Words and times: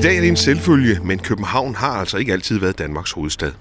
I 0.00 0.02
dag 0.02 0.16
er 0.16 0.20
det 0.20 0.28
en 0.28 0.36
selvfølge, 0.36 1.00
men 1.04 1.18
København 1.18 1.74
har 1.74 1.92
altså 1.92 2.18
ikke 2.18 2.32
altid 2.32 2.58
været 2.58 2.78
Danmarks 2.78 3.12
hovedstad. 3.12 3.52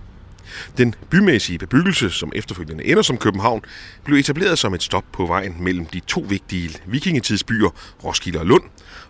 Den 0.78 0.96
bymæssige 1.10 1.58
bebyggelse, 1.58 2.10
som 2.10 2.31
efterfølgende 2.35 2.85
ender 2.85 3.01
som 3.01 3.17
København, 3.17 3.62
blev 4.03 4.17
etableret 4.17 4.60
som 4.60 4.74
et 4.74 4.83
stop 4.83 5.03
på 5.13 5.25
vejen 5.25 5.56
mellem 5.60 5.85
de 5.85 5.99
to 5.99 6.25
vigtige 6.29 6.70
vikingetidsbyer, 6.85 7.70
Roskilde 8.03 8.39
og 8.39 8.46
Lund, 8.46 8.63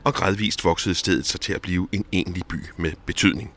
og 0.04 0.14
gradvist 0.14 0.64
voksede 0.64 0.96
stedet 0.96 1.26
sig 1.26 1.42
til 1.42 1.54
at 1.54 1.62
blive 1.62 1.88
en 1.92 2.06
egentlig 2.14 2.44
by 2.50 2.66
med 2.78 2.92
betydning. 3.06 3.52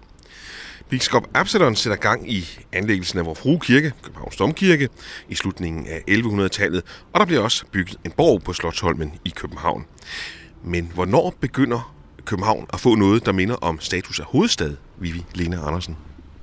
Biskop 0.89 1.29
Absalon 1.35 1.77
sætter 1.77 1.97
gang 1.97 2.33
i 2.33 2.59
anlæggelsen 2.73 3.19
af 3.19 3.27
vores 3.27 3.39
Frue 3.39 3.61
Kirke, 3.61 3.93
Københavns 4.03 4.37
Domkirke, 4.37 4.89
i 5.29 5.35
slutningen 5.35 5.87
af 5.87 6.03
1100-tallet, 6.11 6.83
og 7.13 7.21
der 7.21 7.27
bliver 7.27 7.43
også 7.43 7.65
bygget 7.73 7.97
en 8.05 8.13
borg 8.17 8.43
på 8.43 8.53
Slottsholmen 8.53 9.13
i 9.25 9.33
København. 9.37 9.87
Men 10.65 10.91
hvornår 10.95 11.35
begynder 11.41 12.02
København 12.25 12.67
at 12.73 12.81
få 12.81 12.95
noget, 12.95 13.27
der 13.27 13.33
minder 13.33 13.55
om 13.55 13.81
status 13.81 14.21
af 14.21 14.27
hovedstad, 14.27 14.77
Vivi 14.99 15.25
Lena 15.35 15.67
Andersen? 15.67 15.97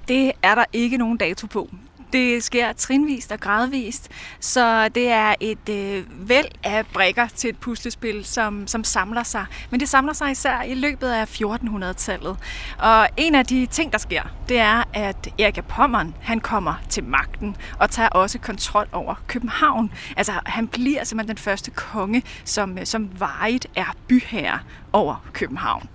Det 0.07 0.31
er 0.43 0.55
der 0.55 0.65
ikke 0.73 0.97
nogen 0.97 1.17
dato 1.17 1.47
på. 1.47 1.69
Det 2.13 2.43
sker 2.43 2.73
trinvist 2.73 3.31
og 3.31 3.39
gradvist, 3.39 4.09
så 4.39 4.89
det 4.89 5.07
er 5.07 5.35
et 5.39 5.69
øh, 5.69 6.29
væld 6.29 6.47
af 6.63 6.85
brikker 6.93 7.27
til 7.27 7.49
et 7.49 7.57
puslespil, 7.57 8.25
som, 8.25 8.67
som 8.67 8.83
samler 8.83 9.23
sig. 9.23 9.45
Men 9.69 9.79
det 9.79 9.89
samler 9.89 10.13
sig 10.13 10.31
især 10.31 10.61
i 10.61 10.73
løbet 10.73 11.07
af 11.07 11.41
1400-tallet. 11.41 12.37
Og 12.79 13.07
en 13.17 13.35
af 13.35 13.45
de 13.45 13.65
ting, 13.65 13.91
der 13.91 13.97
sker, 13.97 14.23
det 14.49 14.59
er, 14.59 14.83
at 14.93 15.27
Erik 15.39 15.57
af 15.57 15.65
Pommern, 15.65 16.15
han 16.21 16.39
kommer 16.39 16.73
til 16.89 17.03
magten 17.03 17.55
og 17.79 17.89
tager 17.89 18.09
også 18.09 18.39
kontrol 18.39 18.87
over 18.91 19.15
København. 19.27 19.91
Altså, 20.17 20.33
han 20.45 20.67
bliver 20.67 21.03
simpelthen 21.03 21.37
den 21.37 21.43
første 21.43 21.71
konge, 21.71 22.23
som, 22.45 22.77
øh, 22.77 22.85
som 22.85 23.09
varigt 23.19 23.67
er 23.75 23.95
byherre 24.07 24.59
over 24.94 25.25
København 25.33 25.89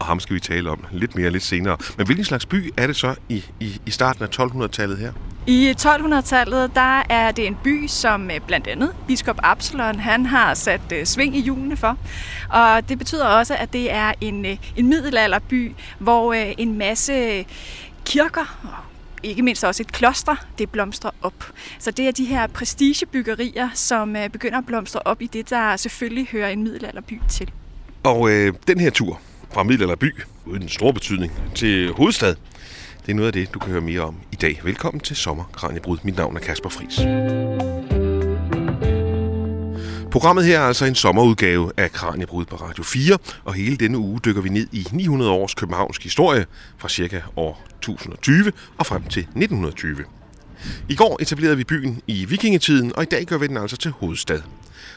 og 0.00 0.06
ham 0.06 0.20
skal 0.20 0.34
vi 0.34 0.40
tale 0.40 0.70
om 0.70 0.84
lidt 0.92 1.16
mere 1.16 1.30
lidt 1.30 1.42
senere. 1.42 1.76
Men 1.96 2.06
hvilken 2.06 2.24
slags 2.24 2.46
by 2.46 2.72
er 2.76 2.86
det 2.86 2.96
så 2.96 3.14
i, 3.28 3.44
i, 3.60 3.80
i 3.86 3.90
starten 3.90 4.24
af 4.24 4.40
1200-tallet 4.40 4.98
her? 4.98 5.12
I 5.50 5.74
1200-tallet 5.80 6.74
der 6.74 7.02
er 7.08 7.30
det 7.30 7.46
en 7.46 7.56
by, 7.64 7.86
som 7.86 8.30
øh, 8.30 8.40
blandt 8.46 8.66
andet 8.66 8.92
biskop 9.06 9.38
Absalon 9.42 10.00
han 10.00 10.26
har 10.26 10.54
sat 10.54 10.80
øh, 10.92 11.06
sving 11.06 11.36
i 11.36 11.40
hjulene 11.40 11.76
for. 11.76 11.98
Og 12.50 12.88
det 12.88 12.98
betyder 12.98 13.26
også, 13.26 13.54
at 13.54 13.72
det 13.72 13.92
er 13.92 14.12
en, 14.20 14.46
øh, 14.46 14.56
en 14.76 14.88
middelalderby, 14.88 15.72
hvor 15.98 16.32
en 16.34 16.78
masse 16.78 17.46
kirker 18.04 18.58
og 18.62 18.84
ikke 19.22 19.42
mindst 19.42 19.64
også 19.64 19.82
et 19.82 19.92
kloster, 19.92 20.36
det 20.58 20.70
blomstrer 20.70 21.10
op. 21.22 21.52
Så 21.78 21.90
det 21.90 22.08
er 22.08 22.12
de 22.12 22.24
her 22.24 22.46
prestigebyggerier, 22.46 23.68
som 23.74 24.16
begynder 24.32 24.58
at 24.58 24.66
blomstre 24.66 25.00
op 25.04 25.22
i 25.22 25.26
det, 25.26 25.50
der 25.50 25.76
selvfølgelig 25.76 26.28
hører 26.32 26.48
en 26.48 26.62
middelalderby 26.62 27.20
til. 27.28 27.50
Og 28.02 28.30
øh, 28.30 28.54
den 28.66 28.80
her 28.80 28.90
tur, 28.90 29.20
fra 29.52 29.62
middelalderby, 29.62 30.14
uden 30.46 30.68
stor 30.68 30.92
betydning, 30.92 31.32
til 31.54 31.92
hovedstad. 31.92 32.34
Det 33.06 33.12
er 33.12 33.16
noget 33.16 33.26
af 33.26 33.32
det, 33.32 33.54
du 33.54 33.58
kan 33.58 33.70
høre 33.70 33.80
mere 33.80 34.00
om 34.00 34.16
i 34.32 34.36
dag. 34.36 34.60
Velkommen 34.64 35.00
til 35.00 35.16
Sommer 35.16 35.44
Kranjebrud. 35.52 35.98
Mit 36.02 36.16
navn 36.16 36.36
er 36.36 36.40
Kasper 36.40 36.68
Fris. 36.68 36.96
Programmet 40.10 40.44
her 40.44 40.60
er 40.60 40.64
altså 40.64 40.84
en 40.84 40.94
sommerudgave 40.94 41.72
af 41.76 41.92
Kranjebrud 41.92 42.44
på 42.44 42.56
Radio 42.56 42.84
4, 42.84 43.18
og 43.44 43.54
hele 43.54 43.76
denne 43.76 43.98
uge 43.98 44.20
dykker 44.24 44.42
vi 44.42 44.48
ned 44.48 44.66
i 44.72 44.86
900 44.92 45.30
års 45.30 45.54
københavnsk 45.54 46.02
historie 46.02 46.46
fra 46.78 46.88
cirka 46.88 47.20
år 47.36 47.66
1020 47.78 48.52
og 48.78 48.86
frem 48.86 49.02
til 49.02 49.20
1920. 49.20 49.96
I 50.88 50.94
går 50.94 51.18
etablerede 51.20 51.56
vi 51.56 51.64
byen 51.64 52.02
i 52.06 52.24
vikingetiden, 52.24 52.92
og 52.96 53.02
i 53.02 53.06
dag 53.06 53.24
gør 53.24 53.38
vi 53.38 53.46
den 53.46 53.56
altså 53.56 53.76
til 53.76 53.90
hovedstad. 53.90 54.40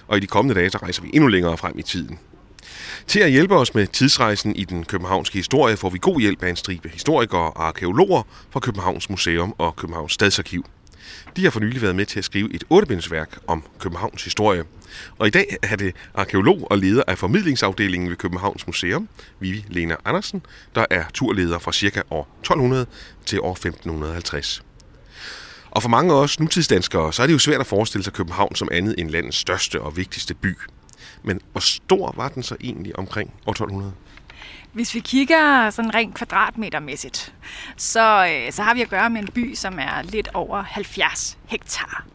Og 0.08 0.18
i 0.18 0.20
de 0.20 0.28
kommende 0.28 0.60
dage, 0.60 0.70
så 0.70 0.78
rejser 0.78 1.02
vi 1.02 1.10
endnu 1.14 1.28
længere 1.28 1.58
frem 1.58 1.80
i 1.80 1.82
tiden. 1.82 2.20
Til 3.08 3.20
at 3.20 3.32
hjælpe 3.32 3.56
os 3.56 3.76
med 3.76 3.88
tidsrejsen 3.88 4.56
i 4.56 4.64
den 4.64 4.86
københavnske 4.86 5.38
historie 5.38 5.78
får 5.78 5.90
vi 5.90 5.98
god 6.02 6.22
hjælp 6.22 6.44
af 6.44 6.50
en 6.50 6.56
stribe 6.56 6.90
historikere 6.90 7.52
og 7.52 7.68
arkeologer 7.68 8.24
fra 8.52 8.60
Københavns 8.60 9.10
Museum 9.10 9.56
og 9.58 9.76
Københavns 9.76 10.14
Stadsarkiv. 10.14 10.66
De 11.36 11.44
har 11.44 11.52
for 11.52 11.60
nylig 11.60 11.82
været 11.82 11.96
med 11.96 12.06
til 12.06 12.20
at 12.20 12.26
skrive 12.26 12.56
et 12.56 12.64
ottebindsværk 12.70 13.38
om 13.48 13.64
Københavns 13.80 14.24
historie. 14.24 14.64
Og 15.20 15.28
i 15.28 15.30
dag 15.30 15.58
er 15.64 15.76
det 15.76 15.96
arkeolog 16.14 16.68
og 16.72 16.78
leder 16.78 17.04
af 17.08 17.18
formidlingsafdelingen 17.18 18.10
ved 18.10 18.18
Københavns 18.18 18.68
Museum, 18.68 19.10
Vivi 19.40 19.66
Lena 19.70 19.96
Andersen, 20.06 20.46
der 20.76 20.86
er 20.90 21.04
turleder 21.14 21.60
fra 21.60 21.72
cirka 21.72 22.02
år 22.12 22.28
1200 22.40 22.86
til 23.26 23.42
år 23.42 23.52
1550. 23.52 24.64
Og 25.72 25.82
for 25.82 25.90
mange 25.90 26.14
af 26.14 26.18
os 26.18 26.40
nutidsdanskere, 26.40 27.14
så 27.14 27.24
er 27.24 27.28
det 27.28 27.34
jo 27.34 27.40
svært 27.40 27.60
at 27.60 27.68
forestille 27.68 28.04
sig 28.04 28.14
København 28.14 28.56
som 28.56 28.68
andet 28.72 28.96
end 28.98 29.10
landets 29.10 29.38
største 29.38 29.82
og 29.82 29.98
vigtigste 29.98 30.34
by. 30.34 30.58
Men 31.24 31.42
hvor 31.52 31.62
stor 31.62 32.14
var 32.16 32.30
den 32.30 32.44
så 32.44 32.56
egentlig 32.62 33.00
omkring 33.00 33.34
år 33.48 33.52
1200? 33.52 33.94
Hvis 34.74 34.96
vi 34.96 35.00
kigger 35.00 35.70
sådan 35.70 35.96
rent 35.96 36.16
kvadratmetermæssigt, 36.16 37.34
så, 37.78 38.28
øh, 38.32 38.52
så 38.52 38.64
har 38.64 38.74
vi 38.74 38.82
at 38.82 38.90
gøre 38.90 39.10
med 39.10 39.22
en 39.22 39.28
by, 39.28 39.56
som 39.56 39.80
er 39.80 40.02
lidt 40.02 40.30
over 40.34 40.62
70 40.62 41.38
hektar. 41.46 42.06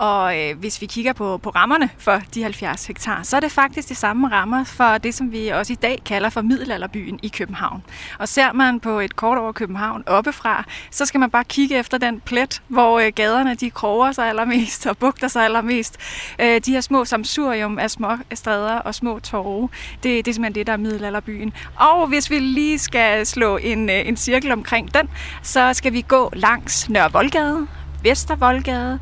Og 0.00 0.38
øh, 0.38 0.58
hvis 0.58 0.80
vi 0.80 0.86
kigger 0.86 1.12
på, 1.12 1.38
på 1.38 1.50
rammerne 1.50 1.90
for 1.98 2.22
de 2.34 2.42
70 2.42 2.86
hektar, 2.86 3.22
så 3.22 3.36
er 3.36 3.40
det 3.40 3.52
faktisk 3.52 3.88
de 3.88 3.94
samme 3.94 4.28
rammer 4.28 4.64
for 4.64 4.98
det, 4.98 5.14
som 5.14 5.32
vi 5.32 5.48
også 5.48 5.72
i 5.72 5.76
dag 5.76 6.02
kalder 6.06 6.28
for 6.28 6.42
middelalderbyen 6.42 7.20
i 7.22 7.28
København. 7.28 7.82
Og 8.18 8.28
ser 8.28 8.52
man 8.52 8.80
på 8.80 9.00
et 9.00 9.16
kort 9.16 9.38
over 9.38 9.52
København 9.52 10.02
oppefra, 10.06 10.64
så 10.90 11.06
skal 11.06 11.20
man 11.20 11.30
bare 11.30 11.44
kigge 11.44 11.78
efter 11.78 11.98
den 11.98 12.20
plet, 12.20 12.62
hvor 12.68 13.00
øh, 13.00 13.12
gaderne 13.14 13.54
de 13.54 13.70
kroger 13.70 14.12
sig 14.12 14.28
allermest 14.28 14.86
og 14.86 14.98
bugter 14.98 15.28
sig 15.28 15.44
allermest. 15.44 15.96
Øh, 16.38 16.60
de 16.66 16.72
her 16.72 16.80
små 16.80 17.04
samsurium 17.04 17.78
af 17.78 17.90
små 17.90 18.08
stræder 18.34 18.78
og 18.78 18.94
små 18.94 19.18
torve, 19.18 19.68
det, 20.02 20.24
det 20.24 20.28
er 20.28 20.34
simpelthen 20.34 20.54
det, 20.54 20.66
der 20.66 20.72
er 20.72 20.76
middelalderbyen. 20.76 21.52
Og 21.76 22.06
hvis 22.06 22.30
vi 22.30 22.38
lige 22.38 22.78
skal 22.78 23.26
slå 23.26 23.56
en, 23.56 23.90
øh, 23.90 24.08
en 24.08 24.16
cirkel 24.16 24.52
omkring 24.52 24.94
den, 24.94 25.08
så 25.42 25.74
skal 25.74 25.92
vi 25.92 26.04
gå 26.08 26.30
langs 26.32 26.88
Nørre 26.88 27.12
Voldgade, 27.12 27.66
Vester 28.02 28.36
Voldgade, 28.36 28.98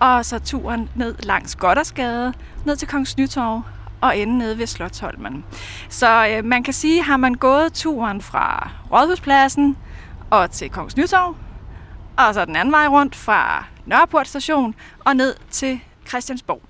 og 0.00 0.24
så 0.24 0.38
turen 0.38 0.88
ned 0.94 1.14
langs 1.22 1.56
Goddersgade, 1.56 2.32
ned 2.64 2.76
til 2.76 2.88
Kongens 2.88 3.16
Nytorv 3.18 3.62
og 4.00 4.18
ende 4.18 4.38
nede 4.38 4.58
ved 4.58 4.66
Slottholmen. 4.66 5.44
Så 5.88 6.28
øh, 6.28 6.44
man 6.44 6.62
kan 6.62 6.74
sige, 6.74 7.02
har 7.02 7.16
man 7.16 7.34
gået 7.34 7.72
turen 7.72 8.22
fra 8.22 8.70
Rådhuspladsen 8.92 9.76
og 10.30 10.50
til 10.50 10.70
Kongens 10.70 10.96
Nytorv, 10.96 11.36
og 12.16 12.34
så 12.34 12.44
den 12.44 12.56
anden 12.56 12.72
vej 12.72 12.86
rundt 12.86 13.16
fra 13.16 13.64
Nørreport 13.86 14.28
station 14.28 14.74
og 15.04 15.16
ned 15.16 15.34
til 15.50 15.80
Christiansborg. 16.08 16.62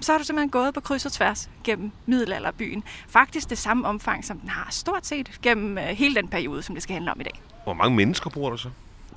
Så 0.00 0.12
har 0.12 0.18
du 0.18 0.24
simpelthen 0.24 0.50
gået 0.50 0.74
på 0.74 0.80
kryds 0.80 1.06
og 1.06 1.12
tværs 1.12 1.50
gennem 1.64 1.90
middelalderbyen. 2.06 2.84
Faktisk 3.08 3.50
det 3.50 3.58
samme 3.58 3.86
omfang, 3.86 4.24
som 4.24 4.38
den 4.38 4.48
har 4.48 4.66
stort 4.70 5.06
set 5.06 5.40
gennem 5.42 5.78
øh, 5.78 5.84
hele 5.84 6.14
den 6.14 6.28
periode, 6.28 6.62
som 6.62 6.74
det 6.74 6.82
skal 6.82 6.94
handle 6.94 7.10
om 7.10 7.20
i 7.20 7.22
dag. 7.22 7.42
Hvor 7.64 7.74
mange 7.74 7.96
mennesker 7.96 8.30
bor 8.30 8.50
der 8.50 8.56
så? 8.56 8.68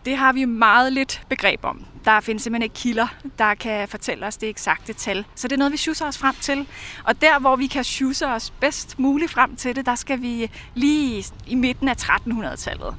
Det 0.06 0.18
har 0.18 0.34
vi 0.34 0.46
meget 0.46 0.94
lidt 0.94 1.22
begreb 1.30 1.66
om. 1.66 1.86
Der 2.06 2.20
findes 2.20 2.44
simpelthen 2.44 2.64
ikke 2.64 2.76
kilder, 2.76 3.08
der 3.40 3.56
kan 3.56 3.88
fortælle 3.88 4.26
os 4.26 4.38
det 4.38 4.50
eksakte 4.50 4.94
tal. 4.94 5.26
Så 5.36 5.48
det 5.48 5.54
er 5.54 5.58
noget, 5.58 5.72
vi 5.72 5.78
schusser 5.78 6.08
os 6.08 6.18
frem 6.18 6.36
til. 6.42 6.68
Og 7.04 7.22
der, 7.22 7.40
hvor 7.40 7.56
vi 7.56 7.68
kan 7.68 7.84
schusse 7.84 8.28
os 8.28 8.52
bedst 8.52 9.00
muligt 9.00 9.32
frem 9.32 9.56
til 9.56 9.76
det, 9.76 9.86
der 9.86 9.96
skal 9.96 10.22
vi 10.22 10.52
lige 10.74 11.26
i 11.48 11.56
midten 11.56 11.88
af 11.90 11.96
1300-tallet. 12.04 12.96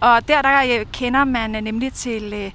Og 0.00 0.28
der, 0.28 0.42
der 0.42 0.80
øh, 0.80 0.86
kender 0.92 1.24
man 1.24 1.56
øh, 1.56 1.62
nemlig 1.62 1.92
til 1.92 2.32
øh, 2.32 2.52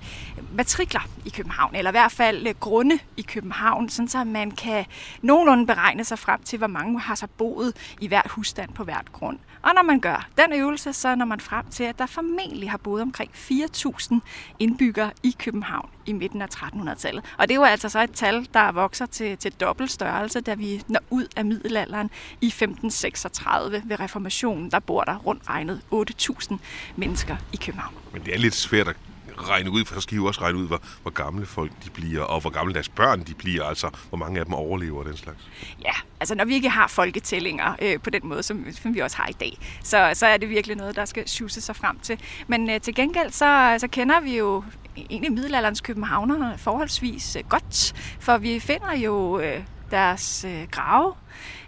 matrikler 0.54 1.02
i 1.26 1.30
København, 1.30 1.76
eller 1.76 1.92
i 1.92 1.94
hvert 1.94 2.12
fald 2.12 2.60
grunde 2.60 3.00
i 3.18 3.22
København, 3.22 3.90
sådan 3.90 4.08
så 4.08 4.24
man 4.24 4.52
kan 4.52 4.86
nogenlunde 5.22 5.68
beregne 5.68 6.04
sig 6.04 6.20
frem 6.20 6.44
til, 6.44 6.58
hvor 6.58 6.68
mange 6.68 7.00
har 7.00 7.16
så 7.16 7.28
boet 7.28 7.96
i 8.02 8.08
hvert 8.08 8.28
husstand 8.28 8.74
på 8.74 8.84
hvert 8.84 9.12
grund. 9.12 9.38
Og 9.62 9.72
når 9.76 9.84
man 9.84 10.00
gør 10.00 10.28
den 10.38 10.54
øvelse, 10.54 10.94
så 10.94 11.16
når 11.16 11.26
man 11.26 11.40
frem 11.40 11.66
til, 11.72 11.84
at 11.84 12.00
der 12.00 12.06
formentlig 12.06 12.72
har 12.72 12.78
boet 12.78 13.02
omkring 13.02 13.32
4.000 13.34 14.20
indbyggere 14.60 15.12
i 15.24 15.36
København 15.40 15.90
i 16.06 16.14
midten 16.14 16.42
af 16.42 16.48
1300-tallet. 16.56 17.24
Og 17.38 17.48
det 17.48 17.54
er 17.54 17.60
jo 17.60 17.64
altså 17.64 17.90
så 17.90 18.02
et 18.02 18.12
tal, 18.12 18.48
der 18.54 18.72
vokser 18.72 19.06
til, 19.06 19.38
til 19.38 19.52
dobbelt 19.52 19.92
størrelse, 19.92 20.42
da 20.42 20.54
vi 20.54 20.82
når 20.88 21.00
ud 21.10 21.28
af 21.36 21.46
middelalderen 21.46 22.10
i 22.42 22.48
1536 22.48 23.84
ved 23.86 24.00
reformationen. 24.00 24.72
Der 24.72 24.80
bor 24.80 25.04
der 25.04 25.18
rundt 25.18 25.50
regnet 25.50 25.82
8.000 25.94 26.58
mennesker 26.96 27.36
i 27.54 27.58
København. 27.58 27.94
Men 28.14 28.22
det 28.26 28.34
er 28.34 28.40
lidt 28.40 28.56
svært 28.56 28.88
at 28.88 28.96
regne 29.38 29.72
ud, 29.72 29.86
for 29.86 29.96
så 29.96 30.02
skal 30.02 30.14
I 30.14 30.18
jo 30.18 30.26
også 30.26 30.42
regne 30.42 30.58
ud, 30.58 30.68
hvor, 30.68 30.82
hvor 31.02 31.12
gamle 31.12 31.46
folk 31.46 31.72
de 31.86 31.90
bliver, 31.90 32.22
og 32.22 32.42
hvor 32.42 32.50
gamle 32.50 32.74
deres 32.74 32.90
børn 32.90 33.24
de 33.24 33.34
bliver, 33.34 33.64
altså 33.64 33.90
hvor 34.10 34.18
mange 34.18 34.40
af 34.40 34.46
dem 34.46 34.54
overlever 34.54 35.04
den 35.04 35.18
slags. 35.18 35.50
Ja, 35.86 35.94
altså 36.20 36.36
når 36.36 36.46
vi 36.46 36.54
ikke 36.54 36.70
har 36.70 36.88
folketællinger 36.88 37.76
øh, 37.82 38.00
på 38.00 38.10
den 38.10 38.22
måde, 38.24 38.44
som, 38.44 38.66
som 38.72 38.96
vi 38.96 39.00
også 39.00 39.18
har 39.18 39.28
i 39.28 39.34
dag, 39.40 39.58
så, 39.84 40.12
så 40.14 40.26
er 40.26 40.38
det 40.38 40.50
virkelig 40.50 40.78
noget, 40.78 40.96
der 40.96 41.06
skal 41.06 41.28
sjuse 41.28 41.62
sig 41.62 41.76
frem 41.76 42.00
til. 42.00 42.20
Men 42.48 42.70
øh, 42.70 42.82
til 42.82 42.96
gengæld, 42.96 43.32
så, 43.32 43.76
så 43.78 43.88
kender 43.88 44.20
vi 44.20 44.38
jo 44.38 44.64
egentlig 45.10 45.32
middelalderens 45.32 45.82
københavner 45.82 46.58
forholdsvis 46.58 47.36
øh, 47.36 47.44
godt, 47.50 47.94
for 48.20 48.38
vi 48.38 48.60
finder 48.60 48.96
jo 48.96 49.40
øh, 49.40 49.64
deres 49.92 50.46
øh, 50.46 50.68
grave, 50.72 51.14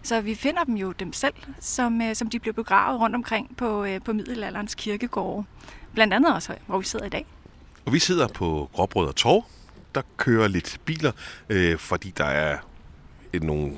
så 0.03 0.21
vi 0.21 0.35
finder 0.35 0.63
dem 0.63 0.75
jo 0.75 0.91
dem 0.91 1.13
selv, 1.13 1.33
som, 1.59 2.01
øh, 2.01 2.15
som 2.15 2.29
de 2.29 2.39
blev 2.39 2.53
begravet 2.53 2.99
rundt 2.99 3.15
omkring 3.15 3.57
på, 3.57 3.85
øh, 3.85 4.01
på 4.01 4.13
middelalderens 4.13 4.75
kirkegårde. 4.75 5.45
Blandt 5.93 6.13
andet 6.13 6.33
også, 6.33 6.55
hvor 6.67 6.77
vi 6.77 6.85
sidder 6.85 7.05
i 7.05 7.09
dag. 7.09 7.25
Og 7.85 7.93
vi 7.93 7.99
sidder 7.99 8.27
på 8.27 8.69
Gråbrød 8.73 9.07
og 9.07 9.15
Torv. 9.15 9.45
Der 9.95 10.01
kører 10.17 10.47
lidt 10.47 10.79
biler, 10.85 11.11
øh, 11.49 11.77
fordi 11.77 12.13
der 12.17 12.25
er 12.25 12.57
et, 13.33 13.43
nogle 13.43 13.71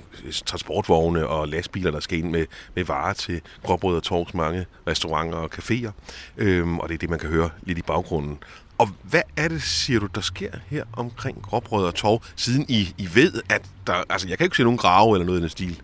transportvogne 0.46 1.28
og 1.28 1.48
lastbiler, 1.48 1.92
der 1.92 2.00
skal 2.00 2.18
ind 2.18 2.30
med, 2.30 2.46
med 2.76 2.84
varer 2.84 3.14
til 3.14 3.42
Gråbrød 3.64 3.96
og 3.96 4.04
Torvs 4.04 4.34
mange 4.34 4.66
restauranter 4.88 5.38
og 5.38 5.50
caféer. 5.54 5.92
Øhm, 6.38 6.80
og 6.80 6.90
det 6.90 6.94
er 6.94 7.00
det, 7.00 7.10
man 7.10 7.20
kan 7.20 7.30
høre 7.30 7.50
lidt 7.64 7.78
i 7.78 7.82
baggrunden. 7.82 8.38
Og 8.78 8.90
hvad 9.04 9.22
er 9.38 9.48
det, 9.48 9.62
siger 9.62 10.00
du, 10.00 10.08
der 10.16 10.22
sker 10.22 10.52
her 10.68 10.84
omkring 10.94 11.42
Gråbrød 11.42 11.86
og 11.86 11.96
Torv, 11.96 12.24
siden 12.36 12.66
I, 12.70 12.96
I 12.98 13.10
ved, 13.14 13.42
at 13.50 13.62
der... 13.88 14.04
Altså, 14.10 14.28
jeg 14.28 14.38
kan 14.38 14.46
ikke 14.46 14.58
se 14.58 14.64
nogen 14.64 14.78
grave 14.78 15.16
eller 15.16 15.26
noget 15.26 15.40
i 15.40 15.42
den 15.42 15.50
stil. 15.50 15.82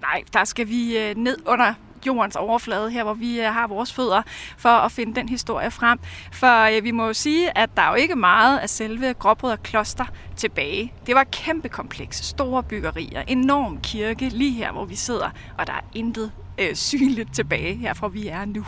Nej, 0.00 0.22
der 0.32 0.44
skal 0.44 0.68
vi 0.68 0.98
øh, 0.98 1.16
ned 1.16 1.36
under 1.46 1.74
jordens 2.06 2.36
overflade, 2.36 2.90
her 2.90 3.04
hvor 3.04 3.14
vi 3.14 3.40
øh, 3.40 3.46
har 3.46 3.66
vores 3.66 3.92
fødder, 3.92 4.22
for 4.56 4.68
at 4.68 4.92
finde 4.92 5.14
den 5.14 5.28
historie 5.28 5.70
frem. 5.70 5.98
For 6.32 6.76
øh, 6.76 6.84
vi 6.84 6.90
må 6.90 7.06
jo 7.06 7.12
sige, 7.12 7.58
at 7.58 7.70
der 7.76 7.82
er 7.82 7.88
jo 7.88 7.94
ikke 7.94 8.16
meget 8.16 8.58
af 8.58 8.70
selve 8.70 9.14
Gråbrød 9.14 9.56
kloster 9.56 10.04
tilbage. 10.36 10.92
Det 11.06 11.14
var 11.14 11.24
kæmpe 11.24 11.68
kompleks, 11.68 12.16
store 12.16 12.62
byggerier, 12.62 13.22
enorm 13.28 13.80
kirke 13.80 14.28
lige 14.28 14.52
her, 14.52 14.72
hvor 14.72 14.84
vi 14.84 14.96
sidder, 14.96 15.30
og 15.58 15.66
der 15.66 15.72
er 15.72 15.84
intet 15.94 16.32
øh, 16.58 16.74
synligt 16.74 17.34
tilbage 17.34 17.74
her 17.74 17.94
fra 17.94 18.08
vi 18.08 18.28
er 18.28 18.44
nu. 18.44 18.66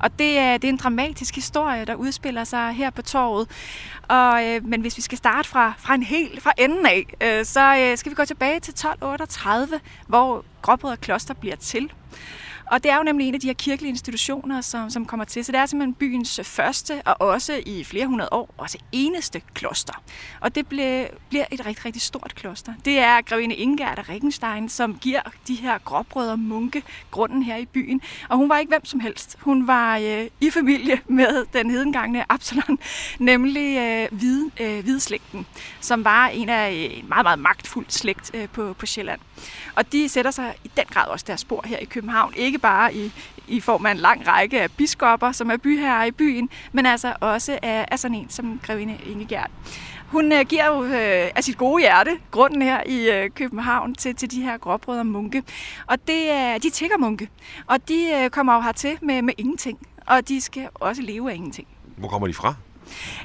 Og 0.00 0.18
det 0.18 0.38
er, 0.38 0.58
det 0.58 0.68
er 0.68 0.72
en 0.72 0.76
dramatisk 0.76 1.34
historie, 1.34 1.84
der 1.84 1.94
udspiller 1.94 2.44
sig 2.44 2.72
her 2.72 2.90
på 2.90 3.02
torvet. 3.02 3.48
Og, 4.08 4.46
øh, 4.46 4.64
men 4.64 4.80
hvis 4.80 4.96
vi 4.96 5.02
skal 5.02 5.18
starte 5.18 5.48
fra, 5.48 5.72
fra 5.78 5.94
en 5.94 6.02
helt 6.02 6.42
fra 6.42 6.52
enden 6.58 6.86
af, 6.86 7.06
øh, 7.20 7.44
så 7.44 7.76
øh, 7.76 7.98
skal 7.98 8.10
vi 8.10 8.14
gå 8.14 8.24
tilbage 8.24 8.60
til 8.60 8.70
1238, 8.70 9.80
hvor 10.06 10.44
Gråbrød 10.62 10.96
Kloster 10.96 11.34
bliver 11.34 11.56
til. 11.56 11.92
Og 12.70 12.82
det 12.82 12.90
er 12.90 12.96
jo 12.96 13.02
nemlig 13.02 13.28
en 13.28 13.34
af 13.34 13.40
de 13.40 13.46
her 13.46 13.54
kirkelige 13.54 13.90
institutioner, 13.90 14.60
som, 14.60 14.90
som 14.90 15.06
kommer 15.06 15.24
til. 15.24 15.44
Så 15.44 15.52
det 15.52 15.58
er 15.58 15.66
simpelthen 15.66 15.94
byens 15.94 16.40
første, 16.44 17.02
og 17.04 17.20
også 17.20 17.62
i 17.66 17.84
flere 17.84 18.06
hundrede 18.06 18.28
år, 18.32 18.54
også 18.58 18.78
eneste 18.92 19.42
kloster. 19.54 20.02
Og 20.40 20.54
det 20.54 20.66
ble, 20.66 21.08
bliver 21.28 21.44
et 21.50 21.66
rigtig, 21.66 21.84
rigtig 21.84 22.02
stort 22.02 22.32
kloster. 22.34 22.72
Det 22.84 22.98
er 22.98 23.20
grevinde 23.20 23.54
Ingerd 23.54 23.98
af 23.98 24.08
Regenstein, 24.08 24.68
som 24.68 24.98
giver 25.00 25.20
de 25.48 25.54
her 25.54 25.78
gråbrødre 25.78 26.36
munke 26.36 26.82
grunden 27.10 27.42
her 27.42 27.56
i 27.56 27.66
byen. 27.66 28.00
Og 28.28 28.36
hun 28.36 28.48
var 28.48 28.58
ikke 28.58 28.70
hvem 28.70 28.84
som 28.84 29.00
helst. 29.00 29.36
Hun 29.40 29.66
var 29.66 29.98
øh, 29.98 30.26
i 30.40 30.50
familie 30.50 31.00
med 31.06 31.44
den 31.52 31.70
hedengangne 31.70 32.32
Absalon, 32.32 32.78
nemlig 33.18 33.78
øh, 33.78 34.18
hvide, 34.18 34.50
øh, 34.60 34.82
hvideslægten, 34.82 35.46
som 35.80 36.04
var 36.04 36.28
en 36.28 36.48
af 36.48 36.72
øh, 36.72 36.98
en 36.98 37.08
meget, 37.08 37.24
meget 37.24 37.38
magtfuld 37.38 37.86
slægt 37.88 38.30
øh, 38.34 38.48
på, 38.48 38.72
på 38.78 38.86
Sjælland. 38.86 39.20
Og 39.74 39.92
de 39.92 40.08
sætter 40.08 40.30
sig 40.30 40.54
i 40.64 40.70
den 40.76 40.84
grad 40.90 41.08
også 41.08 41.24
deres 41.28 41.40
spor 41.40 41.62
her 41.66 41.78
i 41.78 41.84
København. 41.84 42.34
Ikke 42.36 42.59
bare 42.62 42.94
i, 42.94 43.12
i 43.48 43.60
form 43.60 43.86
af 43.86 43.90
en 43.90 43.96
lang 43.96 44.28
række 44.28 44.60
af 44.60 44.70
biskopper, 44.70 45.32
som 45.32 45.50
er 45.50 45.56
byherrer 45.56 46.04
i 46.04 46.10
byen, 46.10 46.48
men 46.72 46.86
altså 46.86 47.14
også 47.20 47.58
af, 47.62 47.84
af 47.90 47.98
sådan 47.98 48.14
en 48.14 48.30
som 48.30 48.60
grevinde 48.62 48.98
Ingegerd. 49.06 49.50
Hun 50.06 50.32
øh, 50.32 50.46
giver 50.46 50.66
jo 50.66 50.84
øh, 50.84 51.30
af 51.34 51.44
sit 51.44 51.56
gode 51.56 51.82
hjerte 51.82 52.10
grunden 52.30 52.62
her 52.62 52.82
i 52.86 53.10
øh, 53.10 53.30
København 53.30 53.94
til, 53.94 54.16
til 54.16 54.30
de 54.30 54.42
her 54.42 54.58
gråbrødre 54.58 55.04
munke. 55.04 55.42
Og 55.86 55.96
det 56.06 56.30
er, 56.30 56.58
de 56.58 56.70
tigger 56.70 56.98
munke, 56.98 57.28
og 57.66 57.88
de 57.88 58.06
øh, 58.14 58.30
kommer 58.30 58.54
jo 58.54 58.60
hertil 58.60 58.98
med, 59.02 59.22
med 59.22 59.34
ingenting, 59.38 59.78
og 60.06 60.28
de 60.28 60.40
skal 60.40 60.68
også 60.74 61.02
leve 61.02 61.30
af 61.30 61.34
ingenting. 61.34 61.68
Hvor 61.96 62.08
kommer 62.08 62.26
de 62.26 62.34
fra? 62.34 62.54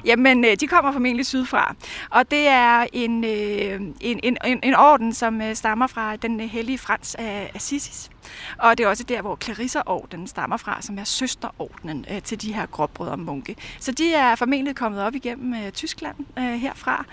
Jamen, 0.04 0.44
øh, 0.44 0.56
de 0.60 0.66
kommer 0.66 0.92
formentlig 0.92 1.26
sydfra. 1.26 1.74
Og 2.10 2.30
det 2.30 2.48
er 2.48 2.86
en, 2.92 3.24
øh, 3.24 3.80
en, 4.00 4.20
en, 4.44 4.60
en 4.62 4.74
orden, 4.74 5.14
som 5.14 5.40
øh, 5.40 5.54
stammer 5.54 5.86
fra 5.86 6.16
den 6.16 6.40
hellige 6.40 6.78
Frans 6.78 7.14
af 7.14 7.50
Assisi. 7.54 8.10
Og 8.58 8.78
det 8.78 8.84
er 8.84 8.88
også 8.88 9.04
der, 9.04 9.22
hvor 9.22 9.38
Clarissa-ordenen 9.42 10.26
stammer 10.26 10.56
fra, 10.56 10.82
som 10.82 10.98
er 10.98 11.04
søsterordenen 11.04 12.04
øh, 12.10 12.22
til 12.22 12.42
de 12.42 12.54
her 12.54 12.66
gråbrødre 12.66 13.16
munke. 13.16 13.56
Så 13.80 13.92
de 13.92 14.14
er 14.14 14.34
formentlig 14.34 14.76
kommet 14.76 15.02
op 15.02 15.14
igennem 15.14 15.54
øh, 15.54 15.70
Tyskland 15.72 16.16
øh, 16.38 16.44
herfra, 16.44 17.04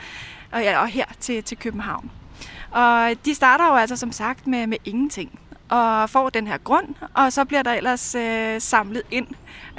og, 0.51 0.62
ja, 0.62 0.80
og 0.81 0.88
her 0.88 1.06
til, 1.19 1.44
til 1.44 1.57
København. 1.57 2.12
Og 2.71 3.12
de 3.25 3.36
starter 3.36 3.65
jo 3.68 3.74
altså 3.74 3.95
som 3.95 4.12
sagt 4.12 4.48
med, 4.48 4.68
med 4.68 4.77
ingenting 4.86 5.39
og 5.69 6.10
får 6.10 6.30
den 6.30 6.48
her 6.48 6.57
grund, 6.57 6.88
og 7.13 7.33
så 7.33 7.45
bliver 7.45 7.63
der 7.63 7.74
ellers 7.74 8.16
øh, 8.16 8.62
samlet 8.62 9.04
ind. 9.12 9.27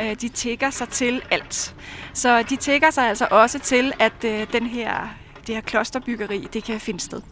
Øh, 0.00 0.14
de 0.20 0.28
tækker 0.28 0.70
sig 0.70 0.88
til 0.88 1.22
alt. 1.30 1.74
Så 2.12 2.42
de 2.42 2.56
tækker 2.56 2.90
sig 2.90 3.08
altså 3.08 3.28
også 3.30 3.58
til, 3.58 3.92
at 3.98 4.24
øh, 4.24 4.46
den 4.52 4.66
her, 4.66 5.08
det 5.46 5.54
her 5.54 5.62
klosterbyggeri, 5.62 6.48
det 6.52 6.64
kan 6.64 6.80
finde 6.80 7.00
sted. 7.00 7.22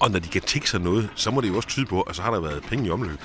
Og 0.00 0.10
når 0.10 0.18
de 0.18 0.28
kan 0.28 0.42
tække 0.42 0.70
sig 0.70 0.80
noget, 0.80 1.10
så 1.14 1.30
må 1.30 1.40
det 1.40 1.48
jo 1.48 1.56
også 1.56 1.68
tyde 1.68 1.86
på, 1.86 2.00
at 2.00 2.16
så 2.16 2.22
har 2.22 2.30
der 2.30 2.40
været 2.40 2.62
penge 2.62 2.86
i 2.86 2.90
omløb. 2.90 3.18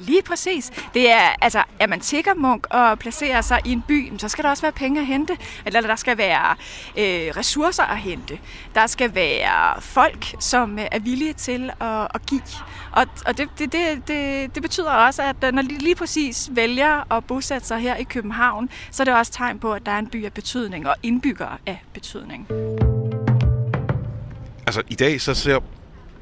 Lige 0.00 0.22
præcis. 0.22 0.72
Det 0.94 1.10
er, 1.10 1.28
altså, 1.40 1.62
er 1.78 1.86
man 1.86 2.00
tigger 2.00 2.34
munk 2.34 2.66
og 2.70 2.98
placerer 2.98 3.40
sig 3.40 3.60
i 3.64 3.72
en 3.72 3.82
by, 3.88 4.12
så 4.18 4.28
skal 4.28 4.44
der 4.44 4.50
også 4.50 4.62
være 4.62 4.72
penge 4.72 5.00
at 5.00 5.06
hente. 5.06 5.36
Eller 5.66 5.80
der 5.80 5.96
skal 5.96 6.18
være 6.18 6.56
øh, 6.96 7.36
ressourcer 7.36 7.82
at 7.82 7.98
hente. 7.98 8.38
Der 8.74 8.86
skal 8.86 9.14
være 9.14 9.80
folk, 9.80 10.34
som 10.40 10.78
er 10.92 10.98
villige 10.98 11.32
til 11.32 11.70
at, 11.80 12.08
at 12.14 12.26
give. 12.26 12.42
Og, 12.92 13.06
og 13.26 13.38
det, 13.38 13.48
det, 13.58 13.72
det, 13.72 14.08
det, 14.08 14.54
det 14.54 14.62
betyder 14.62 14.90
også, 14.90 15.22
at 15.22 15.36
øh, 15.44 15.52
når 15.52 15.62
de 15.62 15.78
lige 15.78 15.94
præcis 15.94 16.50
vælger 16.52 17.12
at 17.12 17.24
bosætte 17.24 17.66
sig 17.66 17.78
her 17.78 17.96
i 17.96 18.04
København, 18.04 18.70
så 18.90 19.02
er 19.02 19.04
det 19.04 19.14
også 19.14 19.32
tegn 19.32 19.58
på, 19.58 19.72
at 19.72 19.86
der 19.86 19.92
er 19.92 19.98
en 19.98 20.06
by 20.06 20.24
af 20.24 20.32
betydning 20.32 20.88
og 20.88 20.96
indbyggere 21.02 21.56
af 21.66 21.82
betydning. 21.94 22.48
Altså 24.66 24.82
i 24.88 24.94
dag 24.94 25.20
så 25.20 25.34
ser 25.34 25.58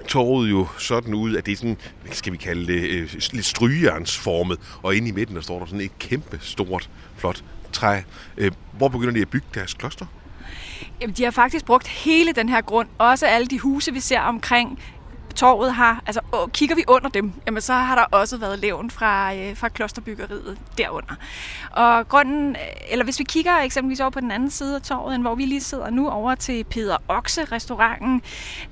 torvet 0.09 0.51
jo 0.51 0.67
sådan 0.79 1.15
ud, 1.15 1.37
at 1.37 1.47
det 1.47 1.53
er 1.53 1.57
sådan, 1.57 1.77
hvad 2.03 2.13
skal 2.13 2.33
vi 2.33 2.37
kalde 2.37 2.67
det, 2.67 2.89
øh, 2.89 3.15
lidt 3.33 3.47
strygejernsformet, 3.47 4.59
og 4.83 4.97
inde 4.97 5.09
i 5.09 5.13
midten 5.13 5.37
der 5.37 5.43
står 5.43 5.59
der 5.59 5.67
sådan 5.67 5.81
et 5.81 5.99
kæmpe 5.99 6.39
stort, 6.43 6.91
flot 7.17 7.45
træ. 7.73 8.01
Øh, 8.37 8.53
hvor 8.73 8.89
begynder 8.89 9.15
de 9.15 9.21
at 9.21 9.29
bygge 9.29 9.47
deres 9.55 9.75
kloster? 9.75 10.07
Jamen, 11.01 11.15
de 11.17 11.25
har 11.25 11.31
faktisk 11.31 11.65
brugt 11.65 11.89
hele 11.89 12.33
den 12.33 12.49
her 12.49 12.61
grund, 12.61 12.89
også 12.99 13.27
alle 13.27 13.47
de 13.47 13.59
huse, 13.59 13.93
vi 13.93 14.01
ser 14.01 14.21
omkring 14.21 14.79
torvet 15.39 15.75
har, 15.75 16.03
altså 16.07 16.21
åh, 16.33 16.49
kigger 16.49 16.77
vi 16.77 16.85
under 16.89 17.09
dem, 17.09 17.33
jamen 17.47 17.63
så 17.63 17.73
har 17.73 17.95
der 17.95 18.05
også 18.19 18.37
været 18.37 18.59
levn 18.59 18.91
fra, 18.91 19.35
øh, 19.35 19.57
fra 19.57 19.69
klosterbyggeriet 19.69 20.59
derunder. 20.79 21.15
Og 21.71 22.09
grunden, 22.09 22.51
øh, 22.51 22.93
eller 22.93 23.05
hvis 23.05 23.19
vi 23.19 23.25
kigger 23.25 23.59
eksempelvis 23.59 24.01
over 24.01 24.11
på 24.11 24.21
den 24.21 24.31
anden 24.31 24.51
side 24.51 24.77
af 24.77 24.83
torvet, 24.83 25.15
end 25.15 25.23
hvor 25.23 25.35
vi 25.35 25.45
lige 25.45 25.61
sidder 25.61 25.91
nu 25.91 26.09
over 26.09 26.35
til 26.35 26.65
Peter 26.65 26.97
Okse 27.09 27.45
restauranten, 27.45 28.23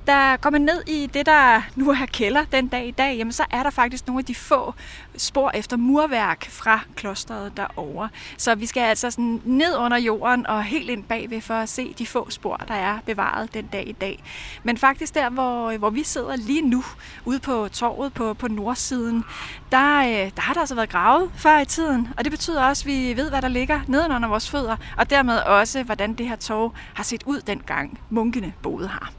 der 0.07 0.37
kommer 0.37 0.57
ned 0.57 0.83
i 0.87 1.09
det, 1.13 1.25
der 1.25 1.61
nu 1.75 1.89
er 1.89 2.05
kælder 2.05 2.43
den 2.51 2.67
dag 2.67 2.87
i 2.87 2.91
dag, 2.91 3.17
jamen 3.17 3.33
så 3.33 3.43
er 3.51 3.63
der 3.63 3.69
faktisk 3.69 4.07
nogle 4.07 4.19
af 4.19 4.25
de 4.25 4.35
få 4.35 4.73
spor 5.17 5.51
efter 5.53 5.77
murværk 5.77 6.49
fra 6.49 6.79
klosteret 6.95 7.57
derovre. 7.57 8.09
Så 8.37 8.55
vi 8.55 8.65
skal 8.65 8.81
altså 8.81 9.11
sådan 9.11 9.41
ned 9.45 9.77
under 9.77 9.97
jorden 9.97 10.47
og 10.47 10.63
helt 10.63 10.89
ind 10.89 11.03
bagved 11.03 11.41
for 11.41 11.53
at 11.53 11.69
se 11.69 11.93
de 11.97 12.05
få 12.05 12.29
spor, 12.29 12.55
der 12.67 12.73
er 12.73 12.99
bevaret 13.05 13.53
den 13.53 13.65
dag 13.65 13.87
i 13.87 13.91
dag. 13.91 14.23
Men 14.63 14.77
faktisk 14.77 15.15
der, 15.15 15.29
hvor, 15.29 15.69
øh, 15.69 15.79
hvor 15.79 15.89
vi 15.89 16.03
sidder 16.03 16.35
lige 16.35 16.56
nu, 16.61 16.83
ude 17.25 17.39
på 17.39 17.67
torvet 17.73 18.13
på, 18.13 18.33
på 18.33 18.47
nordsiden, 18.47 19.23
der, 19.71 19.99
øh, 19.99 20.31
der 20.35 20.41
har 20.41 20.53
der 20.53 20.59
altså 20.59 20.75
været 20.75 20.89
gravet 20.89 21.31
før 21.35 21.59
i 21.59 21.65
tiden. 21.65 22.07
Og 22.17 22.23
det 22.23 22.31
betyder 22.31 22.63
også, 22.63 22.83
at 22.83 22.87
vi 22.87 23.17
ved, 23.17 23.29
hvad 23.29 23.41
der 23.41 23.47
ligger 23.47 23.79
nedenunder 23.87 24.29
vores 24.29 24.49
fødder, 24.49 24.75
og 24.97 25.09
dermed 25.09 25.37
også, 25.37 25.83
hvordan 25.83 26.13
det 26.13 26.27
her 26.27 26.35
torv 26.35 26.73
har 26.93 27.03
set 27.03 27.23
ud 27.25 27.41
dengang 27.41 27.99
munkene 28.09 28.53
boede 28.63 28.87
her 28.87 29.13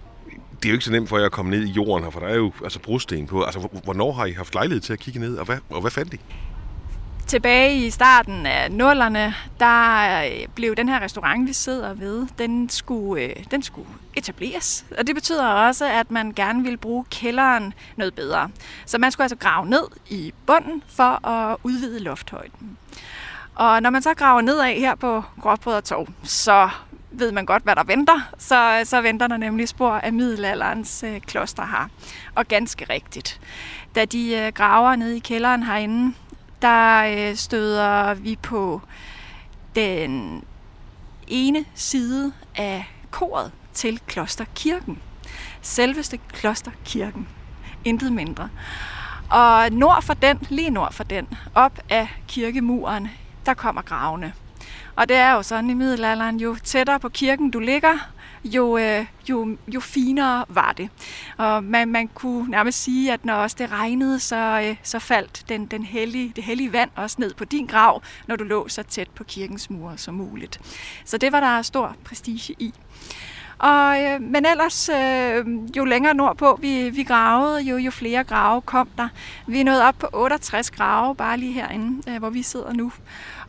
det 0.63 0.65
er 0.65 0.71
jo 0.71 0.75
ikke 0.75 0.85
så 0.85 0.93
nemt 0.93 1.09
for 1.09 1.19
jer 1.19 1.27
at 1.27 1.33
komme 1.33 1.51
ned 1.51 1.65
i 1.65 1.71
jorden 1.71 2.05
her, 2.05 2.11
for 2.11 2.21
der 2.21 2.27
er 2.27 2.35
jo 2.35 2.53
altså 2.65 2.79
brosten 2.81 3.27
på. 3.27 3.43
Altså, 3.43 3.69
hvornår 3.85 4.13
har 4.13 4.25
I 4.25 4.33
haft 4.33 4.55
lejlighed 4.55 4.81
til 4.81 4.93
at 4.93 4.99
kigge 4.99 5.21
ned, 5.21 5.37
og 5.37 5.45
hvad, 5.45 5.59
og 5.71 5.81
hvad 5.81 5.91
fandt 5.91 6.15
I? 6.15 6.21
Tilbage 7.29 7.87
i 7.87 7.91
starten 7.91 8.47
af 8.47 8.73
nullerne, 8.73 9.35
der 9.61 10.23
øh, 10.25 10.49
blev 10.55 10.77
den 10.77 10.89
her 10.89 11.01
restaurant, 11.01 11.49
vi 11.49 11.53
sidder 11.53 11.95
ved, 11.95 12.27
den 12.39 12.69
skulle, 12.69 13.23
øh, 13.23 13.45
den 13.51 13.63
skulle 13.63 13.89
etableres. 14.17 14.85
Og 14.99 15.07
det 15.07 15.15
betyder 15.15 15.47
også, 15.47 15.87
at 15.87 16.11
man 16.11 16.33
gerne 16.33 16.63
ville 16.63 16.77
bruge 16.77 17.05
kælderen 17.11 17.75
noget 17.97 18.15
bedre. 18.15 18.51
Så 18.87 18.99
man 18.99 19.13
skulle 19.13 19.25
altså 19.25 19.37
grave 19.37 19.67
ned 19.67 19.83
i 20.11 20.33
bunden 20.47 20.83
for 20.89 21.27
at 21.27 21.57
udvide 21.63 22.01
lofthøjden. 22.01 22.79
Og 23.55 23.83
når 23.83 23.91
man 23.91 24.03
så 24.03 24.15
graver 24.15 24.41
nedad 24.41 24.75
her 24.75 24.95
på 24.95 25.25
Gråbrød 25.43 25.83
Torv, 25.83 26.09
så 26.23 26.69
ved 27.11 27.33
man 27.33 27.47
godt, 27.47 27.63
hvad 27.63 27.77
der 27.77 27.85
venter. 27.85 28.21
Så, 28.39 28.81
så 28.85 29.01
venter 29.01 29.27
der 29.27 29.37
nemlig 29.37 29.69
spor 29.69 29.91
af 29.91 30.13
middelalderens 30.13 31.03
øh, 31.03 31.21
kloster 31.21 31.67
her. 31.67 31.89
Og 32.35 32.49
ganske 32.49 32.87
rigtigt. 32.91 33.41
Da 33.95 34.05
de 34.05 34.37
øh, 34.37 34.53
graver 34.53 34.97
ned 34.97 35.11
i 35.11 35.19
kælderen 35.19 35.63
herinde, 35.63 36.15
der 36.63 37.03
øh, 37.31 37.37
støder 37.37 38.15
vi 38.15 38.39
på 38.43 38.81
den 39.75 40.45
ene 41.29 41.65
side 41.75 42.33
af 42.57 42.93
koret 43.11 43.53
til 43.75 44.01
klosterkirken. 44.07 44.99
Selveste 45.63 46.19
klosterkirken. 46.33 47.29
Intet 47.85 48.13
mindre. 48.13 48.49
Og 49.31 49.73
nord 49.73 50.03
for 50.03 50.15
den, 50.15 50.39
lige 50.49 50.71
nord 50.71 50.93
for 50.93 51.05
den, 51.05 51.29
op 51.55 51.79
af 51.91 52.09
kirkemuren, 52.29 53.09
der 53.47 53.55
kommer 53.55 53.83
gravene. 53.83 54.33
Og 54.97 55.09
det 55.09 55.17
er 55.17 55.33
jo 55.33 55.43
sådan 55.43 55.71
i 55.71 55.75
middelalderen, 55.75 56.41
jo 56.41 56.57
tættere 56.65 57.01
på 57.01 57.09
kirken 57.09 57.51
du 57.51 57.59
ligger, 57.59 58.11
jo, 58.45 58.79
øh, 58.79 59.07
jo, 59.29 59.57
jo 59.69 59.81
finere 59.81 60.45
var 60.49 60.73
det. 60.73 60.91
Og 61.37 61.65
man, 61.65 61.89
man 61.89 62.09
kunne 62.09 62.51
nærmest 62.51 62.83
sige, 62.83 63.13
at 63.13 63.25
når 63.25 63.35
også 63.35 63.57
det 63.59 63.73
regnede, 63.73 64.19
så, 64.21 64.61
øh, 64.65 64.77
så 64.83 64.99
faldt 64.99 65.45
den, 65.49 65.67
den 65.67 65.85
hellige, 65.85 66.33
det 66.37 66.45
hellige 66.45 66.73
vand 66.73 66.91
også 66.95 67.17
ned 67.19 67.35
på 67.35 67.45
din 67.45 67.67
grav, 67.67 68.03
når 68.27 68.37
du 68.37 68.45
lå 68.45 68.69
så 68.69 68.83
tæt 68.83 69.09
på 69.15 69.25
kirkens 69.25 69.71
mure 69.71 69.99
som 69.99 70.15
muligt. 70.15 70.61
Så 71.05 71.19
det 71.19 71.33
var 71.33 71.41
der 71.41 71.63
stor 71.63 71.97
prestige 72.05 72.55
i. 72.59 72.75
Og, 73.59 74.03
øh, 74.03 74.23
men 74.23 74.47
ellers, 74.47 74.89
øh, 74.89 75.47
jo 75.77 75.85
længere 75.85 76.15
nordpå 76.15 76.59
vi, 76.61 76.91
vi 76.91 77.03
gravede, 77.03 77.61
jo, 77.61 77.77
jo 77.77 77.91
flere 77.91 78.25
grave 78.25 78.61
kom 78.61 78.89
der. 78.99 79.09
Vi 79.47 79.63
nåede 79.63 79.85
op 79.85 79.95
på 79.99 80.09
68 80.13 80.71
grave, 80.71 81.15
bare 81.15 81.37
lige 81.37 81.53
herinde, 81.53 82.11
øh, 82.11 82.19
hvor 82.19 82.31
vi 82.31 82.43
sidder 82.43 82.73
nu. 82.73 82.93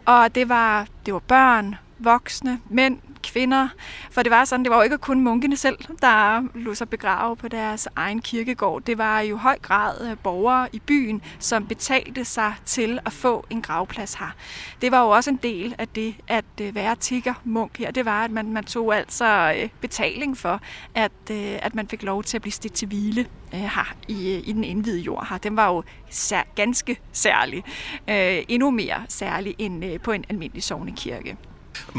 Og 0.05 0.35
det 0.35 0.49
var, 0.49 0.87
det 1.05 1.13
var 1.13 1.19
børn, 1.19 1.75
voksne, 1.99 2.59
mænd, 2.69 2.97
kvinder. 3.23 3.67
For 4.11 4.23
det 4.23 4.31
var 4.31 4.45
sådan, 4.45 4.63
det 4.63 4.69
var 4.69 4.77
jo 4.77 4.83
ikke 4.83 4.97
kun 4.97 5.21
munkene 5.21 5.57
selv, 5.57 5.77
der 6.01 6.43
lå 6.55 6.73
sig 6.73 6.89
begrave 6.89 7.35
på 7.35 7.47
deres 7.47 7.87
egen 7.95 8.21
kirkegård. 8.21 8.81
Det 8.81 8.97
var 8.97 9.19
jo 9.19 9.35
i 9.35 9.39
høj 9.39 9.57
grad 9.61 10.09
øh, 10.09 10.17
borgere 10.23 10.67
i 10.73 10.79
byen, 10.79 11.21
som 11.39 11.65
betalte 11.67 12.25
sig 12.25 12.53
til 12.65 12.99
at 13.05 13.13
få 13.13 13.45
en 13.49 13.61
gravplads 13.61 14.13
her. 14.13 14.35
Det 14.81 14.91
var 14.91 15.03
jo 15.03 15.09
også 15.09 15.29
en 15.29 15.39
del 15.43 15.75
af 15.77 15.87
det 15.87 16.15
at 16.27 16.45
øh, 16.61 16.75
være 16.75 16.95
tigger 16.95 17.33
munk 17.43 17.77
her. 17.77 17.91
Det 17.91 18.05
var, 18.05 18.23
at 18.23 18.31
man, 18.31 18.53
man 18.53 18.63
tog 18.63 18.95
altså 18.95 19.55
øh, 19.57 19.69
betaling 19.81 20.37
for, 20.37 20.61
at, 20.95 21.31
at 21.61 21.75
man 21.75 21.87
fik 21.87 22.03
lov 22.03 22.23
til 22.23 22.37
at 22.37 22.41
blive 22.41 22.51
stillet 22.51 22.75
til 22.75 22.87
hvile 22.87 23.25
her 23.51 23.95
i, 24.07 24.35
i 24.35 24.53
den 24.53 24.63
indvidede 24.63 25.01
jord 25.01 25.27
her. 25.29 25.37
Den 25.37 25.55
var 25.55 25.67
jo 25.67 25.83
sær, 26.09 26.41
ganske 26.55 26.99
særlig. 27.11 27.63
endnu 28.07 28.71
mere 28.71 29.01
særlig 29.09 29.55
end 29.57 29.99
på 29.99 30.11
en 30.11 30.25
almindelig 30.29 30.63
sovnekirke. 30.63 31.37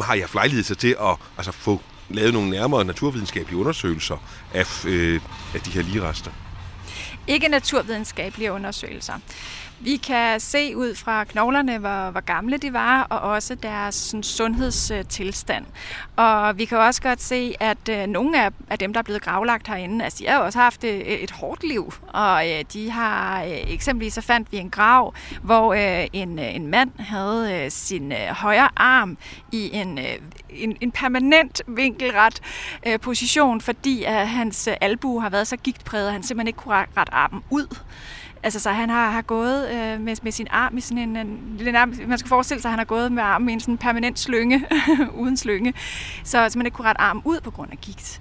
Har 0.03 0.15
jeg 0.15 0.23
haft 0.23 0.35
lejlighed 0.35 0.75
til 0.75 0.97
at 1.01 1.17
altså, 1.37 1.53
få 1.53 1.81
lavet 2.09 2.33
nogle 2.33 2.51
nærmere 2.51 2.85
naturvidenskabelige 2.85 3.59
undersøgelser 3.59 4.17
af, 4.55 4.85
øh, 4.85 5.21
af 5.55 5.61
de 5.61 5.71
her 5.71 5.83
ligerester? 5.83 6.31
Ikke 7.27 7.49
naturvidenskabelige 7.49 8.53
undersøgelser. 8.53 9.15
Vi 9.83 9.97
kan 9.97 10.41
se 10.41 10.77
ud 10.77 10.95
fra 10.95 11.25
knoglerne, 11.25 11.79
hvor, 11.79 12.11
hvor 12.11 12.21
gamle 12.21 12.57
de 12.57 12.73
var, 12.73 13.03
og 13.03 13.21
også 13.21 13.55
deres 13.55 13.95
sådan, 13.95 14.23
sundhedstilstand. 14.23 15.67
Og 16.17 16.59
vi 16.59 16.65
kan 16.65 16.79
også 16.79 17.03
godt 17.03 17.23
se, 17.23 17.55
at 17.61 17.89
øh, 17.91 18.07
nogle 18.07 18.45
af, 18.45 18.51
af 18.71 18.79
dem, 18.79 18.93
der 18.93 19.01
er 19.01 19.03
blevet 19.03 19.23
gravlagt 19.23 19.69
herinde, 19.69 20.05
altså, 20.05 20.19
de 20.19 20.29
har 20.29 20.39
også 20.39 20.59
haft 20.59 20.85
et, 20.85 21.23
et 21.23 21.31
hårdt 21.31 21.65
liv. 21.65 21.95
Og 22.09 22.51
øh, 22.51 22.65
de 22.73 22.91
har 22.91 23.43
øh, 23.43 23.51
eksempelvis 23.51 24.15
så 24.15 24.21
fandt 24.21 24.53
vi 24.53 24.57
en 24.57 24.71
grav, 24.71 25.15
hvor 25.43 25.75
øh, 25.75 26.07
en, 26.13 26.39
øh, 26.39 26.55
en 26.55 26.67
mand 26.67 26.91
havde 26.99 27.65
øh, 27.65 27.71
sin 27.71 28.13
øh, 28.13 28.29
højre 28.29 28.69
arm 28.77 29.19
i 29.53 29.71
en, 29.73 29.99
øh, 29.99 30.05
en, 30.51 30.77
en 30.81 30.93
permanent 30.93 31.63
vinkelret 31.67 32.41
øh, 32.87 33.01
position, 33.01 33.61
fordi 33.61 34.05
at 34.05 34.29
hans 34.29 34.69
øh, 34.69 34.77
albu 34.81 35.21
har 35.21 35.31
været 35.31 35.47
så 35.47 35.57
gigtpræget, 35.57 36.07
at 36.07 36.13
han 36.13 36.23
simpelthen 36.23 36.47
ikke 36.47 36.59
kunne 36.59 36.75
rette 36.97 37.15
armen 37.15 37.43
ud. 37.51 37.77
Altså, 38.43 38.61
så 38.61 38.71
han 38.71 38.91
har, 38.91 39.11
har 39.11 39.23
gået 39.23 39.69
øh, 39.71 40.01
med, 40.01 40.17
med 40.23 40.33
sin 40.33 40.47
arm 40.51 40.77
i 40.77 40.81
sådan 40.81 40.99
en, 40.99 41.17
en 41.17 41.55
lille 41.59 41.79
arm. 41.79 41.95
Man 42.07 42.19
skal 42.19 42.29
forestille 42.29 42.63
sig, 42.63 42.69
at 42.69 42.73
han 42.73 42.79
har 42.79 42.85
gået 42.85 43.13
med 43.13 43.23
armen 43.23 43.49
i 43.49 43.53
en 43.53 43.61
sådan 43.61 43.79
permanent 43.79 44.19
slynge, 44.19 44.67
uden 45.23 45.37
slynge. 45.37 45.75
Så, 46.25 46.49
så 46.49 46.59
man 46.59 46.67
ikke 46.67 46.77
kunne 46.77 46.89
rette 46.89 47.01
armen 47.01 47.23
ud 47.25 47.41
på 47.41 47.51
grund 47.51 47.73
af 47.73 47.79
gigt. 47.79 48.21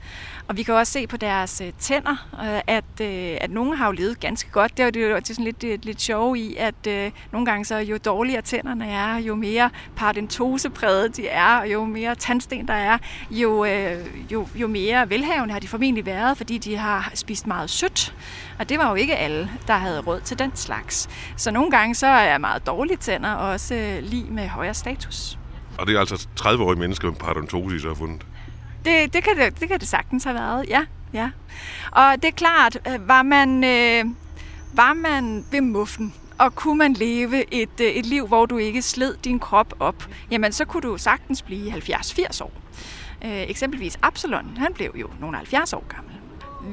Og 0.50 0.58
vi 0.58 0.64
kan 0.64 0.74
også 0.74 0.94
se 0.94 1.08
på 1.08 1.18
deres 1.18 1.62
øh, 1.62 1.74
tænder, 1.80 2.28
øh, 2.34 2.62
at, 2.68 3.02
øh, 3.02 3.38
at 3.42 3.52
nogle 3.52 3.76
har 3.76 3.86
jo 3.86 3.92
levet 3.92 4.20
ganske 4.20 4.50
godt. 4.52 4.78
Det 4.78 4.98
er 4.98 5.02
jo 5.02 5.16
det 5.16 5.30
er 5.30 5.34
sådan 5.34 5.46
lidt, 5.46 5.64
øh, 5.64 5.70
lidt, 5.70 5.86
lidt 5.86 6.10
i, 6.38 6.56
at 6.56 6.88
øh, 6.88 7.12
nogle 7.32 7.46
gange 7.46 7.66
så 7.66 7.78
jo 7.78 7.98
dårligere 8.06 8.42
tænderne 8.42 8.88
er, 8.88 9.18
jo 9.18 9.36
mere 9.36 9.70
paradentosepræget 9.96 11.18
de 11.18 11.28
er, 11.28 11.60
og 11.60 11.72
jo 11.72 11.86
mere 11.86 12.16
tandsten 12.16 12.68
der 12.68 12.74
er, 12.74 12.98
jo, 13.32 13.66
øh, 13.66 14.06
jo, 14.32 14.48
jo 14.56 14.68
mere 14.68 15.10
velhavende 15.10 15.54
har 15.54 15.60
de 15.60 15.68
formentlig 15.68 16.06
været, 16.06 16.38
fordi 16.38 16.58
de 16.58 16.78
har 16.78 17.12
spist 17.14 17.48
meget 17.48 17.70
sødt. 17.70 18.16
Og 18.60 18.70
det 18.70 18.80
var 18.80 18.90
jo 18.90 18.96
ikke 18.96 19.16
alle, 19.16 19.50
der 19.68 19.74
havde 19.74 20.00
råd 20.00 20.22
til 20.22 20.40
den 20.40 20.52
slags. 20.56 21.10
Så 21.38 21.52
nogle 21.52 21.72
gange 21.72 21.96
så 21.96 22.08
er 22.08 22.38
meget 22.38 22.68
dårlige 22.68 22.98
tænder 22.98 23.34
også 23.34 23.76
øh, 23.76 24.04
lige 24.04 24.32
med 24.32 24.48
højere 24.48 24.74
status. 24.74 25.40
Og 25.78 25.88
det 25.88 25.96
er 25.96 26.00
altså 26.00 26.28
30-årige 26.42 26.80
mennesker 26.80 27.08
med 27.08 27.16
paradentose, 27.16 27.76
I 27.76 27.80
så 27.80 27.88
har 27.88 27.96
fundet? 27.96 28.26
Det, 28.90 29.14
det, 29.14 29.24
kan 29.24 29.38
det, 29.38 29.60
det 29.60 29.68
kan 29.68 29.80
det 29.80 29.88
sagtens 29.88 30.24
have 30.24 30.36
været, 30.36 30.66
ja. 30.70 30.86
ja. 31.14 31.30
Og 31.92 32.16
det 32.16 32.26
er 32.26 32.32
klart, 32.32 32.78
øh, 32.88 33.08
var 33.08 33.24
man, 33.24 33.64
øh, 33.64 34.06
var 34.74 34.94
man 34.94 35.46
ved 35.52 35.62
muffen, 35.62 36.14
og 36.38 36.56
kunne 36.56 36.78
man 36.78 36.94
leve 36.94 37.54
et, 37.54 37.80
øh, 37.82 37.88
et 37.88 38.06
liv, 38.06 38.28
hvor 38.28 38.46
du 38.46 38.58
ikke 38.58 38.82
sled 38.82 39.16
din 39.24 39.40
krop 39.40 39.74
op, 39.80 40.08
jamen 40.32 40.52
så 40.52 40.66
kunne 40.66 40.82
du 40.82 40.98
sagtens 40.98 41.42
blive 41.42 41.74
70-80 41.74 42.44
år. 42.44 42.52
Øh, 43.26 43.42
eksempelvis 43.42 44.00
Absalon, 44.02 44.58
han 44.58 44.74
blev 44.74 44.92
jo 44.96 45.10
nogle 45.20 45.38
70 45.38 45.74
år 45.74 45.86
gammel. 45.88 46.14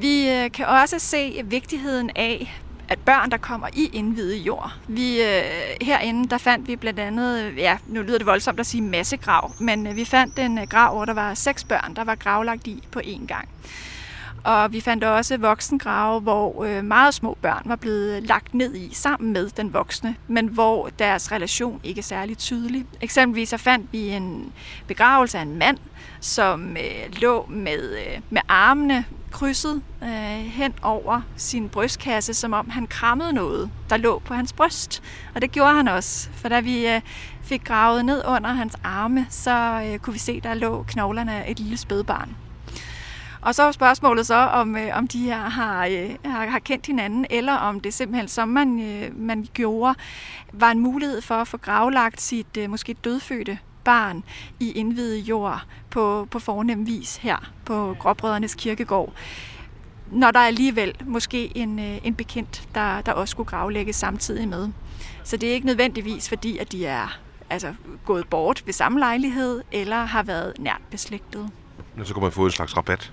Vi 0.01 0.29
øh, 0.29 0.51
kan 0.51 0.65
også 0.65 0.99
se 0.99 1.41
vigtigheden 1.45 2.09
af, 2.15 2.61
at 2.89 2.99
børn, 2.99 3.31
der 3.31 3.37
kommer 3.37 3.67
i 3.73 3.89
indvidet 3.93 4.37
jord. 4.37 4.73
Vi, 4.87 5.21
øh, 5.21 5.43
herinde, 5.81 6.29
der 6.29 6.37
fandt 6.37 6.67
vi 6.67 6.75
blandt 6.75 6.99
andet, 6.99 7.57
ja, 7.57 7.77
nu 7.87 8.01
lyder 8.01 8.17
det 8.17 8.27
voldsomt 8.27 8.59
at 8.59 8.65
sige 8.65 8.81
massegrav, 8.81 9.51
men 9.59 9.87
øh, 9.87 9.95
vi 9.95 10.05
fandt 10.05 10.39
en 10.39 10.57
øh, 10.57 10.67
grav, 10.67 10.95
hvor 10.95 11.05
der 11.05 11.13
var 11.13 11.33
seks 11.33 11.63
børn, 11.63 11.95
der 11.95 12.03
var 12.03 12.15
gravlagt 12.15 12.67
i 12.67 12.83
på 12.91 12.99
én 12.99 13.25
gang. 13.25 13.49
Og 14.43 14.73
vi 14.73 14.81
fandt 14.81 15.03
også 15.03 15.37
voksengrave, 15.37 16.19
hvor 16.19 16.63
øh, 16.63 16.83
meget 16.83 17.13
små 17.13 17.37
børn 17.41 17.61
var 17.65 17.75
blevet 17.75 18.23
lagt 18.23 18.53
ned 18.53 18.75
i 18.75 18.93
sammen 18.93 19.33
med 19.33 19.49
den 19.49 19.73
voksne, 19.73 20.15
men 20.27 20.47
hvor 20.47 20.89
deres 20.99 21.31
relation 21.31 21.79
ikke 21.83 21.99
er 21.99 22.03
særlig 22.03 22.37
tydelig. 22.37 22.85
Eksempelvis 23.01 23.49
så 23.49 23.57
fandt 23.57 23.93
vi 23.93 24.09
en 24.09 24.53
begravelse 24.87 25.37
af 25.37 25.41
en 25.41 25.55
mand, 25.55 25.77
som 26.19 26.77
øh, 26.77 27.21
lå 27.21 27.45
med, 27.49 27.97
øh, 27.97 28.19
med 28.29 28.41
armene 28.47 29.05
krydset 29.31 29.81
øh, 30.03 30.09
hen 30.39 30.73
over 30.81 31.21
sin 31.35 31.69
brystkasse, 31.69 32.33
som 32.33 32.53
om 32.53 32.69
han 32.69 32.87
krammede 32.87 33.33
noget, 33.33 33.69
der 33.89 33.97
lå 33.97 34.19
på 34.19 34.33
hans 34.33 34.53
bryst. 34.53 35.03
Og 35.35 35.41
det 35.41 35.51
gjorde 35.51 35.73
han 35.73 35.87
også, 35.87 36.29
for 36.33 36.49
da 36.49 36.59
vi 36.59 36.87
øh, 36.87 37.01
fik 37.43 37.63
gravet 37.63 38.05
ned 38.05 38.21
under 38.27 38.49
hans 38.49 38.75
arme, 38.83 39.27
så 39.29 39.81
øh, 39.85 39.99
kunne 39.99 40.13
vi 40.13 40.19
se, 40.19 40.41
der 40.41 40.53
lå 40.53 40.83
knoglerne 40.83 41.43
af 41.43 41.51
et 41.51 41.59
lille 41.59 41.77
spædbarn. 41.77 42.46
Og 43.47 43.55
så 43.55 43.63
er 43.63 43.71
spørgsmålet 43.71 44.27
så, 44.27 44.35
om, 44.35 44.77
øh, 44.77 44.97
om 44.97 45.07
de 45.07 45.19
her 45.19 45.37
har, 45.37 45.85
øh, 45.85 46.15
har, 46.25 46.47
har 46.47 46.59
kendt 46.59 46.85
hinanden, 46.85 47.25
eller 47.29 47.53
om 47.53 47.79
det 47.79 47.93
simpelthen, 47.93 48.27
som 48.27 48.49
man, 48.49 48.79
øh, 48.79 49.19
man 49.19 49.47
gjorde, 49.53 49.95
var 50.53 50.71
en 50.71 50.79
mulighed 50.79 51.21
for 51.21 51.35
at 51.35 51.47
få 51.47 51.57
gravlagt 51.57 52.21
sit 52.21 52.57
øh, 52.57 52.69
måske 52.69 52.93
dødfødte 52.93 53.59
barn 53.83 54.23
i 54.59 54.71
indvidet 54.71 55.19
jord 55.19 55.61
på, 55.89 56.27
på 56.31 56.39
fornem 56.39 56.87
vis 56.87 57.17
her 57.17 57.51
på 57.65 57.95
Gråbrødrenes 57.99 58.55
Kirkegård 58.55 59.13
når 60.11 60.31
der 60.31 60.39
alligevel 60.39 60.95
måske 61.05 61.57
en, 61.57 61.79
øh, 61.79 61.97
en 62.03 62.15
bekendt, 62.15 62.63
der, 62.75 63.01
der 63.01 63.11
også 63.11 63.31
skulle 63.31 63.49
gravlægges 63.49 63.95
samtidig 63.95 64.47
med. 64.47 64.69
Så 65.23 65.37
det 65.37 65.49
er 65.49 65.53
ikke 65.53 65.67
nødvendigvis 65.67 66.29
fordi, 66.29 66.57
at 66.57 66.71
de 66.71 66.85
er 66.85 67.19
altså, 67.49 67.73
gået 68.05 68.27
bort 68.27 68.63
ved 68.65 68.73
samme 68.73 68.99
lejlighed, 68.99 69.61
eller 69.71 70.05
har 70.05 70.23
været 70.23 70.53
nært 70.59 70.81
beslægtet. 70.91 71.49
Men 71.95 72.05
Så 72.05 72.13
kan 72.13 72.23
man 72.23 72.31
få 72.31 72.45
en 72.45 72.51
slags 72.51 72.77
rabat? 72.77 73.11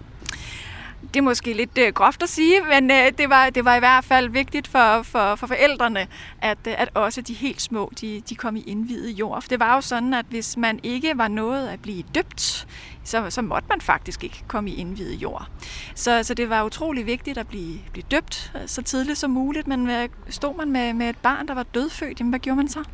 Det 1.15 1.17
er 1.17 1.23
måske 1.23 1.53
lidt 1.53 1.79
øh, 1.79 1.93
groft 1.93 2.23
at 2.23 2.29
sige, 2.29 2.61
men 2.61 2.91
øh, 2.91 3.13
det, 3.19 3.31
var, 3.31 3.51
det 3.51 3.65
var 3.65 3.77
i 3.77 3.79
hvert 3.79 4.05
fald 4.05 4.29
vigtigt 4.29 4.69
for, 4.69 5.03
for, 5.03 5.35
for 5.35 5.47
forældrene, 5.47 6.07
at, 6.43 6.59
øh, 6.69 6.75
at 6.79 6.89
også 6.95 7.21
de 7.21 7.35
helt 7.35 7.63
små, 7.63 7.93
de, 8.01 8.23
de 8.29 8.35
kom 8.35 8.57
i 8.57 8.63
indvidet 8.67 9.11
jord. 9.11 9.43
For 9.43 9.49
det 9.49 9.61
var 9.61 9.75
jo 9.75 9.81
sådan, 9.81 10.15
at 10.15 10.27
hvis 10.29 10.57
man 10.57 10.81
ikke 10.83 11.13
var 11.19 11.29
nået 11.29 11.69
at 11.69 11.83
blive 11.83 12.05
døbt, 12.15 12.67
så, 13.05 13.31
så 13.31 13.43
måtte 13.43 13.69
man 13.69 13.81
faktisk 13.81 14.25
ikke 14.25 14.45
komme 14.49 14.71
i 14.71 14.75
indvidet 14.75 15.23
jord. 15.23 15.49
Så, 15.95 16.23
så 16.23 16.35
det 16.35 16.51
var 16.51 16.65
utrolig 16.65 17.07
vigtigt 17.07 17.39
at 17.39 17.49
blive, 17.49 17.79
blive 17.93 18.05
døbt 18.11 18.53
øh, 18.55 18.61
så 18.67 18.83
tidligt 18.83 19.19
som 19.19 19.31
muligt, 19.31 19.67
men 19.67 19.91
øh, 19.91 20.09
stod 20.29 20.57
man 20.57 20.71
med, 20.71 20.93
med 20.93 21.09
et 21.09 21.19
barn, 21.19 21.49
der 21.49 21.55
var 21.55 21.63
dødfødt, 21.63 22.21
jamen 22.21 22.31
hvad 22.31 22.41
gjorde 22.41 22.57
man 22.57 22.69
så? 22.69 22.85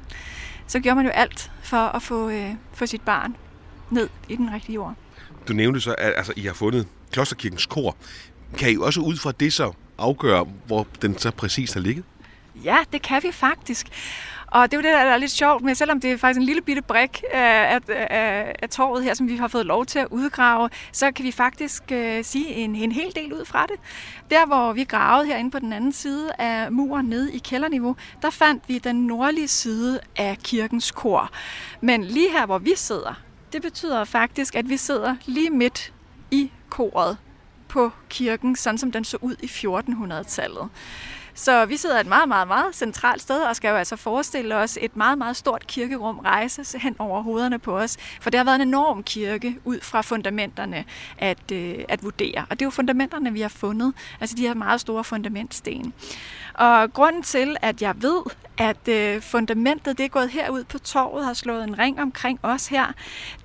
Så 0.66 0.80
gjorde 0.80 0.96
man 0.96 1.04
jo 1.04 1.10
alt 1.10 1.52
for 1.62 1.76
at 1.76 2.02
få, 2.02 2.30
øh, 2.30 2.50
få 2.72 2.86
sit 2.86 3.02
barn 3.02 3.36
ned 3.90 4.08
i 4.28 4.36
den 4.36 4.52
rigtige 4.52 4.74
jord. 4.74 4.94
Du 5.48 5.52
nævnte 5.52 5.80
så, 5.80 5.94
at 5.98 6.12
altså, 6.16 6.32
I 6.36 6.40
har 6.40 6.52
fundet 6.52 6.86
Klosterkirkens 7.12 7.66
kor. 7.66 7.96
Kan 8.58 8.72
I 8.72 8.76
også 8.76 9.00
ud 9.00 9.16
fra 9.16 9.32
det 9.32 9.52
så 9.52 9.72
afgøre, 9.98 10.46
hvor 10.66 10.86
den 11.02 11.18
så 11.18 11.30
præcis 11.30 11.72
har 11.72 11.80
ligget? 11.80 12.04
Ja, 12.64 12.76
det 12.92 13.02
kan 13.02 13.22
vi 13.22 13.32
faktisk. 13.32 13.86
Og 14.46 14.70
det 14.70 14.76
er 14.76 14.78
jo 14.78 14.82
det, 14.82 14.92
der 14.92 15.12
er 15.12 15.16
lidt 15.16 15.30
sjovt 15.30 15.64
med, 15.64 15.74
selvom 15.74 16.00
det 16.00 16.12
er 16.12 16.16
faktisk 16.16 16.38
en 16.38 16.46
lille 16.46 16.62
bitte 16.62 16.82
brik 16.82 17.22
øh, 17.34 17.40
af, 17.40 17.80
af, 17.88 18.46
øh, 18.48 18.54
af 18.62 18.68
torvet 18.70 19.04
her, 19.04 19.14
som 19.14 19.28
vi 19.28 19.36
har 19.36 19.48
fået 19.48 19.66
lov 19.66 19.86
til 19.86 19.98
at 19.98 20.06
udgrave, 20.10 20.68
så 20.92 21.12
kan 21.12 21.24
vi 21.24 21.32
faktisk 21.32 21.82
øh, 21.92 22.24
sige 22.24 22.54
en, 22.54 22.74
en 22.74 22.92
hel 22.92 23.14
del 23.14 23.32
ud 23.32 23.44
fra 23.44 23.66
det. 23.66 23.76
Der, 24.30 24.46
hvor 24.46 24.72
vi 24.72 24.84
gravede 24.84 25.26
herinde 25.26 25.50
på 25.50 25.58
den 25.58 25.72
anden 25.72 25.92
side 25.92 26.28
af 26.38 26.72
muren 26.72 27.06
nede 27.06 27.32
i 27.34 27.38
kælderniveau, 27.38 27.96
der 28.22 28.30
fandt 28.30 28.62
vi 28.68 28.78
den 28.78 29.06
nordlige 29.06 29.48
side 29.48 30.00
af 30.16 30.38
kirkens 30.44 30.90
kor. 30.90 31.30
Men 31.80 32.04
lige 32.04 32.30
her, 32.30 32.46
hvor 32.46 32.58
vi 32.58 32.72
sidder, 32.76 33.20
det 33.52 33.62
betyder 33.62 34.04
faktisk, 34.04 34.54
at 34.54 34.68
vi 34.68 34.76
sidder 34.76 35.16
lige 35.26 35.50
midt 35.50 35.92
i 36.30 36.50
koret 36.70 37.16
på 37.68 37.90
kirken, 38.08 38.56
sådan 38.56 38.78
som 38.78 38.92
den 38.92 39.04
så 39.04 39.18
ud 39.20 39.36
i 39.42 39.46
1400-tallet. 39.46 40.68
Så 41.34 41.64
vi 41.64 41.76
sidder 41.76 42.00
et 42.00 42.06
meget, 42.06 42.28
meget, 42.28 42.48
meget 42.48 42.74
centralt 42.74 43.22
sted 43.22 43.42
og 43.42 43.56
skal 43.56 43.68
jo 43.68 43.76
altså 43.76 43.96
forestille 43.96 44.56
os 44.56 44.78
et 44.80 44.96
meget, 44.96 45.18
meget 45.18 45.36
stort 45.36 45.66
kirkerum 45.66 46.18
rejse 46.18 46.78
hen 46.78 46.96
over 46.98 47.22
hovederne 47.22 47.58
på 47.58 47.78
os. 47.78 47.96
For 48.20 48.30
det 48.30 48.38
har 48.38 48.44
været 48.44 48.60
en 48.62 48.68
enorm 48.68 49.02
kirke 49.02 49.56
ud 49.64 49.80
fra 49.80 50.00
fundamenterne 50.00 50.84
at, 51.18 51.52
øh, 51.52 51.74
at 51.88 52.02
vurdere. 52.02 52.44
Og 52.50 52.58
det 52.58 52.62
er 52.62 52.66
jo 52.66 52.70
fundamenterne, 52.70 53.32
vi 53.32 53.40
har 53.40 53.48
fundet. 53.48 53.92
Altså 54.20 54.36
de 54.36 54.42
her 54.42 54.54
meget 54.54 54.80
store 54.80 55.04
fundamentsten. 55.04 55.92
Og 56.60 56.92
grunden 56.92 57.22
til, 57.22 57.56
at 57.62 57.82
jeg 57.82 57.94
ved, 58.02 58.22
at 58.58 58.88
øh, 58.88 59.22
fundamentet 59.22 59.98
det 59.98 60.04
er 60.04 60.08
gået 60.08 60.30
herud 60.30 60.64
på 60.64 60.78
torvet, 60.78 61.24
har 61.24 61.34
slået 61.34 61.64
en 61.64 61.78
ring 61.78 62.00
omkring 62.00 62.38
os 62.42 62.66
her. 62.66 62.86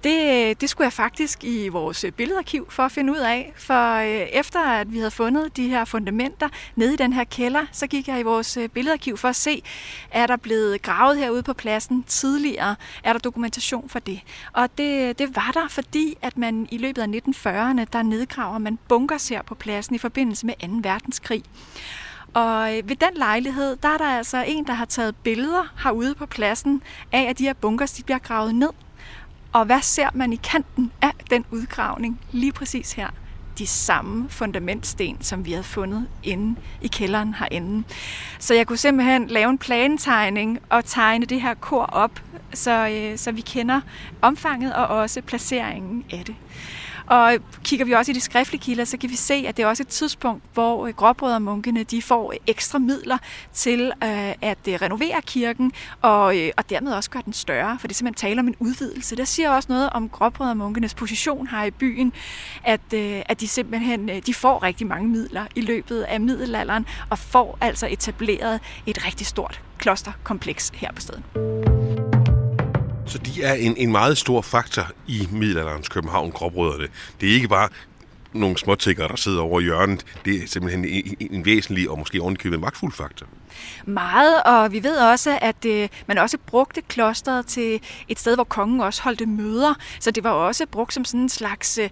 Det, 0.04 0.50
øh, 0.50 0.56
det 0.62 0.70
skulle 0.70 0.86
jeg 0.86 0.94
faktisk 0.94 1.44
i 1.44 1.68
vores 1.68 2.04
øh, 2.04 2.12
billedarkiv 2.12 2.72
for 2.72 2.84
at 2.84 2.92
finde 2.92 3.14
ud 3.14 3.18
af. 3.18 3.54
For 3.56 3.96
øh, 3.96 4.28
efter 4.34 4.60
at 4.60 4.94
vi 4.94 4.98
havde 4.98 5.12
fundet 5.12 5.58
de 5.58 5.70
her 5.70 5.86
fundamenter 5.86 6.50
nede 6.76 6.94
i 6.94 6.98
den 6.98 7.14
her 7.14 7.24
kælder, 7.24 7.66
så 7.72 7.88
gik 7.88 8.08
jeg 8.08 8.20
i 8.20 8.24
vores 8.24 8.58
øh, 8.58 8.70
billedarkiv 8.70 9.18
for 9.18 9.28
at 9.28 9.36
se, 9.36 9.64
er 10.12 10.28
der 10.28 10.36
blevet 10.36 10.82
gravet 10.82 11.18
herude 11.18 11.44
på 11.44 11.54
pladsen 11.54 12.04
tidligere? 12.04 12.76
Er 13.04 13.14
der 13.14 13.20
dokumentation 13.20 13.90
for 13.90 14.00
det? 14.00 14.22
Og 14.54 14.78
det, 14.78 15.20
det 15.20 15.36
var 15.36 15.52
der, 15.54 15.68
fordi 15.70 16.18
at 16.22 16.38
man 16.38 16.68
i 16.72 16.78
løbet 16.78 17.02
af 17.02 17.08
1940'erne, 17.08 17.86
der 17.94 18.02
nedgraver 18.04 18.58
man 18.58 18.80
bunkers 18.88 19.30
her 19.30 19.42
på 19.42 19.56
pladsen 19.56 19.96
i 19.96 19.98
forbindelse 19.98 20.46
med 20.46 20.54
2. 20.84 20.90
verdenskrig. 20.90 21.44
Og 22.36 22.78
øh, 22.78 22.90
ved 22.90 22.96
den 22.96 23.18
lejlighed, 23.18 23.78
der 23.84 23.90
er 23.90 23.98
der 23.98 24.10
altså 24.10 24.44
en, 24.48 24.68
der 24.68 24.74
har 24.74 24.86
taget 24.86 25.16
billeder 25.16 25.74
herude 25.84 26.16
på 26.16 26.26
pladsen 26.26 26.82
af, 27.12 27.22
at 27.22 27.38
de 27.38 27.44
her 27.44 27.54
bunkers 27.54 27.92
de 27.92 28.04
bliver 28.04 28.20
gravet 28.20 28.56
ned. 28.56 28.70
Og 29.54 29.66
hvad 29.66 29.82
ser 29.82 30.10
man 30.14 30.34
i 30.34 30.36
kanten 30.36 30.92
af 31.02 31.12
den 31.30 31.46
udgravning 31.52 32.20
lige 32.32 32.52
præcis 32.52 32.94
her? 32.94 33.10
de 33.58 33.68
samme 33.68 34.30
fundamentsten, 34.30 35.18
som 35.22 35.46
vi 35.46 35.52
havde 35.52 35.64
fundet 35.64 36.08
inde 36.24 36.60
i 36.82 36.88
kælderen 36.88 37.34
herinde. 37.34 37.84
Så 38.40 38.54
jeg 38.54 38.68
kunne 38.68 38.78
simpelthen 38.78 39.28
lave 39.28 39.50
en 39.50 39.58
plantegning 39.58 40.60
og 40.70 40.86
tegne 40.86 41.26
det 41.26 41.42
her 41.42 41.54
kor 41.54 41.84
op, 41.84 42.22
så, 42.54 42.88
øh, 42.88 43.18
så 43.18 43.32
vi 43.32 43.42
kender 43.42 43.82
omfanget 44.22 44.74
og 44.74 44.88
også 44.88 45.22
placeringen 45.22 46.06
af 46.12 46.24
det. 46.26 46.36
Og 47.08 47.38
kigger 47.64 47.86
vi 47.86 47.92
også 47.92 48.12
i 48.12 48.16
de 48.16 48.22
skriftlige 48.22 48.62
kilder, 48.62 48.86
så 48.86 48.98
kan 48.98 49.10
vi 49.10 49.16
se, 49.16 49.34
at 49.48 49.58
det 49.58 49.64
er 49.64 49.68
også 49.68 49.84
et 49.84 49.88
tidspunkt, 49.88 50.44
hvor 50.54 50.92
gråbrødermunkene 50.92 50.94
gråbrødremunkene 50.94 51.84
de 51.84 52.02
får 52.02 52.32
øh, 52.32 52.38
ekstra 52.48 52.80
midler 52.80 53.18
til 53.54 53.92
øh, 54.04 54.34
at 54.42 54.58
øh, 54.68 54.74
renovere 54.74 55.22
kirken, 55.26 55.72
og, 56.02 56.36
og 56.58 56.70
dermed 56.70 56.94
også 56.94 57.10
gøre 57.10 57.24
den 57.26 57.34
større, 57.34 57.80
for 57.80 57.88
det 57.88 57.94
er 57.94 57.96
simpelthen 57.96 58.30
tale 58.30 58.40
om 58.40 58.48
en 58.48 58.56
udvidelse. 58.60 59.16
Der 59.16 59.26
siger 59.26 59.50
også 59.50 59.72
noget 59.72 59.90
om 59.90 60.10
gråbrødremunkenes 60.10 60.94
position 60.94 61.48
her 61.48 61.64
i 61.64 61.72
byen, 61.72 62.14
at, 62.64 62.94
at 62.94 63.40
de 63.40 63.48
simpelthen 63.48 64.22
de 64.26 64.34
får 64.34 64.64
rigtig 64.64 64.88
mange 64.88 65.10
midler 65.10 65.46
i 65.56 65.62
løbet 65.62 66.02
af 66.02 66.22
middelalderen, 66.22 66.86
og 67.10 67.20
får 67.20 67.58
altså 67.62 67.88
etableret 67.88 68.60
et 68.86 69.06
rigtig 69.06 69.28
stort 69.28 69.62
klosterkompleks 69.78 70.72
her 70.76 70.92
på 70.92 71.02
stedet. 71.02 71.24
Så 73.06 73.18
de 73.18 73.44
er 73.44 73.54
en, 73.54 73.78
en 73.78 73.92
meget 73.92 74.18
stor 74.18 74.42
faktor 74.42 74.92
i 75.08 75.28
middelalderens 75.32 75.90
København, 75.90 76.32
gråbrødrene. 76.32 76.88
Det 77.22 77.30
er 77.30 77.34
ikke 77.34 77.48
bare 77.48 77.70
nogle 78.34 78.58
småtikker, 78.58 79.08
der 79.08 79.16
sidder 79.16 79.42
over 79.42 79.62
hjørnet. 79.62 80.06
Det 80.26 80.44
er 80.44 80.48
simpelthen 80.48 80.86
en, 80.86 81.16
en 81.20 81.46
væsentlig 81.46 81.90
og 81.90 82.00
måske 82.00 82.22
ovenkøbet 82.22 82.60
magtfuld 82.60 82.94
faktor. 82.94 83.28
Meget, 83.86 84.44
og 84.44 84.72
vi 84.72 84.84
ved 84.84 84.98
også, 84.98 85.40
at 85.42 85.66
øh, 85.66 85.90
man 86.08 86.18
også 86.18 86.38
brugte 86.46 86.82
klosteret 86.82 87.46
til 87.46 87.82
et 88.08 88.20
sted, 88.20 88.36
hvor 88.36 88.44
kongen 88.44 88.82
også 88.82 89.04
holdte 89.04 89.26
møder. 89.26 89.74
Så 90.00 90.12
det 90.12 90.24
var 90.24 90.30
også 90.30 90.66
brugt 90.72 90.94
som 90.94 91.06
sådan 91.06 91.20
en 91.20 91.30
slags 91.30 91.78
øh, 91.78 91.90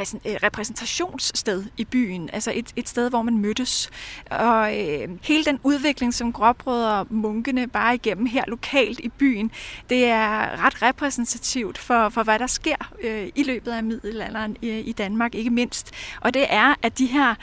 Øh, 0.00 0.36
repræsentationssted 0.42 1.64
i 1.76 1.84
byen, 1.84 2.30
altså 2.32 2.52
et, 2.54 2.72
et 2.76 2.88
sted, 2.88 3.10
hvor 3.10 3.22
man 3.22 3.38
mødtes. 3.38 3.90
Og 4.30 4.78
øh, 4.78 5.08
hele 5.22 5.44
den 5.44 5.60
udvikling, 5.62 6.14
som 6.14 6.32
gråbrødre 6.32 7.06
munkene 7.10 7.66
bare 7.66 7.94
igennem 7.94 8.26
her 8.26 8.44
lokalt 8.48 9.00
i 9.00 9.08
byen, 9.08 9.50
det 9.90 10.04
er 10.04 10.64
ret 10.64 10.82
repræsentativt 10.82 11.78
for, 11.78 12.08
for 12.08 12.22
hvad 12.22 12.38
der 12.38 12.46
sker 12.46 12.92
øh, 13.02 13.28
i 13.34 13.42
løbet 13.42 13.72
af 13.72 13.82
middelalderen 13.82 14.56
i, 14.62 14.68
i 14.68 14.92
Danmark, 14.92 15.34
ikke 15.34 15.50
mindst. 15.50 15.90
Og 16.20 16.34
det 16.34 16.46
er, 16.48 16.74
at 16.82 16.98
de 16.98 17.06
her 17.06 17.34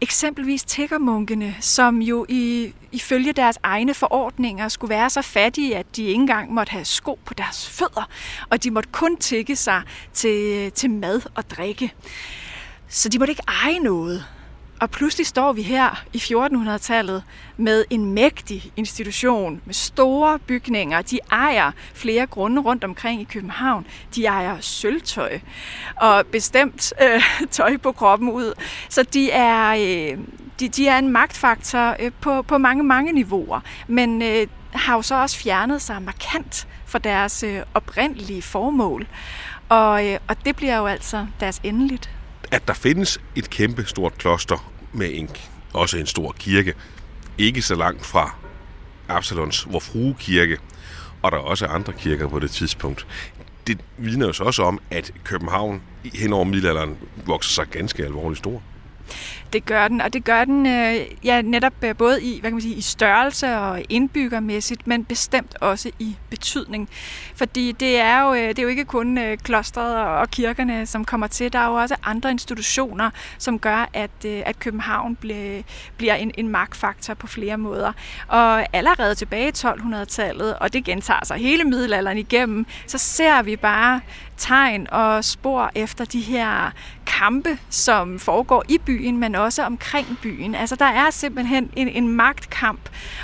eksempelvis 0.00 0.64
tiggermunkene, 0.64 1.56
som 1.60 2.02
jo 2.02 2.26
i, 2.28 2.72
ifølge 2.92 3.32
deres 3.32 3.58
egne 3.62 3.94
forordninger 3.94 4.68
skulle 4.68 4.88
være 4.88 5.10
så 5.10 5.22
fattige, 5.22 5.76
at 5.76 5.96
de 5.96 6.02
ikke 6.02 6.14
engang 6.14 6.52
måtte 6.52 6.70
have 6.70 6.84
sko 6.84 7.18
på 7.24 7.34
deres 7.34 7.68
fødder, 7.68 8.08
og 8.50 8.64
de 8.64 8.70
måtte 8.70 8.88
kun 8.92 9.16
tikke 9.16 9.56
sig 9.56 9.82
til, 10.12 10.72
til 10.72 10.90
mad 10.90 11.20
og 11.34 11.50
drikke. 11.50 11.92
Så 12.88 13.08
de 13.08 13.18
måtte 13.18 13.30
ikke 13.30 13.42
eje 13.64 13.78
noget. 13.78 14.24
Og 14.80 14.90
pludselig 14.90 15.26
står 15.26 15.52
vi 15.52 15.62
her 15.62 16.04
i 16.12 16.18
1400-tallet 16.18 17.22
med 17.56 17.84
en 17.90 18.04
mægtig 18.04 18.72
institution 18.76 19.60
med 19.64 19.74
store 19.74 20.38
bygninger. 20.38 21.02
De 21.02 21.18
ejer 21.30 21.72
flere 21.94 22.26
grunde 22.26 22.62
rundt 22.62 22.84
omkring 22.84 23.20
i 23.20 23.24
København. 23.24 23.86
De 24.14 24.26
ejer 24.26 24.60
sølvtøj 24.60 25.38
og 25.96 26.26
bestemt 26.26 26.92
øh, 27.02 27.22
tøj 27.50 27.76
på 27.76 27.92
kroppen 27.92 28.30
ud. 28.30 28.52
Så 28.88 29.02
de 29.02 29.30
er, 29.30 29.68
øh, 29.70 30.18
de, 30.60 30.68
de 30.68 30.88
er 30.88 30.98
en 30.98 31.08
magtfaktor 31.08 31.96
øh, 32.00 32.12
på, 32.20 32.42
på 32.42 32.58
mange, 32.58 32.84
mange 32.84 33.12
niveauer. 33.12 33.60
Men 33.86 34.22
øh, 34.22 34.46
har 34.72 34.94
jo 34.94 35.02
så 35.02 35.14
også 35.14 35.38
fjernet 35.38 35.82
sig 35.82 36.02
markant 36.02 36.68
fra 36.86 36.98
deres 36.98 37.42
øh, 37.42 37.60
oprindelige 37.74 38.42
formål. 38.42 39.06
Og, 39.68 40.06
øh, 40.06 40.18
og 40.28 40.44
det 40.44 40.56
bliver 40.56 40.76
jo 40.76 40.86
altså 40.86 41.26
deres 41.40 41.60
endeligt. 41.64 42.10
At 42.50 42.68
der 42.68 42.74
findes 42.74 43.20
et 43.36 43.50
kæmpe 43.50 43.84
stort 43.84 44.18
kloster 44.18 44.72
med 44.92 45.10
en, 45.12 45.30
også 45.72 45.98
en 45.98 46.06
stor 46.06 46.32
kirke, 46.38 46.74
ikke 47.38 47.62
så 47.62 47.74
langt 47.74 48.06
fra 48.06 48.34
Absalons 49.08 49.66
Vor 49.72 49.80
Frue 49.80 50.14
Kirke, 50.18 50.58
og 51.22 51.32
der 51.32 51.38
er 51.38 51.42
også 51.42 51.66
andre 51.66 51.92
kirker 51.92 52.28
på 52.28 52.38
det 52.38 52.50
tidspunkt. 52.50 53.06
Det 53.66 53.80
vidner 53.98 54.26
jo 54.26 54.32
så 54.32 54.44
også 54.44 54.62
om, 54.62 54.80
at 54.90 55.12
København 55.24 55.82
hen 56.14 56.32
over 56.32 56.44
middelalderen 56.44 56.96
vokser 57.26 57.52
sig 57.52 57.66
ganske 57.66 58.04
alvorligt 58.04 58.38
stor. 58.38 58.62
Det 59.52 59.64
gør 59.64 59.88
den, 59.88 60.00
og 60.00 60.12
det 60.12 60.24
gør 60.24 60.44
den 60.44 60.66
øh, 60.66 60.96
ja, 61.24 61.42
netop 61.42 61.72
øh, 61.82 61.96
både 61.96 62.22
i, 62.22 62.40
hvad 62.40 62.50
kan 62.50 62.54
man 62.54 62.62
sige, 62.62 62.74
i 62.74 62.80
størrelse 62.80 63.56
og 63.56 63.82
indbyggermæssigt, 63.88 64.86
men 64.86 65.04
bestemt 65.04 65.56
også 65.60 65.90
i 65.98 66.16
betydning. 66.30 66.88
Fordi 67.34 67.72
det 67.72 68.00
er 68.00 68.22
jo, 68.22 68.34
øh, 68.34 68.48
det 68.48 68.58
er 68.58 68.62
jo 68.62 68.68
ikke 68.68 68.84
kun 68.84 69.18
øh, 69.18 69.38
klostret 69.38 69.96
og 69.96 70.30
kirkerne, 70.30 70.86
som 70.86 71.04
kommer 71.04 71.26
til. 71.26 71.52
Der 71.52 71.58
er 71.58 71.66
jo 71.66 71.74
også 71.74 71.96
andre 72.04 72.30
institutioner, 72.30 73.10
som 73.38 73.58
gør, 73.58 73.90
at, 73.92 74.10
øh, 74.26 74.42
at 74.46 74.58
København 74.58 75.16
ble, 75.16 75.64
bliver 75.96 76.14
en, 76.14 76.32
en 76.38 76.48
magtfaktor 76.48 77.14
på 77.14 77.26
flere 77.26 77.58
måder. 77.58 77.92
Og 78.28 78.76
allerede 78.76 79.14
tilbage 79.14 79.48
i 79.48 79.52
1200-tallet, 79.56 80.54
og 80.58 80.72
det 80.72 80.84
gentager 80.84 81.24
sig 81.24 81.36
hele 81.36 81.64
middelalderen 81.64 82.18
igennem, 82.18 82.66
så 82.86 82.98
ser 82.98 83.42
vi 83.42 83.56
bare 83.56 84.00
tegn 84.36 84.86
og 84.90 85.24
spor 85.24 85.70
efter 85.74 86.04
de 86.04 86.20
her 86.20 86.70
kampe, 87.06 87.58
som 87.70 88.18
foregår 88.18 88.64
i 88.68 88.78
byen, 88.78 89.18
men 89.18 89.34
også 89.38 89.64
omkring 89.64 90.18
byen. 90.22 90.54
Altså 90.54 90.76
der 90.76 90.84
er 90.84 91.10
simpelthen 91.10 91.70
en, 91.76 91.88
en 91.88 92.08
magtkamp, 92.08 92.80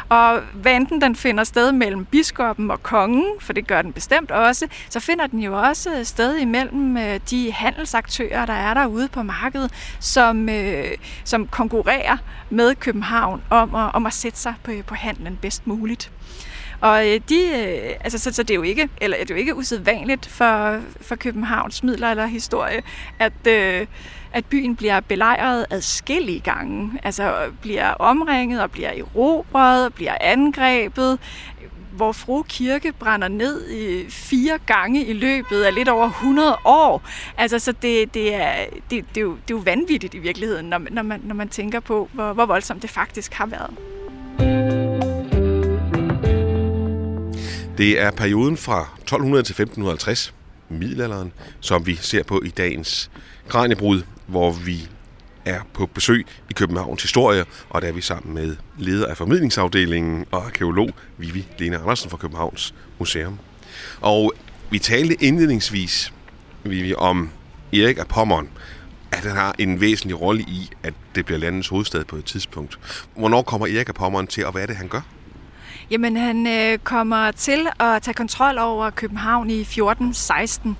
og 0.08 0.40
hvad 0.54 0.76
enten 0.76 1.00
den 1.00 1.16
finder 1.16 1.44
sted 1.44 1.72
mellem 1.72 2.04
biskoppen 2.04 2.70
og 2.70 2.82
kongen, 2.82 3.26
for 3.40 3.52
det 3.52 3.66
gør 3.66 3.82
den 3.82 3.92
bestemt 3.92 4.30
også, 4.30 4.66
så 4.88 5.00
finder 5.00 5.26
den 5.26 5.40
jo 5.40 5.62
også 5.62 6.04
sted 6.04 6.36
imellem 6.36 6.96
øh, 6.96 7.20
de 7.30 7.52
handelsaktører, 7.52 8.46
der 8.46 8.52
er 8.52 8.74
derude 8.74 9.08
på 9.08 9.22
markedet, 9.22 9.70
som, 10.00 10.48
øh, 10.48 10.84
som 11.24 11.46
konkurrerer 11.46 12.16
med 12.50 12.74
København 12.74 13.42
om 13.50 13.74
at, 13.74 13.90
om 13.94 14.06
at 14.06 14.12
sætte 14.12 14.38
sig 14.38 14.54
på, 14.62 14.72
på 14.86 14.94
handlen 14.94 15.38
bedst 15.42 15.66
muligt. 15.66 16.10
Og 16.80 17.08
øh, 17.08 17.20
de, 17.28 17.34
øh, 17.34 17.96
altså, 18.00 18.18
så, 18.18 18.32
så 18.32 18.42
det 18.42 18.50
er 18.50 18.54
jo 18.54 18.62
ikke, 18.62 18.88
eller 19.00 19.16
det 19.20 19.30
er 19.30 19.34
jo 19.34 19.38
ikke 19.38 19.56
usædvanligt 19.56 20.26
for, 20.26 20.80
for 21.00 21.16
Københavns 21.16 21.82
midler 21.82 22.10
eller 22.10 22.26
historie, 22.26 22.82
at, 23.18 23.46
øh, 23.48 23.86
at 24.34 24.44
byen 24.44 24.76
bliver 24.76 25.00
belejret 25.00 25.66
adskillige 25.70 26.40
gange. 26.40 26.92
Altså 27.02 27.34
bliver 27.60 27.90
omringet 27.90 28.62
og 28.62 28.70
bliver 28.70 28.90
erobret 28.90 29.86
og 29.86 29.94
bliver 29.94 30.16
angrebet 30.20 31.18
hvor 31.96 32.12
Fru 32.12 32.42
Kirke 32.42 32.92
brænder 32.92 33.28
ned 33.28 33.70
i 33.70 34.10
fire 34.10 34.58
gange 34.66 35.04
i 35.04 35.12
løbet 35.12 35.62
af 35.62 35.74
lidt 35.74 35.88
over 35.88 36.06
100 36.06 36.56
år. 36.64 37.02
Altså, 37.38 37.58
så 37.58 37.72
det, 37.72 38.14
det, 38.14 38.34
er, 38.34 38.64
det, 38.90 39.04
det, 39.14 39.16
er, 39.16 39.20
jo, 39.20 39.32
det 39.32 39.54
er 39.54 39.58
jo 39.58 39.62
vanvittigt 39.64 40.14
i 40.14 40.18
virkeligheden, 40.18 40.66
når, 40.66 40.80
når, 40.90 41.02
man, 41.02 41.20
når 41.24 41.34
man 41.34 41.48
tænker 41.48 41.80
på, 41.80 42.08
hvor, 42.12 42.32
hvor 42.32 42.46
voldsomt 42.46 42.82
det 42.82 42.90
faktisk 42.90 43.32
har 43.32 43.46
været. 43.46 43.70
Det 47.78 48.00
er 48.00 48.10
perioden 48.10 48.56
fra 48.56 48.80
1200 48.80 49.42
til 49.42 49.52
1550, 49.52 50.34
middelalderen, 50.68 51.32
som 51.60 51.86
vi 51.86 51.94
ser 51.94 52.22
på 52.22 52.42
i 52.44 52.48
dagens 52.48 53.10
Kranjebrud, 53.48 54.02
hvor 54.26 54.50
vi 54.50 54.88
er 55.44 55.60
på 55.72 55.86
besøg 55.86 56.26
i 56.50 56.52
Københavns 56.52 57.02
Historie, 57.02 57.44
og 57.70 57.82
der 57.82 57.88
er 57.88 57.92
vi 57.92 58.00
sammen 58.00 58.34
med 58.34 58.56
leder 58.78 59.06
af 59.06 59.16
formidlingsafdelingen 59.16 60.24
og 60.30 60.44
arkeolog 60.44 60.90
Vivi 61.18 61.46
Lene 61.58 61.78
Andersen 61.78 62.10
fra 62.10 62.16
Københavns 62.16 62.74
Museum. 62.98 63.38
Og 64.00 64.32
vi 64.70 64.78
talte 64.78 65.24
indledningsvis 65.24 66.12
Vivi, 66.64 66.94
om 66.94 67.30
Erik 67.72 67.98
af 67.98 68.06
Pommern, 68.06 68.48
at 69.12 69.18
han 69.18 69.36
har 69.36 69.54
en 69.58 69.80
væsentlig 69.80 70.20
rolle 70.20 70.42
i, 70.42 70.70
at 70.82 70.94
det 71.14 71.26
bliver 71.26 71.38
landets 71.38 71.68
hovedstad 71.68 72.04
på 72.04 72.16
et 72.16 72.24
tidspunkt. 72.24 72.78
Hvornår 73.16 73.42
kommer 73.42 73.66
Erik 73.66 73.88
af 73.88 73.94
Pommern 73.94 74.26
til, 74.26 74.46
og 74.46 74.52
hvad 74.52 74.62
er 74.62 74.66
det, 74.66 74.76
han 74.76 74.88
gør? 74.88 75.00
Jamen, 75.90 76.16
han 76.16 76.46
øh, 76.46 76.78
kommer 76.78 77.30
til 77.30 77.66
at 77.80 78.02
tage 78.02 78.14
kontrol 78.14 78.58
over 78.58 78.90
København 78.90 79.50
i 79.50 79.60
1416. 79.60 80.76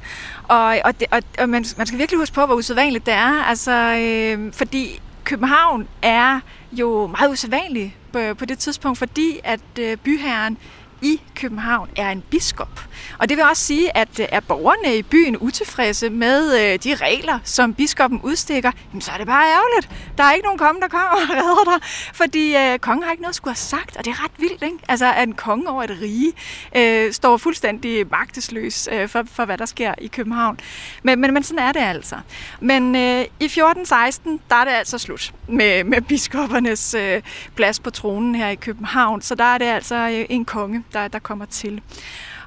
Og, 0.48 0.78
og, 0.84 1.00
det, 1.00 1.06
og, 1.10 1.22
og 1.38 1.48
man, 1.48 1.64
man 1.76 1.86
skal 1.86 1.98
virkelig 1.98 2.18
huske 2.18 2.34
på, 2.34 2.46
hvor 2.46 2.54
usædvanligt 2.54 3.06
det 3.06 3.14
er. 3.14 3.44
Altså, 3.44 3.72
øh, 3.72 4.52
fordi 4.52 5.00
København 5.24 5.88
er 6.02 6.40
jo 6.72 7.06
meget 7.06 7.30
usædvanlig 7.30 7.96
på, 8.12 8.34
på 8.34 8.44
det 8.44 8.58
tidspunkt, 8.58 8.98
fordi 8.98 9.40
at 9.44 9.60
øh, 9.80 9.96
byherren 9.96 10.58
i 11.04 11.20
København 11.34 11.88
er 11.96 12.10
en 12.10 12.22
biskop. 12.30 12.80
Og 13.18 13.28
det 13.28 13.36
vil 13.36 13.44
også 13.44 13.62
sige, 13.64 13.96
at 13.96 14.20
øh, 14.20 14.26
er 14.32 14.40
borgerne 14.40 14.96
i 14.96 15.02
byen 15.02 15.36
utilfredse 15.36 16.10
med 16.10 16.60
øh, 16.60 16.78
de 16.84 16.94
regler, 16.94 17.38
som 17.44 17.74
biskoppen 17.74 18.20
udstikker, 18.20 18.72
jamen, 18.92 19.00
så 19.00 19.12
er 19.12 19.16
det 19.16 19.26
bare 19.26 19.46
ærgerligt. 19.46 20.14
Der 20.18 20.24
er 20.24 20.32
ikke 20.32 20.44
nogen 20.44 20.58
konge, 20.58 20.80
der 20.80 20.88
kommer 20.88 21.10
og 21.10 21.30
redder 21.30 21.64
dig, 21.64 21.88
fordi 22.14 22.56
øh, 22.56 22.78
kongen 22.78 23.02
har 23.02 23.10
ikke 23.10 23.22
noget 23.22 23.32
at 23.32 23.36
skulle 23.36 23.52
have 23.52 23.56
sagt, 23.56 23.96
og 23.96 24.04
det 24.04 24.10
er 24.10 24.24
ret 24.24 24.32
vildt, 24.38 24.62
ikke? 24.62 24.78
Altså, 24.88 25.12
at 25.12 25.28
en 25.28 25.34
konge 25.34 25.70
over 25.70 25.82
et 25.82 25.98
rige 26.02 26.32
øh, 26.76 27.12
står 27.12 27.36
fuldstændig 27.36 28.06
magtesløs 28.10 28.88
øh, 28.92 29.08
for, 29.08 29.22
for, 29.32 29.44
hvad 29.44 29.58
der 29.58 29.66
sker 29.66 29.94
i 29.98 30.06
København. 30.06 30.60
Men, 31.02 31.20
men, 31.20 31.34
men 31.34 31.42
sådan 31.42 31.64
er 31.64 31.72
det 31.72 31.80
altså. 31.80 32.16
Men 32.60 32.96
øh, 32.96 33.20
i 33.40 33.44
1416, 33.44 34.40
der 34.50 34.56
er 34.56 34.64
det 34.64 34.72
altså 34.72 34.98
slut 34.98 35.32
med, 35.48 35.84
med 35.84 36.00
biskoppernes 36.00 36.94
øh, 36.94 37.22
plads 37.54 37.80
på 37.80 37.90
tronen 37.90 38.34
her 38.34 38.48
i 38.48 38.54
København, 38.54 39.22
så 39.22 39.34
der 39.34 39.44
er 39.44 39.58
det 39.58 39.64
altså 39.64 39.94
øh, 39.94 40.26
en 40.28 40.44
konge, 40.44 40.84
der, 40.94 41.09
der 41.09 41.18
kommer 41.18 41.44
til. 41.44 41.83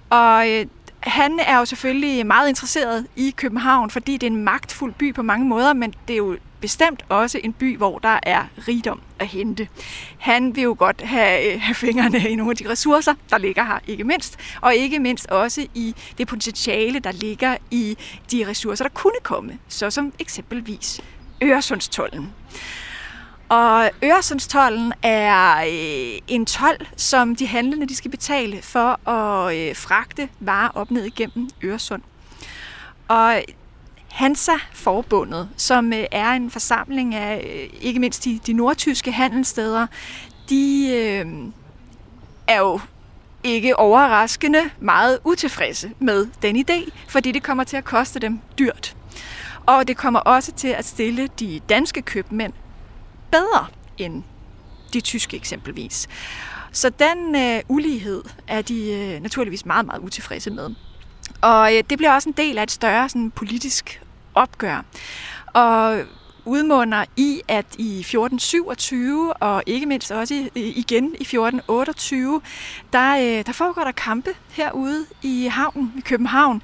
Og 0.10 0.50
øh, 0.50 0.66
han 1.00 1.40
er 1.40 1.58
jo 1.58 1.66
selvfølgelig 1.66 2.26
meget 2.26 2.50
interesseret 2.50 3.08
i 3.16 3.34
København, 3.38 3.90
fordi 3.90 4.18
det 4.18 4.24
er 4.24 4.32
en 4.32 4.44
magtfuld 4.44 4.94
by 4.94 5.14
på 5.14 5.22
mange 5.22 5.46
måder, 5.46 5.74
men 5.74 5.94
det 6.08 6.14
er 6.14 6.18
jo 6.18 6.38
bestemt 6.62 7.06
også 7.10 7.40
en 7.44 7.54
by, 7.54 7.78
hvor 7.78 8.00
der 8.00 8.20
er 8.24 8.44
rigdom 8.68 9.02
at 9.20 9.28
hente. 9.28 9.68
Han 10.18 10.56
vil 10.56 10.64
jo 10.64 10.76
godt 10.80 11.02
have, 11.02 11.54
øh, 11.54 11.62
have 11.62 11.76
fingrene 11.76 12.30
i 12.30 12.36
nogle 12.36 12.52
af 12.52 12.58
de 12.58 12.70
ressourcer, 12.70 13.14
der 13.30 13.38
ligger 13.38 13.64
her, 13.64 13.80
ikke 13.88 14.04
mindst. 14.04 14.38
Og 14.62 14.76
ikke 14.76 15.00
mindst 15.00 15.28
også 15.28 15.68
i 15.74 15.96
det 16.18 16.28
potentiale, 16.28 17.00
der 17.00 17.12
ligger 17.12 17.58
i 17.72 17.98
de 18.32 18.48
ressourcer, 18.48 18.84
der 18.84 18.92
kunne 18.94 19.20
komme, 19.24 19.58
såsom 19.68 20.14
eksempelvis 20.20 21.02
Øresundstollen. 21.44 22.34
Og 23.50 23.90
Øresundstollen 24.04 24.94
er 25.04 25.58
øh, 25.58 26.20
en 26.28 26.46
tolv, 26.46 26.86
som 26.98 27.36
de 27.36 27.48
handlende 27.48 27.88
de 27.88 27.96
skal 27.96 28.12
betale 28.12 28.62
for 28.62 29.10
at 29.10 29.56
øh, 29.58 29.76
fragte 29.76 30.30
varer 30.40 30.70
op 30.74 30.92
ned 30.92 31.04
igennem 31.04 31.50
Øresund. 31.64 32.02
Og 33.08 33.44
Hansa-forbundet, 34.12 35.50
som 35.58 35.94
øh, 35.94 36.06
er 36.12 36.32
en 36.32 36.52
forsamling 36.52 37.16
af 37.16 37.46
øh, 37.54 37.80
ikke 37.82 38.00
mindst 38.00 38.26
de, 38.26 38.40
de 38.48 38.54
nordtyske 38.54 39.12
handelssteder, 39.12 39.88
de 40.50 40.90
øh, 40.96 41.26
er 42.48 42.60
jo 42.60 42.80
ikke 43.44 43.80
overraskende 43.80 44.62
meget 44.80 45.20
utilfredse 45.24 45.92
med 46.00 46.28
den 46.42 46.66
idé, 46.70 46.90
fordi 47.08 47.32
det 47.32 47.44
kommer 47.44 47.64
til 47.64 47.78
at 47.78 47.84
koste 47.84 48.20
dem 48.20 48.40
dyrt. 48.60 48.96
Og 49.66 49.88
det 49.88 49.98
kommer 49.98 50.20
også 50.20 50.52
til 50.52 50.68
at 50.68 50.86
stille 50.86 51.28
de 51.40 51.62
danske 51.70 52.02
købmænd 52.02 52.54
bedre 53.32 53.66
end 53.98 54.24
de 54.94 55.02
tyske 55.02 55.38
eksempelvis. 55.38 56.08
Så 56.72 56.90
den 56.90 57.36
øh, 57.36 57.60
ulighed 57.68 58.24
er 58.48 58.62
de 58.62 58.92
øh, 58.92 59.22
naturligvis 59.22 59.66
meget, 59.66 59.86
meget 59.86 60.00
utilfredse 60.00 60.50
med. 60.50 60.70
Og 61.42 61.76
øh, 61.76 61.84
det 61.90 61.98
bliver 61.98 62.14
også 62.14 62.30
en 62.30 62.36
del 62.38 62.58
af 62.58 62.64
et 62.64 62.72
større 62.72 63.10
sådan, 63.10 63.32
politisk 63.32 64.02
opgør. 64.36 64.86
Og 65.54 66.00
udmunder 66.46 67.06
i, 67.16 67.42
at 67.48 67.66
i 67.78 68.00
1427 68.00 69.34
og 69.34 69.64
ikke 69.66 69.86
mindst 69.86 70.12
også 70.12 70.50
igen 70.56 71.06
i 71.06 71.22
1428, 71.22 72.42
der, 72.94 73.16
øh, 73.18 73.46
der 73.46 73.52
foregår 73.52 73.84
der 73.84 73.92
kampe 73.92 74.30
herude 74.50 75.06
i 75.22 75.46
havnen 75.52 75.94
i 75.98 76.02
København. 76.02 76.62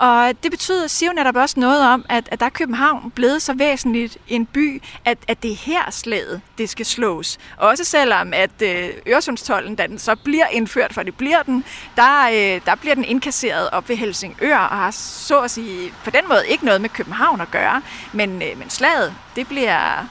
Og 0.00 0.34
det 0.42 0.50
betyder, 0.50 0.86
siger 0.86 1.10
jo 1.10 1.14
netop 1.14 1.36
også 1.36 1.60
noget 1.60 1.82
om, 1.82 2.04
at, 2.08 2.28
at 2.32 2.40
der 2.40 2.46
er 2.46 2.50
København 2.50 3.10
blevet 3.10 3.42
så 3.42 3.54
væsentligt 3.54 4.18
en 4.28 4.46
by, 4.46 4.82
at, 5.04 5.18
at 5.28 5.42
det 5.42 5.50
er 5.50 5.56
her 5.56 5.90
slaget, 5.90 6.40
det 6.58 6.68
skal 6.68 6.86
slås. 6.86 7.38
Også 7.56 7.84
selvom, 7.84 8.32
at 8.32 8.62
øh, 8.62 8.88
Øresundstollen, 9.08 9.74
da 9.74 9.86
den 9.86 9.98
så 9.98 10.16
bliver 10.24 10.46
indført, 10.46 10.94
for 10.94 11.02
det 11.02 11.14
bliver 11.14 11.42
den, 11.42 11.64
der, 11.96 12.28
øh, 12.28 12.60
der 12.66 12.74
bliver 12.74 12.94
den 12.94 13.04
indkasseret 13.04 13.70
op 13.70 13.88
ved 13.88 13.96
Helsingør, 13.96 14.58
og 14.58 14.76
har 14.76 14.90
så 14.90 15.40
at 15.40 15.50
sige 15.50 15.92
på 16.04 16.10
den 16.10 16.28
måde 16.28 16.42
ikke 16.48 16.64
noget 16.64 16.80
med 16.80 16.88
København 16.88 17.40
at 17.40 17.50
gøre. 17.50 17.82
Men, 18.12 18.42
øh, 18.42 18.58
men 18.58 18.70
slaget, 18.70 19.14
det 19.36 19.48
bliver, 19.48 20.06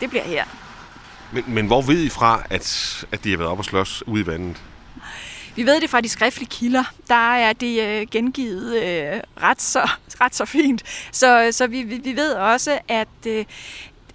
det 0.00 0.10
bliver 0.10 0.24
her. 0.24 0.44
Men, 1.32 1.44
men 1.46 1.66
hvor 1.66 1.82
ved 1.82 2.02
I 2.02 2.08
fra, 2.08 2.42
at, 2.50 3.04
at 3.12 3.24
de 3.24 3.30
har 3.30 3.36
været 3.38 3.50
op 3.50 3.58
og 3.58 3.64
slås 3.64 4.02
ude 4.06 4.22
i 4.22 4.26
vandet? 4.26 4.56
Vi 5.58 5.66
ved 5.66 5.80
det 5.80 5.90
fra 5.90 6.00
de 6.00 6.08
skriftlige 6.08 6.48
kilder. 6.48 6.84
Der 7.08 7.34
er 7.34 7.52
det 7.52 7.82
øh, 7.82 8.06
gengivet 8.10 8.82
øh, 8.82 9.20
ret, 9.42 9.62
så, 9.62 9.90
ret 10.20 10.34
så 10.34 10.44
fint. 10.44 10.82
Så, 11.12 11.48
så 11.52 11.66
vi, 11.66 11.82
vi 11.82 12.16
ved 12.16 12.32
også, 12.32 12.78
at, 12.88 13.08
øh, 13.26 13.44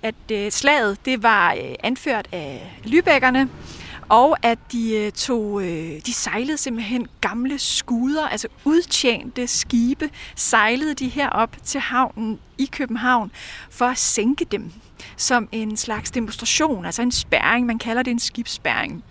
at 0.03 0.15
øh, 0.32 0.51
slaget 0.51 1.06
det 1.06 1.23
var 1.23 1.53
øh, 1.53 1.75
anført 1.84 2.27
af 2.32 2.79
lybækkerne, 2.84 3.49
og 4.10 4.38
at 4.41 4.60
de 4.71 4.95
øh, 4.95 5.12
tog, 5.12 5.63
øh, 5.63 6.01
de 6.06 6.13
sejlede 6.13 6.58
simpelthen 6.58 7.08
gamle 7.21 7.60
skuder, 7.60 8.27
altså 8.27 8.47
udtjente 8.65 9.47
skibe, 9.47 10.10
sejlede 10.36 10.93
de 10.93 11.10
herop 11.10 11.56
til 11.63 11.82
havnen 11.82 12.39
i 12.58 12.69
København 12.71 13.32
for 13.69 13.86
at 13.86 13.97
sænke 13.97 14.45
dem 14.45 14.71
som 15.17 15.47
en 15.52 15.78
slags 15.78 16.12
demonstration, 16.12 16.86
altså 16.86 17.02
en 17.02 17.12
spærring. 17.12 17.65
Man 17.65 17.80
kalder 17.80 18.04
det 18.04 18.12
en 18.12 18.19
skibsspærring. 18.19 19.04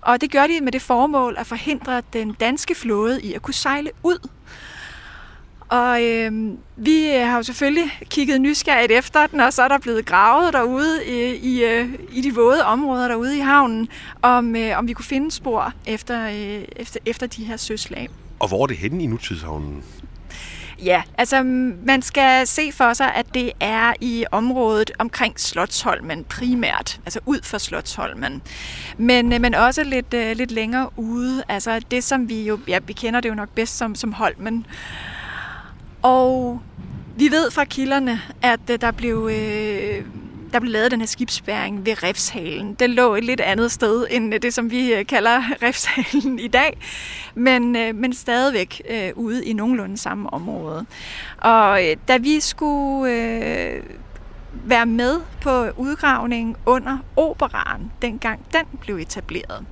Og 0.00 0.20
det 0.20 0.30
gør 0.30 0.46
de 0.46 0.60
med 0.60 0.72
det 0.72 0.82
formål 0.82 1.36
at 1.38 1.46
forhindre 1.46 2.02
den 2.12 2.32
danske 2.32 2.74
flåde 2.74 3.22
i 3.22 3.32
at 3.34 3.42
kunne 3.42 3.54
sejle 3.54 3.90
ud. 4.02 4.28
Og 5.72 6.02
øhm, 6.04 6.50
øh, 6.50 6.58
vi 6.76 7.06
har 7.06 7.36
jo 7.36 7.42
selvfølgelig 7.42 7.98
kigget 8.04 8.40
nysgerrigt 8.40 8.92
efter 8.92 9.26
den, 9.26 9.40
og 9.40 9.52
så 9.52 9.62
er 9.62 9.68
der 9.68 9.78
blevet 9.78 10.06
gravet 10.06 10.52
derude 10.52 11.06
i, 11.06 11.34
i, 11.34 11.64
øh, 11.64 11.88
i 12.12 12.20
de 12.20 12.34
våde 12.34 12.64
områder 12.64 13.08
derude 13.08 13.36
i 13.36 13.40
havnen, 13.40 13.88
om, 14.22 14.56
øh, 14.56 14.78
om 14.78 14.88
vi 14.88 14.92
kunne 14.92 15.04
finde 15.04 15.30
spor 15.30 15.72
efter, 15.86 16.28
øh, 16.28 16.64
efter, 16.76 17.00
efter 17.06 17.26
de 17.26 17.44
her 17.44 17.56
søslag. 17.56 18.08
Og 18.38 18.48
hvor 18.48 18.62
er 18.62 18.66
det 18.66 18.76
henne 18.76 19.02
i 19.02 19.06
nutidshavnen? 19.06 19.82
Ja, 20.84 21.02
altså 21.18 21.42
man 21.86 22.02
skal 22.02 22.46
se 22.46 22.72
for 22.72 22.92
sig, 22.92 23.14
at 23.14 23.26
det 23.34 23.52
er 23.60 23.92
i 24.00 24.24
området 24.30 24.90
omkring 24.98 25.40
Slotsholmen 25.40 26.24
primært, 26.24 27.00
altså 27.06 27.20
ud 27.26 27.40
for 27.42 27.58
Slotsholmen. 27.58 28.42
Men, 28.98 29.32
øh, 29.32 29.40
men 29.40 29.54
også 29.54 29.84
lidt, 29.84 30.14
øh, 30.14 30.36
lidt 30.36 30.50
længere 30.50 30.90
ude, 30.96 31.42
altså 31.48 31.80
det 31.90 32.04
som 32.04 32.28
vi 32.28 32.42
jo, 32.42 32.58
ja, 32.68 32.78
vi 32.86 32.92
kender 32.92 33.20
det 33.20 33.28
jo 33.28 33.34
nok 33.34 33.48
bedst 33.48 33.78
som, 33.78 33.94
som 33.94 34.12
Holmen. 34.12 34.66
Og 36.02 36.60
vi 37.16 37.30
ved 37.30 37.50
fra 37.50 37.64
kilderne, 37.64 38.20
at 38.42 38.60
øh, 38.70 38.80
der 38.80 38.90
blev... 38.90 39.30
øh, 39.32 40.04
der 40.52 40.60
blev 40.60 40.72
lavet 40.72 40.90
den 40.90 41.00
her 41.00 41.06
skibsbæring 41.06 41.86
ved 41.86 42.02
Refshalen. 42.02 42.74
Den 42.74 42.90
lå 42.90 43.14
et 43.14 43.24
lidt 43.24 43.40
andet 43.40 43.72
sted 43.72 44.06
end 44.10 44.34
øh, 44.34 44.42
det, 44.42 44.54
som 44.54 44.70
vi 44.70 44.94
øh, 44.94 45.06
kalder 45.06 45.42
Refshalen 45.62 46.38
i 46.38 46.48
dag, 46.48 46.78
men, 47.34 47.76
øh, 47.76 47.94
men 47.94 48.12
stadigvæk 48.12 48.82
øh, 48.90 49.10
ude 49.16 49.44
i 49.44 49.52
nogenlunde 49.52 49.96
samme 49.96 50.32
område. 50.32 50.86
Og 51.38 51.86
øh, 51.86 51.96
da 52.08 52.16
vi 52.16 52.40
skulle 52.40 53.12
øh, 53.12 53.82
være 54.52 54.86
med 54.86 55.20
på 55.40 55.68
udgravningen 55.76 56.56
under 56.66 56.98
operaren, 57.16 57.92
dengang 58.02 58.40
den 58.52 58.78
blev 58.80 58.96
etableret, 58.96 59.64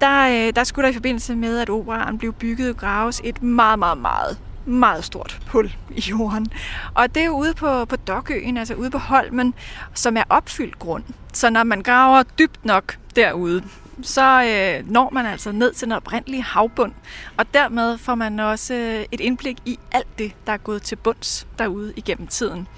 der, 0.00 0.50
der 0.50 0.64
skulle 0.64 0.84
der 0.84 0.90
i 0.90 0.94
forbindelse 0.94 1.36
med, 1.36 1.58
at 1.58 1.70
operaren 1.70 2.18
blev 2.18 2.32
bygget 2.32 2.70
og 2.70 2.76
graves 2.76 3.20
et 3.24 3.42
meget, 3.42 3.78
meget, 3.78 3.98
meget 3.98 4.38
meget 4.64 5.04
stort 5.04 5.40
hul 5.48 5.72
i 5.90 6.00
jorden. 6.00 6.46
Og 6.94 7.14
det 7.14 7.24
er 7.24 7.28
ude 7.28 7.54
på, 7.54 7.84
på 7.84 7.96
Dokøen, 7.96 8.56
altså 8.56 8.74
ude 8.74 8.90
på 8.90 8.98
Holmen, 8.98 9.54
som 9.94 10.16
er 10.16 10.24
opfyldt 10.28 10.78
grund. 10.78 11.04
Så 11.32 11.50
når 11.50 11.64
man 11.64 11.82
graver 11.82 12.22
dybt 12.22 12.64
nok 12.64 12.98
derude, 13.16 13.64
så 14.02 14.42
øh, 14.42 14.90
når 14.90 15.10
man 15.10 15.26
altså 15.26 15.52
ned 15.52 15.72
til 15.72 15.86
den 15.86 15.92
oprindelige 15.92 16.42
havbund. 16.42 16.92
Og 17.36 17.54
dermed 17.54 17.98
får 17.98 18.14
man 18.14 18.40
også 18.40 18.74
øh, 18.74 19.04
et 19.12 19.20
indblik 19.20 19.56
i 19.64 19.78
alt 19.92 20.18
det, 20.18 20.32
der 20.46 20.52
er 20.52 20.56
gået 20.56 20.82
til 20.82 20.96
bunds 20.96 21.46
derude 21.58 21.92
igennem 21.96 22.26
tiden. 22.26 22.68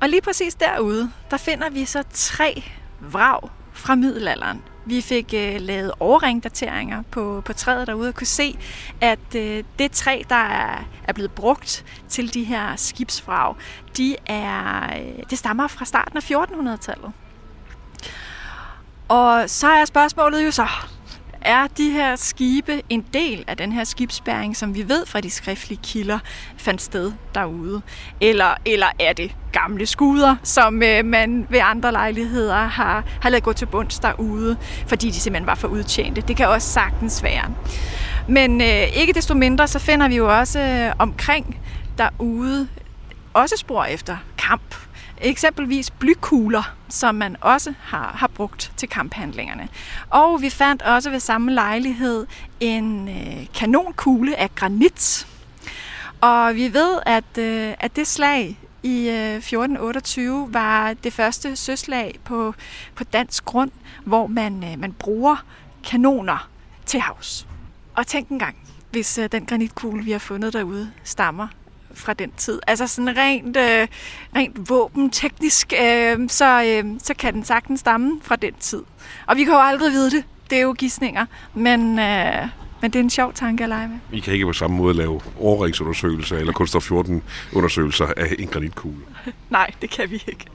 Og 0.00 0.08
lige 0.08 0.22
præcis 0.22 0.54
derude, 0.54 1.10
der 1.30 1.36
finder 1.36 1.70
vi 1.70 1.84
så 1.84 2.02
tre 2.12 2.64
vrag 3.00 3.50
fra 3.72 3.94
middelalderen. 3.94 4.62
Vi 4.88 5.00
fik 5.00 5.34
øh, 5.34 5.60
lavet 5.60 5.92
overringdateringer 6.00 7.02
på, 7.10 7.42
på 7.44 7.52
træet 7.52 7.86
derude 7.86 8.08
og 8.08 8.14
kunne 8.14 8.26
se, 8.26 8.58
at 9.00 9.34
øh, 9.36 9.64
det 9.78 9.92
træ, 9.92 10.22
der 10.28 10.34
er, 10.36 10.84
er 11.04 11.12
blevet 11.12 11.32
brugt 11.32 11.84
til 12.08 12.34
de 12.34 12.44
her 12.44 12.76
skibsfrag, 12.76 13.54
de 13.96 14.16
er, 14.26 14.96
øh, 14.98 15.22
det 15.30 15.38
stammer 15.38 15.66
fra 15.66 15.84
starten 15.84 16.16
af 16.16 16.30
1400-tallet. 16.30 17.12
Og 19.08 19.50
så 19.50 19.68
er 19.68 19.84
spørgsmålet 19.84 20.44
jo 20.44 20.50
så, 20.50 20.66
er 21.46 21.66
de 21.66 21.90
her 21.90 22.16
skibe 22.16 22.82
en 22.88 23.04
del 23.12 23.44
af 23.46 23.56
den 23.56 23.72
her 23.72 23.84
skibsbæring, 23.84 24.56
som 24.56 24.74
vi 24.74 24.88
ved 24.88 25.06
fra 25.06 25.20
de 25.20 25.30
skriftlige 25.30 25.80
kilder 25.82 26.18
fandt 26.56 26.82
sted 26.82 27.12
derude? 27.34 27.82
Eller, 28.20 28.54
eller 28.64 28.86
er 29.00 29.12
det 29.12 29.36
gamle 29.52 29.86
skuder, 29.86 30.36
som 30.42 30.82
øh, 30.82 31.04
man 31.04 31.46
ved 31.50 31.60
andre 31.62 31.92
lejligheder 31.92 32.56
har, 32.56 33.04
har 33.20 33.30
lavet 33.30 33.42
gå 33.42 33.52
til 33.52 33.66
bunds 33.66 33.98
derude, 33.98 34.56
fordi 34.86 35.06
de 35.10 35.20
simpelthen 35.20 35.46
var 35.46 35.54
for 35.54 35.68
udtjente? 35.68 36.20
Det 36.20 36.36
kan 36.36 36.48
også 36.48 36.68
sagtens 36.68 37.22
være. 37.22 37.54
Men 38.28 38.60
øh, 38.60 38.96
ikke 38.96 39.12
desto 39.12 39.34
mindre, 39.34 39.68
så 39.68 39.78
finder 39.78 40.08
vi 40.08 40.16
jo 40.16 40.38
også 40.38 40.60
øh, 40.60 40.92
omkring 40.98 41.58
derude 41.98 42.68
også 43.34 43.56
spor 43.56 43.84
efter 43.84 44.16
kamp 44.38 44.85
Eksempelvis 45.20 45.90
blykugler, 45.90 46.76
som 46.88 47.14
man 47.14 47.36
også 47.40 47.74
har, 47.82 48.12
har 48.18 48.26
brugt 48.26 48.72
til 48.76 48.88
kamphandlingerne. 48.88 49.68
Og 50.10 50.42
vi 50.42 50.50
fandt 50.50 50.82
også 50.82 51.10
ved 51.10 51.20
samme 51.20 51.52
lejlighed 51.52 52.26
en 52.60 53.08
øh, 53.08 53.46
kanonkugle 53.54 54.36
af 54.36 54.54
granit. 54.54 55.26
Og 56.20 56.54
vi 56.54 56.74
ved, 56.74 56.98
at, 57.06 57.38
øh, 57.38 57.74
at 57.80 57.96
det 57.96 58.06
slag 58.06 58.58
i 58.82 59.08
øh, 59.08 59.36
1428 59.36 60.48
var 60.54 60.92
det 60.92 61.12
første 61.12 61.56
søslag 61.56 62.18
på, 62.24 62.54
på 62.94 63.04
dansk 63.04 63.44
grund, 63.44 63.70
hvor 64.04 64.26
man, 64.26 64.64
øh, 64.64 64.78
man 64.78 64.92
bruger 64.92 65.44
kanoner 65.84 66.48
til 66.86 67.00
havs. 67.00 67.46
Og 67.94 68.06
tænk 68.06 68.28
engang, 68.28 68.56
hvis 68.90 69.18
øh, 69.18 69.28
den 69.32 69.46
granitkugle, 69.46 70.04
vi 70.04 70.12
har 70.12 70.18
fundet 70.18 70.52
derude, 70.52 70.90
stammer 71.04 71.48
fra 71.96 72.14
den 72.14 72.32
tid. 72.36 72.60
Altså 72.66 72.86
sådan 72.86 73.16
rent, 73.16 73.56
øh, 73.56 73.88
rent 74.36 74.70
våbenteknisk, 74.70 75.72
øh, 75.72 76.28
så, 76.28 76.62
øh, 76.62 76.84
så 77.02 77.14
kan 77.14 77.34
den 77.34 77.44
sagtens 77.44 77.80
stamme 77.80 78.20
fra 78.22 78.36
den 78.36 78.54
tid. 78.60 78.82
Og 79.26 79.36
vi 79.36 79.44
kan 79.44 79.52
jo 79.52 79.60
aldrig 79.60 79.92
vide 79.92 80.10
det. 80.10 80.24
Det 80.50 80.58
er 80.58 80.62
jo 80.62 80.74
gissninger. 80.78 81.26
Men, 81.54 81.98
øh, 81.98 82.48
men 82.86 82.92
det 82.92 82.98
er 82.98 83.02
en 83.02 83.10
sjov 83.10 83.32
tanke 83.32 83.62
at 83.62 83.68
lege 83.68 83.88
med. 83.88 83.96
Vi 84.10 84.20
kan 84.20 84.32
ikke 84.32 84.46
på 84.46 84.52
samme 84.52 84.76
måde 84.76 84.94
lave 84.94 85.20
overringsundersøgelser 85.40 86.36
eller 86.36 86.52
kunststof 86.52 86.82
14 86.82 87.22
undersøgelser 87.52 88.06
af 88.16 88.34
en 88.38 88.48
granitkugle. 88.48 89.00
Nej, 89.50 89.70
det 89.82 89.90
kan 89.90 90.10
vi 90.10 90.22
ikke. 90.26 90.46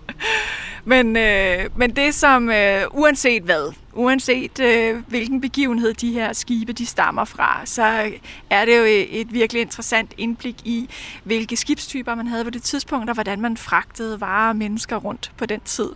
Men, 0.86 1.18
øh, 1.18 1.66
men 1.76 1.96
det 1.96 2.16
som, 2.16 2.50
øh, 2.50 2.84
uanset 2.92 3.44
hvad, 3.44 3.74
uanset 3.94 4.60
øh, 4.60 5.04
hvilken 5.08 5.42
begivenhed 5.42 5.94
de 5.94 6.12
her 6.12 6.34
skibe 6.34 6.74
de 6.74 6.86
stammer 6.86 7.26
fra, 7.26 7.62
så 7.66 8.12
er 8.50 8.66
det 8.66 8.78
jo 8.78 8.84
et 9.10 9.34
virkelig 9.34 9.62
interessant 9.62 10.14
indblik 10.18 10.56
i, 10.66 10.90
hvilke 11.24 11.58
skibstyper 11.58 12.16
man 12.16 12.28
havde 12.28 12.44
på 12.44 12.50
det 12.50 12.64
tidspunkt, 12.64 13.10
og 13.10 13.14
hvordan 13.14 13.42
man 13.42 13.58
fragtede 13.58 14.22
varer 14.22 14.50
og 14.50 14.56
mennesker 14.56 14.96
rundt 14.96 15.32
på 15.38 15.46
den 15.46 15.60
tid. 15.66 15.90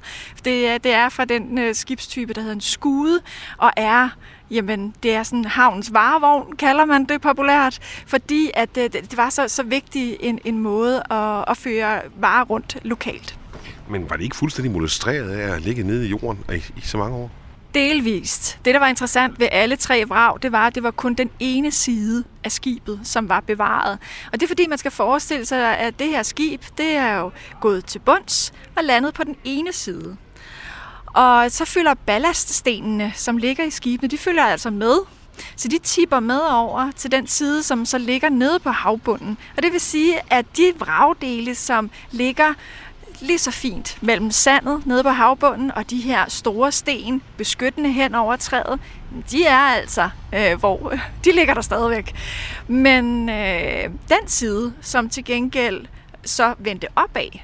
Det, 0.45 0.83
det 0.83 0.93
er 0.93 1.09
fra 1.09 1.25
den 1.25 1.57
øh, 1.57 1.75
skibstype, 1.75 2.33
der 2.33 2.41
hedder 2.41 2.55
en 2.55 2.61
skude, 2.61 3.21
og 3.57 3.71
er 3.77 4.09
Jamen, 4.51 4.93
det 5.03 5.13
er 5.13 5.23
sådan 5.23 5.45
havns 5.45 5.93
varevogn, 5.93 6.55
kalder 6.55 6.85
man 6.85 7.05
det 7.05 7.21
populært, 7.21 7.79
fordi 8.07 8.51
at 8.53 8.75
det, 8.75 8.93
det 8.93 9.17
var 9.17 9.29
så, 9.29 9.47
så 9.47 9.63
vigtig 9.63 10.17
en, 10.19 10.39
en 10.45 10.59
måde 10.59 11.03
at, 11.11 11.45
at 11.47 11.57
føre 11.57 12.01
varer 12.19 12.45
rundt 12.45 12.77
lokalt. 12.83 13.39
Men 13.89 14.09
var 14.09 14.15
det 14.15 14.23
ikke 14.23 14.35
fuldstændig 14.35 14.71
molestreret 14.71 15.29
af 15.29 15.55
at 15.55 15.61
ligge 15.61 15.83
nede 15.83 16.05
i 16.05 16.09
jorden 16.09 16.39
i, 16.51 16.55
i 16.77 16.81
så 16.81 16.97
mange 16.97 17.17
år? 17.17 17.31
Delvist. 17.73 18.59
Det, 18.65 18.73
der 18.73 18.79
var 18.79 18.87
interessant 18.87 19.39
ved 19.39 19.47
alle 19.51 19.75
tre 19.75 20.03
vrag, 20.07 20.37
det 20.41 20.51
var, 20.51 20.67
at 20.67 20.75
det 20.75 20.83
var 20.83 20.91
kun 20.91 21.13
den 21.13 21.29
ene 21.39 21.71
side 21.71 22.23
af 22.43 22.51
skibet, 22.51 22.99
som 23.03 23.29
var 23.29 23.39
bevaret. 23.39 23.99
Og 24.33 24.39
det 24.39 24.43
er 24.43 24.47
fordi, 24.47 24.67
man 24.67 24.77
skal 24.77 24.91
forestille 24.91 25.45
sig, 25.45 25.77
at 25.77 25.99
det 25.99 26.07
her 26.07 26.23
skib, 26.23 26.61
det 26.77 26.95
er 26.95 27.17
jo 27.17 27.31
gået 27.61 27.85
til 27.85 27.99
bunds 27.99 28.53
og 28.75 28.83
landet 28.83 29.13
på 29.13 29.23
den 29.23 29.35
ene 29.43 29.73
side. 29.73 30.17
Og 31.15 31.51
så 31.51 31.65
fylder 31.65 31.93
ballaststenene, 31.93 33.11
som 33.15 33.37
ligger 33.37 33.63
i 33.63 33.69
skibene, 33.69 34.09
de 34.09 34.17
fylder 34.17 34.43
altså 34.43 34.69
med. 34.69 34.97
Så 35.55 35.67
de 35.67 35.77
tipper 35.77 36.19
med 36.19 36.39
over 36.39 36.91
til 36.95 37.11
den 37.11 37.27
side, 37.27 37.63
som 37.63 37.85
så 37.85 37.97
ligger 37.97 38.29
nede 38.29 38.59
på 38.59 38.69
havbunden. 38.69 39.37
Og 39.57 39.63
det 39.63 39.71
vil 39.71 39.79
sige, 39.79 40.19
at 40.29 40.45
de 40.57 40.73
vragdele, 40.79 41.55
som 41.55 41.89
ligger 42.11 42.53
lige 43.21 43.39
så 43.39 43.51
fint 43.51 43.97
mellem 44.01 44.31
sandet 44.31 44.85
nede 44.85 45.03
på 45.03 45.09
havbunden 45.09 45.71
og 45.71 45.89
de 45.89 45.97
her 45.97 46.29
store 46.29 46.71
sten 46.71 47.21
beskyttende 47.37 47.91
hen 47.91 48.15
over 48.15 48.35
træet, 48.35 48.79
de 49.31 49.45
er 49.45 49.57
altså, 49.57 50.09
øh, 50.35 50.59
hvor 50.59 50.93
de 51.25 51.31
ligger 51.31 51.53
der 51.53 51.61
stadigvæk. 51.61 52.15
Men 52.67 53.29
øh, 53.29 53.83
den 53.83 54.27
side, 54.27 54.73
som 54.81 55.09
til 55.09 55.25
gengæld 55.25 55.85
så 56.25 56.53
vendte 56.59 56.87
opad, 56.95 57.39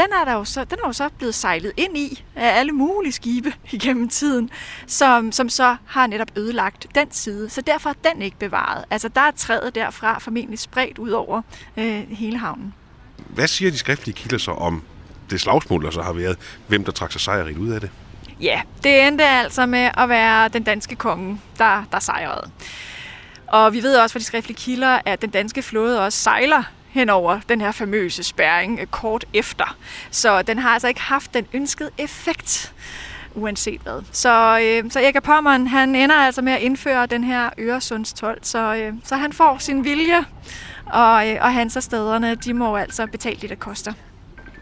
den 0.00 0.12
er, 0.20 0.24
der 0.24 0.32
jo 0.32 0.44
så, 0.44 0.64
den 0.64 0.78
er 0.84 0.88
jo 0.88 0.92
så 0.92 1.08
blevet 1.18 1.34
sejlet 1.34 1.72
ind 1.76 1.96
i 1.96 2.24
af 2.36 2.58
alle 2.58 2.72
mulige 2.72 3.12
skibe 3.12 3.52
igennem 3.72 4.08
tiden, 4.08 4.50
som, 4.86 5.32
som 5.32 5.48
så 5.48 5.76
har 5.86 6.06
netop 6.06 6.28
ødelagt 6.36 6.86
den 6.94 7.06
side. 7.10 7.50
Så 7.50 7.60
derfor 7.60 7.90
er 7.90 8.10
den 8.12 8.22
ikke 8.22 8.36
bevaret. 8.38 8.84
Altså 8.90 9.08
der 9.08 9.20
er 9.20 9.30
træet 9.30 9.74
derfra 9.74 10.18
formentlig 10.18 10.58
spredt 10.58 10.98
ud 10.98 11.10
over 11.10 11.42
øh, 11.76 12.10
hele 12.10 12.38
havnen. 12.38 12.74
Hvad 13.16 13.46
siger 13.46 13.70
de 13.70 13.78
skriftlige 13.78 14.14
kilder 14.14 14.38
så 14.38 14.50
om 14.50 14.82
det 15.30 15.40
slagsmål, 15.40 15.84
der 15.84 15.90
så 15.90 16.02
har 16.02 16.12
været, 16.12 16.38
hvem 16.66 16.84
der 16.84 16.92
trak 16.92 17.12
sig 17.12 17.20
sejrigt 17.20 17.58
ud 17.58 17.68
af 17.68 17.80
det? 17.80 17.90
Ja, 18.40 18.62
det 18.84 19.02
endte 19.02 19.24
altså 19.24 19.66
med 19.66 19.90
at 19.96 20.08
være 20.08 20.48
den 20.48 20.62
danske 20.62 20.96
konge, 20.96 21.40
der, 21.58 21.84
der 21.92 21.98
sejrede. 21.98 22.50
Og 23.46 23.72
vi 23.72 23.82
ved 23.82 23.96
også 23.96 24.12
fra 24.12 24.18
de 24.18 24.24
skriftlige 24.24 24.56
kilder, 24.56 24.98
at 25.04 25.22
den 25.22 25.30
danske 25.30 25.62
flåde 25.62 26.04
også 26.04 26.18
sejler 26.18 26.62
hen 26.92 27.08
over 27.08 27.40
den 27.48 27.60
her 27.60 27.72
famøse 27.72 28.22
spæring 28.22 28.78
øh, 28.80 28.86
kort 28.86 29.24
efter. 29.34 29.76
Så 30.10 30.42
den 30.42 30.58
har 30.58 30.70
altså 30.70 30.88
ikke 30.88 31.00
haft 31.00 31.34
den 31.34 31.46
ønskede 31.52 31.90
effekt 31.98 32.72
uanset 33.34 33.80
hvad. 33.80 34.02
Så, 34.12 34.60
øh, 34.62 34.90
så 34.90 35.00
Erik 35.00 35.22
Pommeren, 35.22 35.66
han 35.66 35.94
ender 35.94 36.16
altså 36.16 36.42
med 36.42 36.52
at 36.52 36.60
indføre 36.60 37.06
den 37.06 37.24
her 37.24 37.50
Øresundstol, 37.58 38.38
så, 38.42 38.74
øh, 38.74 38.92
så 39.04 39.16
han 39.16 39.32
får 39.32 39.58
sin 39.58 39.84
vilje, 39.84 40.24
og, 40.86 41.28
øh, 41.28 41.36
og 41.40 41.54
hans 41.54 41.76
og 41.76 41.82
stederne, 41.82 42.34
de 42.34 42.54
må 42.54 42.76
altså 42.76 43.06
betale 43.06 43.36
det, 43.40 43.50
der 43.50 43.56
koster. 43.56 43.92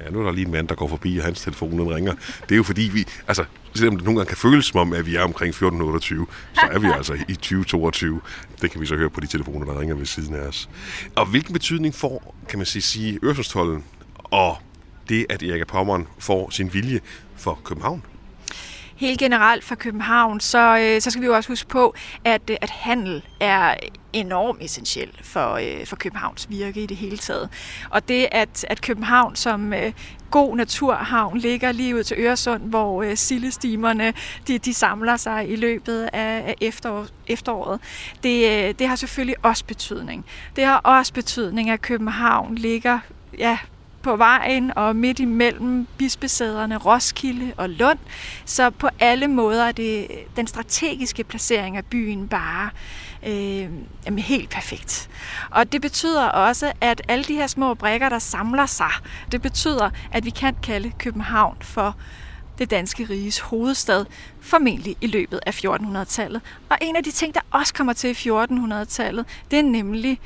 Ja, 0.04 0.10
nu 0.10 0.20
er 0.20 0.24
der 0.24 0.32
lige 0.32 0.46
en 0.46 0.52
mand, 0.52 0.68
der 0.68 0.74
går 0.74 0.88
forbi, 0.88 1.18
og 1.18 1.24
hans 1.24 1.40
telefon 1.40 1.70
den 1.70 1.94
ringer. 1.94 2.14
Det 2.42 2.52
er 2.52 2.56
jo 2.56 2.62
fordi, 2.62 2.82
vi, 2.82 3.04
altså, 3.28 3.44
selvom 3.74 3.96
det 3.96 4.04
nogle 4.04 4.18
gange 4.18 4.28
kan 4.28 4.36
føles 4.36 4.66
som 4.66 4.80
om, 4.80 4.92
at 4.92 5.06
vi 5.06 5.16
er 5.16 5.22
omkring 5.22 5.48
1428, 5.48 6.26
så 6.54 6.60
er 6.70 6.78
vi 6.78 6.86
altså 6.86 7.14
i 7.28 7.34
2022. 7.34 8.20
Det 8.62 8.70
kan 8.70 8.80
vi 8.80 8.86
så 8.86 8.96
høre 8.96 9.10
på 9.10 9.20
de 9.20 9.26
telefoner, 9.26 9.66
der 9.66 9.80
ringer 9.80 9.94
ved 9.94 10.06
siden 10.06 10.34
af 10.34 10.40
os. 10.40 10.70
Og 11.16 11.26
hvilken 11.26 11.52
betydning 11.52 11.94
får, 11.94 12.34
kan 12.48 12.58
man 12.58 12.66
sige, 12.66 12.82
sige 12.82 13.18
Øresundstollen 13.24 13.84
og 14.14 14.56
det, 15.08 15.26
at 15.28 15.42
Erik 15.42 15.66
Pommeren 15.66 16.06
får 16.18 16.50
sin 16.50 16.74
vilje 16.74 17.00
for 17.36 17.60
København? 17.64 18.02
Helt 18.98 19.18
generelt 19.18 19.64
for 19.64 19.74
København, 19.74 20.40
så, 20.40 20.78
øh, 20.78 21.00
så 21.00 21.10
skal 21.10 21.22
vi 21.22 21.26
jo 21.26 21.34
også 21.34 21.48
huske 21.48 21.68
på, 21.68 21.94
at, 22.24 22.50
øh, 22.50 22.56
at 22.60 22.70
handel 22.70 23.24
er 23.40 23.74
enormt 24.12 24.62
essentiel 24.62 25.10
for, 25.22 25.52
øh, 25.54 25.86
for 25.86 25.96
Københavns 25.96 26.50
virke 26.50 26.82
i 26.82 26.86
det 26.86 26.96
hele 26.96 27.16
taget. 27.16 27.48
Og 27.90 28.08
det, 28.08 28.28
at, 28.32 28.64
at 28.68 28.80
København 28.80 29.36
som 29.36 29.72
øh, 29.72 29.92
god 30.30 30.56
naturhavn 30.56 31.38
ligger 31.38 31.72
lige 31.72 31.96
ud 31.96 32.02
til 32.02 32.16
Øresund, 32.18 32.62
hvor 32.62 33.02
øh, 33.02 33.16
sillestimerne 33.16 34.12
de, 34.48 34.58
de 34.58 34.74
samler 34.74 35.16
sig 35.16 35.50
i 35.50 35.56
løbet 35.56 36.02
af, 36.12 36.42
af 36.46 36.54
efterår, 36.60 37.06
efteråret, 37.26 37.80
det, 38.22 38.50
øh, 38.50 38.74
det 38.78 38.88
har 38.88 38.96
selvfølgelig 38.96 39.36
også 39.42 39.64
betydning. 39.64 40.24
Det 40.56 40.64
har 40.64 40.76
også 40.76 41.12
betydning, 41.12 41.70
at 41.70 41.80
København 41.80 42.54
ligger 42.54 42.98
ja, 43.38 43.58
på 44.08 44.16
vejen 44.16 44.72
og 44.76 44.96
midt 44.96 45.20
imellem 45.20 45.86
bispesæderne 45.98 46.76
Roskilde 46.76 47.52
og 47.56 47.70
Lund. 47.70 47.98
Så 48.44 48.70
på 48.70 48.88
alle 49.00 49.28
måder 49.28 49.64
er 49.64 49.72
det 49.72 50.08
den 50.36 50.46
strategiske 50.46 51.24
placering 51.24 51.76
af 51.76 51.84
byen 51.84 52.28
bare 52.28 52.70
øh, 53.26 53.68
jamen 54.06 54.18
helt 54.18 54.50
perfekt. 54.50 55.10
Og 55.50 55.72
det 55.72 55.82
betyder 55.82 56.24
også, 56.24 56.72
at 56.80 57.02
alle 57.08 57.24
de 57.24 57.34
her 57.34 57.46
små 57.46 57.74
brækker, 57.74 58.08
der 58.08 58.18
samler 58.18 58.66
sig, 58.66 58.90
det 59.32 59.42
betyder, 59.42 59.90
at 60.12 60.24
vi 60.24 60.30
kan 60.30 60.56
kalde 60.62 60.92
København 60.98 61.56
for 61.60 61.96
det 62.58 62.70
danske 62.70 63.04
riges 63.04 63.38
hovedstad, 63.38 64.04
formentlig 64.40 64.96
i 65.00 65.06
løbet 65.06 65.40
af 65.46 65.64
1400-tallet. 65.64 66.40
Og 66.68 66.78
en 66.80 66.96
af 66.96 67.04
de 67.04 67.10
ting, 67.10 67.34
der 67.34 67.40
også 67.50 67.74
kommer 67.74 67.92
til 67.92 68.10
i 68.10 68.30
1400-tallet, 68.30 69.26
det 69.50 69.58
er 69.58 69.62
nemlig 69.62 70.20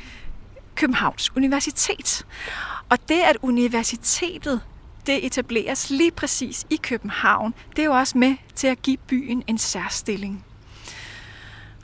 Københavns 0.75 1.37
Universitet. 1.37 2.25
Og 2.93 2.99
det, 3.09 3.21
at 3.21 3.37
universitetet 3.43 4.61
det 5.07 5.27
etableres 5.27 5.91
lige 5.91 6.11
præcis 6.11 6.67
i 6.71 6.77
København, 6.77 7.55
det 7.77 7.79
er 7.79 7.87
jo 7.87 7.93
også 7.93 8.19
med 8.19 8.37
til 8.55 8.67
at 8.67 8.83
give 8.83 8.97
byen 8.97 9.43
en 9.47 9.59
særstilling. 9.59 10.45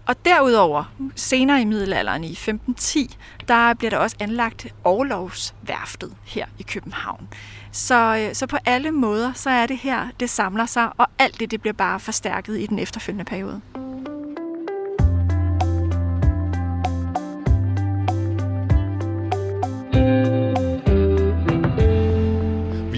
Og 0.07 0.25
derudover, 0.25 0.85
senere 1.17 1.61
i 1.61 1.65
middelalderen 1.65 2.25
i 2.25 2.31
1510, 2.31 3.17
der 3.49 3.75
bliver 3.75 3.91
der 3.91 3.99
også 3.99 4.17
anlagt 4.21 4.67
overlovsværftet 4.85 6.17
her 6.25 6.47
i 6.59 6.63
København. 6.63 7.29
Så, 7.73 8.27
øh, 8.29 8.35
så 8.35 8.47
på 8.47 8.57
alle 8.65 8.91
måder, 8.91 9.33
så 9.33 9.51
er 9.51 9.67
det 9.67 9.79
her, 9.79 10.09
det 10.21 10.31
samler 10.31 10.67
sig, 10.67 10.91
og 10.99 11.07
alt 11.19 11.41
det, 11.41 11.51
det 11.51 11.61
bliver 11.61 11.75
bare 11.75 12.01
forstærket 12.01 12.61
i 12.61 12.67
den 12.67 12.79
efterfølgende 12.79 13.25
periode. 13.25 13.61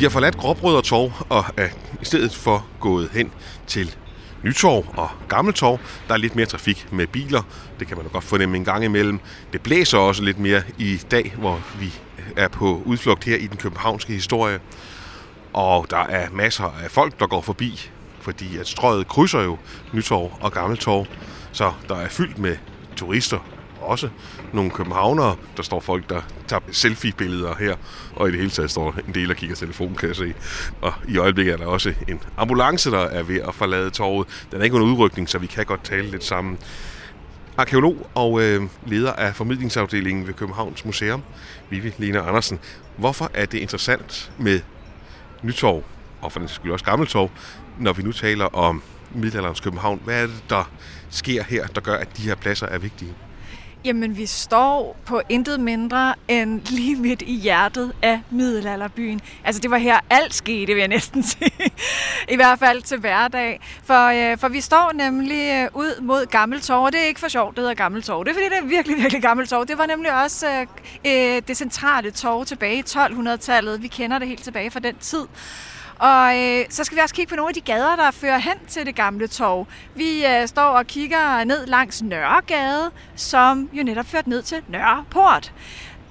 Vi 0.00 0.04
har 0.04 0.10
forladt 0.10 0.36
Gråbrød 0.36 0.76
og 0.76 0.84
Torv 0.84 1.12
og 1.28 1.44
er 1.56 1.68
i 2.02 2.04
stedet 2.04 2.34
for 2.34 2.66
gået 2.80 3.10
hen 3.12 3.32
til 3.66 3.96
Nytorv 4.42 4.84
og 4.96 5.08
Gammeltorv. 5.28 5.78
Der 6.08 6.14
er 6.14 6.18
lidt 6.18 6.36
mere 6.36 6.46
trafik 6.46 6.92
med 6.92 7.06
biler. 7.06 7.42
Det 7.80 7.88
kan 7.88 7.96
man 7.96 8.06
da 8.06 8.12
godt 8.12 8.24
fornemme 8.24 8.56
en 8.56 8.64
gang 8.64 8.84
imellem. 8.84 9.20
Det 9.52 9.60
blæser 9.60 9.98
også 9.98 10.22
lidt 10.22 10.38
mere 10.38 10.62
i 10.78 10.96
dag, 11.10 11.34
hvor 11.38 11.62
vi 11.80 11.92
er 12.36 12.48
på 12.48 12.82
udflugt 12.84 13.24
her 13.24 13.36
i 13.36 13.46
den 13.46 13.56
københavnske 13.56 14.12
historie. 14.12 14.60
Og 15.52 15.86
der 15.90 16.04
er 16.06 16.30
masser 16.32 16.74
af 16.84 16.90
folk, 16.90 17.20
der 17.20 17.26
går 17.26 17.40
forbi, 17.40 17.90
fordi 18.20 18.56
at 18.56 18.68
strøget 18.68 19.08
krydser 19.08 19.40
jo 19.40 19.58
Nytorv 19.92 20.32
og 20.40 20.52
Gammeltorv. 20.52 21.06
Så 21.52 21.72
der 21.88 21.96
er 21.96 22.08
fyldt 22.08 22.38
med 22.38 22.56
turister 22.96 23.38
også 23.80 24.08
nogle 24.52 24.70
københavnere. 24.70 25.36
Der 25.56 25.62
står 25.62 25.80
folk, 25.80 26.08
der 26.08 26.20
tager 26.48 26.60
selfie-billeder 26.72 27.54
her, 27.54 27.76
og 28.16 28.28
i 28.28 28.30
det 28.30 28.38
hele 28.38 28.50
taget 28.50 28.70
står 28.70 28.94
en 29.08 29.14
del, 29.14 29.30
og 29.30 29.36
kigger 29.36 29.56
telefon, 29.56 29.94
kan 29.94 30.08
jeg 30.08 30.16
se. 30.16 30.34
Og 30.80 30.92
i 31.08 31.18
øjeblikket 31.18 31.52
er 31.52 31.56
der 31.56 31.66
også 31.66 31.94
en 32.08 32.20
ambulance, 32.36 32.90
der 32.90 32.98
er 32.98 33.22
ved 33.22 33.40
at 33.40 33.54
forlade 33.54 33.90
torvet. 33.90 34.28
Den 34.52 34.60
er 34.60 34.64
ikke 34.64 34.76
under 34.76 34.88
udrykning, 34.88 35.28
så 35.28 35.38
vi 35.38 35.46
kan 35.46 35.64
godt 35.64 35.84
tale 35.84 36.10
lidt 36.10 36.24
sammen. 36.24 36.58
Arkeolog 37.56 38.10
og 38.14 38.42
øh, 38.42 38.62
leder 38.86 39.12
af 39.12 39.36
formidlingsafdelingen 39.36 40.26
ved 40.26 40.34
Københavns 40.34 40.84
Museum, 40.84 41.22
Vivi 41.70 41.94
Lena 41.98 42.28
Andersen. 42.28 42.58
Hvorfor 42.96 43.30
er 43.34 43.46
det 43.46 43.58
interessant 43.58 44.32
med 44.38 44.60
Nytorv, 45.42 45.82
og 46.20 46.32
for 46.32 46.40
den 46.40 46.48
skyld 46.48 46.72
også 46.72 46.84
Gammeltorv, 46.84 47.30
når 47.78 47.92
vi 47.92 48.02
nu 48.02 48.12
taler 48.12 48.44
om 48.44 48.82
middelalderens 49.14 49.60
København? 49.60 50.00
Hvad 50.04 50.22
er 50.22 50.26
det, 50.26 50.44
der 50.50 50.70
sker 51.10 51.42
her, 51.42 51.66
der 51.66 51.80
gør, 51.80 51.96
at 51.96 52.16
de 52.16 52.22
her 52.22 52.34
pladser 52.34 52.66
er 52.66 52.78
vigtige? 52.78 53.14
Jamen, 53.84 54.16
vi 54.16 54.26
står 54.26 54.96
på 55.06 55.20
intet 55.28 55.60
mindre 55.60 56.14
end 56.28 56.60
lige 56.70 56.96
midt 56.96 57.22
i 57.22 57.34
hjertet 57.34 57.92
af 58.02 58.20
middelalderbyen. 58.30 59.20
Altså, 59.44 59.60
det 59.60 59.70
var 59.70 59.78
her 59.78 60.00
alt 60.10 60.34
skete, 60.34 60.72
vil 60.72 60.78
jeg 60.80 60.88
næsten 60.88 61.22
sige. 61.30 61.70
I 62.28 62.36
hvert 62.36 62.58
fald 62.58 62.82
til 62.82 62.98
hverdag. 62.98 63.60
For, 63.84 64.32
øh, 64.32 64.38
for 64.38 64.48
vi 64.48 64.60
står 64.60 64.92
nemlig 64.94 65.50
øh, 65.50 65.68
ud 65.74 66.00
mod 66.00 66.26
Gammeltorv, 66.26 66.84
og 66.84 66.92
det 66.92 67.00
er 67.00 67.04
ikke 67.04 67.20
for 67.20 67.28
sjovt, 67.28 67.56
det 67.56 67.62
hedder 67.62 67.74
Gammeltorv. 67.74 68.24
Det 68.24 68.30
er 68.30 68.34
fordi, 68.34 68.46
det 68.48 68.58
er 68.58 68.66
virkelig, 68.66 68.96
virkelig 68.96 69.22
Gammeltorv. 69.22 69.66
Det 69.66 69.78
var 69.78 69.86
nemlig 69.86 70.22
også 70.22 70.48
øh, 70.48 70.66
øh, 71.06 71.42
det 71.48 71.56
centrale 71.56 72.10
torv 72.10 72.44
tilbage 72.46 72.78
i 72.78 72.82
1200-tallet. 72.86 73.82
Vi 73.82 73.88
kender 73.88 74.18
det 74.18 74.28
helt 74.28 74.42
tilbage 74.42 74.70
fra 74.70 74.80
den 74.80 74.94
tid. 74.96 75.26
Og 76.00 76.38
øh, 76.38 76.64
så 76.70 76.84
skal 76.84 76.96
vi 76.96 77.00
også 77.02 77.14
kigge 77.14 77.30
på 77.30 77.36
nogle 77.36 77.48
af 77.48 77.54
de 77.54 77.60
gader, 77.60 77.96
der 77.96 78.10
fører 78.10 78.38
hen 78.38 78.66
til 78.68 78.86
det 78.86 78.94
gamle 78.94 79.26
torv. 79.26 79.66
Vi 79.94 80.26
øh, 80.26 80.48
står 80.48 80.62
og 80.62 80.86
kigger 80.86 81.44
ned 81.44 81.66
langs 81.66 82.02
Nørregade, 82.02 82.90
som 83.16 83.70
jo 83.72 83.82
netop 83.82 84.06
ført 84.06 84.26
ned 84.26 84.42
til 84.42 84.62
Nørreport. 84.68 85.52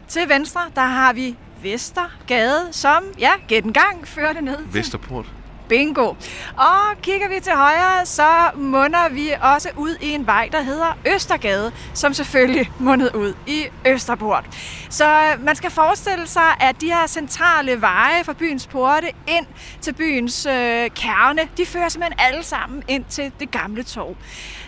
Til 0.08 0.30
venstre, 0.30 0.62
der 0.76 0.82
har 0.82 1.14
vi 1.14 1.36
Vestergade, 1.64 2.68
som, 2.72 3.04
ja, 3.20 3.32
gæt 3.48 3.64
en 3.64 3.74
gang, 3.74 4.08
fører 4.08 4.34
det 4.34 4.44
ned 4.44 4.58
til... 4.58 4.74
Vesterport. 4.74 5.26
Bingo. 5.70 6.14
Og 6.58 7.02
kigger 7.02 7.30
vi 7.30 7.40
til 7.40 7.54
højre, 7.54 8.06
så 8.06 8.28
munder 8.56 9.10
vi 9.10 9.34
også 9.42 9.70
ud 9.78 9.96
i 10.02 10.10
en 10.10 10.28
vej, 10.28 10.50
der 10.52 10.62
hedder 10.62 10.98
Østergade, 11.16 11.72
som 11.94 12.14
selvfølgelig 12.14 12.72
mundede 12.80 13.16
ud 13.16 13.34
i 13.48 13.66
Østerport. 13.86 14.46
Så 14.90 15.36
man 15.40 15.56
skal 15.56 15.72
forestille 15.72 16.28
sig, 16.28 16.56
at 16.60 16.82
de 16.82 16.86
her 16.86 17.08
centrale 17.08 17.82
veje 17.82 18.24
fra 18.24 18.34
byens 18.34 18.68
porte 18.68 19.08
ind 19.28 19.46
til 19.82 19.94
byens 19.94 20.46
øh, 20.46 20.54
kerne, 20.90 21.42
de 21.58 21.66
fører 21.66 21.90
simpelthen 21.90 22.20
alle 22.20 22.44
sammen 22.44 22.84
ind 22.88 23.06
til 23.10 23.32
det 23.40 23.52
gamle 23.52 23.84
torv. 23.84 24.16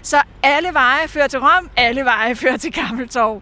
Så 0.02 0.22
alle 0.44 0.70
veje 0.74 1.08
fører 1.08 1.28
til 1.28 1.40
Rom, 1.40 1.70
alle 1.78 2.06
veje 2.06 2.36
fører 2.36 2.58
til 2.58 2.74
Gammeltorv. 2.74 3.42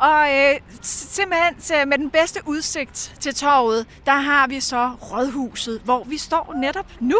Og 0.00 0.28
øh, 0.34 0.60
simpelthen 0.82 1.88
med 1.88 1.98
den 1.98 2.10
bedste 2.10 2.40
udsigt 2.46 3.14
til 3.20 3.34
torvet, 3.34 3.86
der 4.06 4.12
har 4.12 4.46
vi 4.46 4.60
så 4.60 4.88
rådhuset, 4.88 5.80
hvor 5.84 6.04
vi 6.04 6.18
står 6.18 6.54
netop 6.56 6.86
nu. 7.00 7.18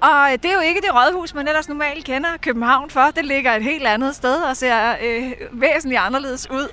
Og 0.00 0.32
øh, 0.32 0.38
det 0.42 0.44
er 0.44 0.54
jo 0.54 0.60
ikke 0.60 0.80
det 0.80 0.94
rådhus, 0.94 1.34
man 1.34 1.48
ellers 1.48 1.68
normalt 1.68 2.04
kender 2.04 2.28
København 2.40 2.90
for. 2.90 3.10
Det 3.16 3.24
ligger 3.24 3.52
et 3.52 3.62
helt 3.62 3.86
andet 3.86 4.16
sted 4.16 4.34
og 4.34 4.56
ser 4.56 4.94
øh, 5.02 5.32
væsentligt 5.52 6.00
anderledes 6.00 6.50
ud. 6.50 6.68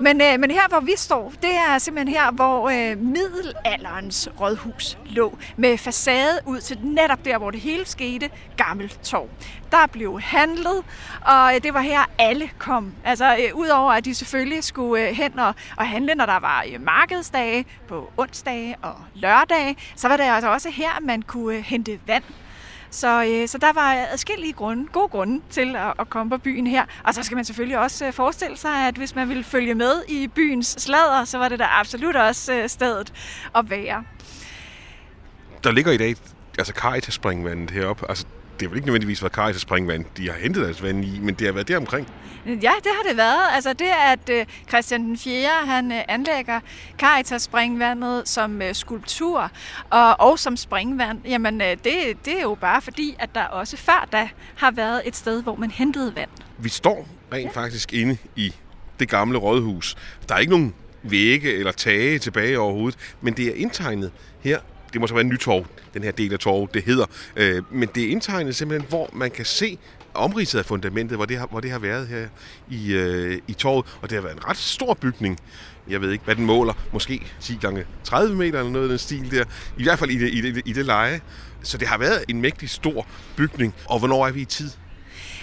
Men, 0.00 0.20
øh, 0.20 0.40
men 0.40 0.50
her, 0.50 0.68
hvor 0.68 0.80
vi 0.80 0.92
står, 0.96 1.32
det 1.42 1.54
er 1.54 1.78
simpelthen 1.78 2.14
her, 2.14 2.30
hvor 2.30 2.68
øh, 2.68 2.98
middelalderens 2.98 4.28
rådhus 4.40 4.98
lå. 5.06 5.38
Med 5.56 5.78
facade 5.78 6.40
ud 6.46 6.60
til 6.60 6.78
netop 6.82 7.24
der, 7.24 7.38
hvor 7.38 7.50
det 7.50 7.60
hele 7.60 7.86
skete, 7.86 8.30
Gammel 8.56 8.88
Torv. 9.02 9.28
Der 9.72 9.86
blev 9.86 10.20
handlet, 10.20 10.84
og 11.20 11.54
øh, 11.54 11.62
det 11.62 11.74
var 11.74 11.80
her, 11.80 12.10
alle 12.18 12.50
kom. 12.58 12.94
Altså, 13.04 13.36
øh, 13.36 13.54
udover 13.54 13.92
at 13.92 14.04
de 14.04 14.14
selvfølgelig 14.14 14.64
skulle 14.74 15.08
øh, 15.08 15.14
hen 15.14 15.38
og, 15.38 15.54
og 15.76 15.88
handle, 15.88 16.14
når 16.14 16.26
der 16.26 16.40
var 16.40 16.64
øh, 16.72 16.80
markedsdage 16.80 17.66
på 17.88 18.12
onsdage 18.16 18.76
og 18.82 18.94
lørdage, 19.14 19.76
så 19.96 20.08
var 20.08 20.16
det 20.16 20.24
altså 20.24 20.50
også 20.50 20.70
her, 20.70 21.00
man 21.02 21.22
kunne 21.22 21.56
øh, 21.56 21.64
hente 21.64 22.00
vand 22.06 22.24
så, 22.90 23.24
øh, 23.24 23.48
så 23.48 23.58
der 23.58 23.72
var 23.72 24.06
adskillige 24.12 24.52
grunde, 24.52 24.86
gode 24.92 25.08
grunde 25.08 25.42
til 25.50 25.76
at, 25.76 25.92
at 25.98 26.10
komme 26.10 26.30
på 26.30 26.38
byen 26.38 26.66
her. 26.66 26.84
Og 27.04 27.14
så 27.14 27.22
skal 27.22 27.34
man 27.34 27.44
selvfølgelig 27.44 27.78
også 27.78 28.06
øh, 28.06 28.12
forestille 28.12 28.56
sig, 28.56 28.88
at 28.88 28.94
hvis 28.94 29.14
man 29.14 29.28
ville 29.28 29.44
følge 29.44 29.74
med 29.74 30.02
i 30.08 30.28
byens 30.28 30.66
sladder, 30.66 31.24
så 31.24 31.38
var 31.38 31.48
det 31.48 31.58
da 31.58 31.66
absolut 31.70 32.16
også 32.16 32.54
øh, 32.54 32.68
stedet 32.68 33.12
at 33.56 33.70
være. 33.70 34.04
Der 35.64 35.72
ligger 35.72 35.92
i 35.92 35.96
dag 35.96 36.14
altså 36.58 36.72
Caritas-springvandet 36.76 37.70
heroppe. 37.70 38.08
Altså, 38.08 38.26
det 38.60 38.62
har 38.62 38.68
vel 38.68 38.76
ikke 38.76 38.86
nødvendigvis 38.86 39.22
været 39.22 39.32
Caritas 39.32 39.60
springvand, 39.60 40.04
de 40.16 40.30
har 40.30 40.38
hentet 40.38 40.64
deres 40.64 40.82
vand 40.82 41.04
i, 41.04 41.18
men 41.22 41.34
det 41.34 41.46
har 41.46 41.52
været 41.52 41.68
der 41.68 41.76
omkring. 41.76 42.08
Ja, 42.46 42.52
det 42.54 42.92
har 42.96 43.08
det 43.08 43.16
været. 43.16 43.48
Altså 43.52 43.72
det, 43.72 43.88
at 44.06 44.28
øh, 44.30 44.46
Christian 44.68 45.04
den 45.04 45.18
4. 45.18 45.48
han 45.66 45.92
øh, 45.92 45.98
anlægger 46.08 46.60
Caritas 46.98 47.42
springvandet 47.42 48.28
som 48.28 48.62
øh, 48.62 48.74
skulptur 48.74 49.50
og, 49.90 50.20
og 50.20 50.38
som 50.38 50.56
springvand, 50.56 51.20
jamen 51.24 51.60
det, 51.60 51.76
det 52.24 52.38
er 52.38 52.42
jo 52.42 52.54
bare 52.60 52.82
fordi, 52.82 53.16
at 53.18 53.34
der 53.34 53.44
også 53.44 53.76
før 53.76 54.08
da 54.12 54.28
har 54.56 54.70
været 54.70 55.02
et 55.04 55.16
sted, 55.16 55.42
hvor 55.42 55.56
man 55.56 55.70
hentede 55.70 56.16
vand. 56.16 56.30
Vi 56.58 56.68
står 56.68 57.08
rent 57.32 57.56
ja. 57.56 57.60
faktisk 57.60 57.92
inde 57.92 58.16
i 58.36 58.54
det 59.00 59.08
gamle 59.08 59.38
rådhus. 59.38 59.96
Der 60.28 60.34
er 60.34 60.38
ikke 60.38 60.52
nogen 60.52 60.74
vægge 61.02 61.52
eller 61.52 61.72
tage 61.72 62.18
tilbage 62.18 62.58
overhovedet, 62.58 62.98
men 63.20 63.34
det 63.34 63.48
er 63.48 63.54
indtegnet 63.54 64.12
her 64.40 64.58
det 64.94 65.00
må 65.00 65.06
så 65.06 65.14
være 65.14 65.24
Nytorv, 65.24 65.66
den 65.94 66.02
her 66.02 66.10
del 66.10 66.32
af 66.32 66.38
torvet, 66.38 66.74
det 66.74 66.82
hedder. 66.82 67.06
Øh, 67.36 67.62
men 67.70 67.88
det 67.94 68.04
er 68.04 68.08
indtegnet 68.08 68.56
simpelthen, 68.56 68.88
hvor 68.88 69.10
man 69.12 69.30
kan 69.30 69.44
se 69.44 69.78
omridset 70.14 70.58
af 70.58 70.64
fundamentet, 70.64 71.18
hvor 71.18 71.24
det 71.24 71.38
har, 71.38 71.46
hvor 71.46 71.60
det 71.60 71.70
har 71.70 71.78
været 71.78 72.08
her 72.08 72.28
i, 72.70 72.92
øh, 72.92 73.38
i 73.48 73.52
torvet. 73.52 73.86
Og 74.02 74.10
det 74.10 74.16
har 74.16 74.22
været 74.22 74.36
en 74.36 74.48
ret 74.48 74.56
stor 74.56 74.94
bygning. 74.94 75.38
Jeg 75.88 76.00
ved 76.00 76.10
ikke, 76.10 76.24
hvad 76.24 76.36
den 76.36 76.44
måler. 76.44 76.72
Måske 76.92 77.26
10 77.40 77.58
gange 77.60 77.84
30 78.04 78.36
meter 78.36 78.58
eller 78.58 78.72
noget 78.72 78.84
af 78.84 78.88
den 78.88 78.98
stil 78.98 79.30
der. 79.30 79.44
I 79.78 79.82
hvert 79.82 79.98
fald 79.98 80.10
i 80.10 80.18
det, 80.18 80.34
i 80.34 80.40
det, 80.40 80.62
i 80.64 80.72
det 80.72 80.86
leje. 80.86 81.20
Så 81.62 81.78
det 81.78 81.88
har 81.88 81.98
været 81.98 82.24
en 82.28 82.40
mægtig 82.40 82.70
stor 82.70 83.06
bygning. 83.36 83.74
Og 83.84 83.98
hvornår 83.98 84.26
er 84.26 84.32
vi 84.32 84.40
i 84.40 84.44
tid? 84.44 84.70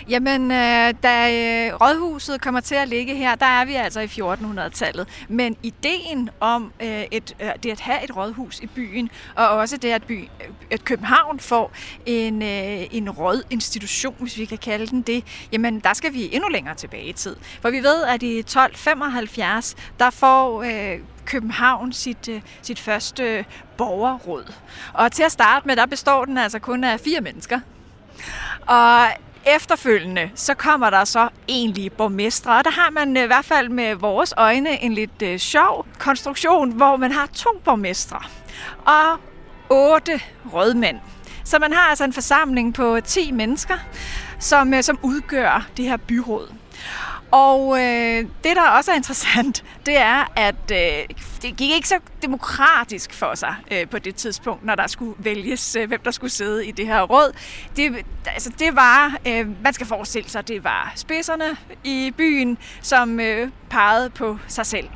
Jamen, 0.09 0.51
øh, 0.51 0.93
da 1.03 1.31
øh, 1.31 1.73
rådhuset 1.73 2.41
kommer 2.41 2.59
til 2.59 2.75
at 2.75 2.87
ligge 2.87 3.15
her, 3.15 3.35
der 3.35 3.45
er 3.45 3.65
vi 3.65 3.75
altså 3.75 3.99
i 3.99 4.05
1400-tallet. 4.05 5.07
Men 5.29 5.57
ideen 5.63 6.29
om 6.39 6.73
øh, 6.81 7.03
et, 7.11 7.35
øh, 7.39 7.49
det 7.63 7.71
at 7.71 7.79
have 7.79 8.03
et 8.03 8.15
rådhus 8.15 8.59
i 8.59 8.67
byen, 8.67 9.09
og 9.35 9.47
også 9.47 9.77
det, 9.77 9.91
at, 9.91 10.03
by, 10.03 10.23
øh, 10.23 10.47
at 10.71 10.83
København 10.83 11.39
får 11.39 11.71
en, 12.05 12.41
øh, 12.41 12.87
en 12.91 13.09
rådinstitution, 13.09 14.15
hvis 14.19 14.37
vi 14.37 14.45
kan 14.45 14.57
kalde 14.57 14.87
den 14.87 15.01
det, 15.01 15.23
jamen 15.51 15.79
der 15.79 15.93
skal 15.93 16.13
vi 16.13 16.29
endnu 16.35 16.49
længere 16.49 16.75
tilbage 16.75 17.05
i 17.05 17.13
tid. 17.13 17.35
For 17.61 17.69
vi 17.69 17.79
ved, 17.83 18.03
at 18.03 18.23
i 18.23 18.39
1275, 18.39 19.75
der 19.99 20.09
får 20.09 20.63
øh, 20.63 20.99
København 21.25 21.93
sit, 21.93 22.27
øh, 22.29 22.41
sit 22.61 22.79
første 22.79 23.45
borgerråd. 23.77 24.53
Og 24.93 25.11
til 25.11 25.23
at 25.23 25.31
starte 25.31 25.67
med, 25.67 25.75
der 25.75 25.85
består 25.85 26.25
den 26.25 26.37
altså 26.37 26.59
kun 26.59 26.83
af 26.83 26.99
fire 26.99 27.21
mennesker. 27.21 27.59
Og 28.67 29.07
Efterfølgende, 29.45 30.31
så 30.35 30.53
kommer 30.53 30.89
der 30.89 31.03
så 31.03 31.29
egentlig 31.47 31.91
borgmestre, 31.91 32.57
og 32.57 32.63
der 32.63 32.71
har 32.71 32.89
man 32.89 33.17
øh, 33.17 33.23
i 33.23 33.27
hvert 33.27 33.45
fald 33.45 33.69
med 33.69 33.95
vores 33.95 34.33
øjne 34.37 34.83
en 34.83 34.93
lidt 34.93 35.21
øh, 35.21 35.39
sjov 35.39 35.85
konstruktion, 35.99 36.71
hvor 36.71 36.95
man 36.95 37.11
har 37.11 37.25
to 37.25 37.49
borgmestre 37.65 38.19
og 38.85 39.19
otte 39.69 40.21
rødmænd. 40.53 40.97
Så 41.43 41.59
man 41.59 41.73
har 41.73 41.89
altså 41.89 42.03
en 42.03 42.13
forsamling 42.13 42.73
på 42.73 42.99
10 42.99 43.31
mennesker, 43.31 43.77
som, 44.39 44.73
øh, 44.73 44.83
som 44.83 44.99
udgør 45.01 45.67
det 45.77 45.85
her 45.85 45.97
byråd. 45.97 46.60
Og 47.31 47.79
øh, 47.79 48.25
det, 48.43 48.55
der 48.55 48.69
også 48.69 48.91
er 48.91 48.95
interessant, 48.95 49.63
det 49.85 49.97
er, 49.97 50.31
at 50.35 50.71
øh, 50.71 51.15
det 51.41 51.57
gik 51.57 51.71
ikke 51.71 51.87
så 51.87 51.99
demokratisk 52.21 53.13
for 53.13 53.35
sig 53.35 53.55
øh, 53.71 53.87
på 53.89 53.99
det 53.99 54.15
tidspunkt, 54.15 54.65
når 54.65 54.75
der 54.75 54.87
skulle 54.87 55.15
vælges, 55.17 55.75
øh, 55.75 55.87
hvem 55.87 56.01
der 56.05 56.11
skulle 56.11 56.31
sidde 56.31 56.65
i 56.65 56.71
det 56.71 56.87
her 56.87 57.01
råd. 57.01 57.33
Det, 57.75 58.05
altså, 58.25 58.51
det 58.59 58.75
var, 58.75 59.17
øh, 59.27 59.63
man 59.63 59.73
skal 59.73 59.87
forestille 59.87 60.29
sig, 60.29 60.47
det 60.47 60.63
var 60.63 60.93
spidserne 60.95 61.57
i 61.83 62.13
byen, 62.17 62.57
som 62.81 63.19
øh, 63.19 63.49
pegede 63.69 64.09
på 64.09 64.37
sig 64.47 64.65
selv 64.65 64.89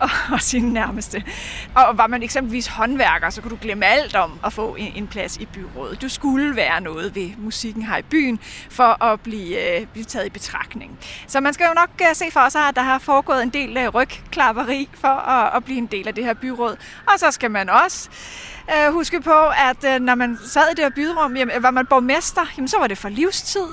og, 0.00 0.10
og 0.34 0.42
sine 0.42 0.72
nærmeste. 0.72 1.24
Og 1.74 1.98
var 1.98 2.06
man 2.06 2.22
eksempelvis 2.22 2.66
håndværker, 2.66 3.30
så 3.30 3.42
kunne 3.42 3.50
du 3.50 3.58
glemme 3.60 3.86
alt 3.86 4.16
om 4.16 4.40
at 4.44 4.52
få 4.52 4.74
en, 4.74 4.92
en 4.96 5.06
plads 5.06 5.36
i 5.36 5.46
byrådet. 5.46 6.02
Du 6.02 6.08
skulle 6.08 6.56
være 6.56 6.80
noget 6.80 7.14
ved 7.14 7.30
musikken 7.38 7.82
her 7.82 7.96
i 7.96 8.02
byen, 8.02 8.38
for 8.70 9.04
at 9.04 9.20
blive, 9.20 9.80
øh, 9.80 9.86
blive 9.86 10.04
taget 10.04 10.26
i 10.26 10.30
betragtning. 10.30 10.98
Så 11.26 11.40
man 11.40 11.54
skal 11.54 11.66
jo 11.66 11.72
nok 11.82 12.08
øh, 12.08 12.16
se 12.16 12.24
for 12.30 12.48
sig, 12.48 12.68
at 12.68 12.76
der 12.76 12.82
har 12.82 12.98
foregået 12.98 13.42
en 13.42 13.50
del 13.50 13.76
øh, 13.76 13.88
rygklapperi 13.88 14.88
for 14.94 15.08
at, 15.08 15.56
at 15.56 15.64
blive 15.64 15.78
en 15.78 15.86
del 15.86 16.08
af 16.08 16.14
det 16.14 16.24
her 16.24 16.34
byråd. 16.34 16.76
Og 17.06 17.18
så 17.18 17.30
skal 17.30 17.50
man 17.50 17.70
også 17.70 18.08
øh, 18.70 18.92
huske 18.92 19.20
på, 19.20 19.48
at 19.70 19.94
øh, 19.94 20.00
når 20.00 20.14
man 20.14 20.38
sad 20.46 20.62
i 20.72 20.74
det 20.76 20.84
her 20.84 20.90
byrum, 20.90 21.36
jamen, 21.36 21.62
var 21.62 21.70
man 21.70 21.86
borgmester, 21.86 22.46
jamen, 22.56 22.68
så 22.68 22.78
var 22.78 22.86
det 22.86 22.98
for 22.98 23.08
livstid. 23.08 23.66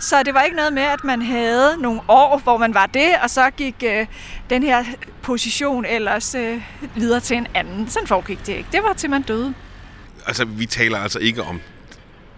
Så 0.00 0.22
det 0.22 0.34
var 0.34 0.42
ikke 0.42 0.56
noget 0.56 0.72
med, 0.72 0.82
at 0.82 1.04
man 1.04 1.22
havde 1.22 1.76
nogle 1.78 2.00
år, 2.08 2.38
hvor 2.38 2.56
man 2.56 2.74
var 2.74 2.86
det, 2.86 3.08
og 3.22 3.30
så 3.30 3.50
gik 3.50 3.84
øh, 3.86 4.06
den 4.50 4.62
her 4.62 4.84
position 5.22 5.84
ellers 5.84 6.34
øh, 6.34 6.62
videre 6.94 7.20
til 7.20 7.36
en 7.36 7.46
anden. 7.54 7.88
Sådan 7.88 8.06
foregik 8.08 8.46
det 8.46 8.52
ikke. 8.52 8.68
Det 8.72 8.82
var 8.82 8.92
til 8.92 9.10
man 9.10 9.22
døde. 9.22 9.54
Altså, 10.26 10.44
vi 10.44 10.66
taler 10.66 10.98
altså 10.98 11.18
ikke 11.18 11.42
om 11.42 11.60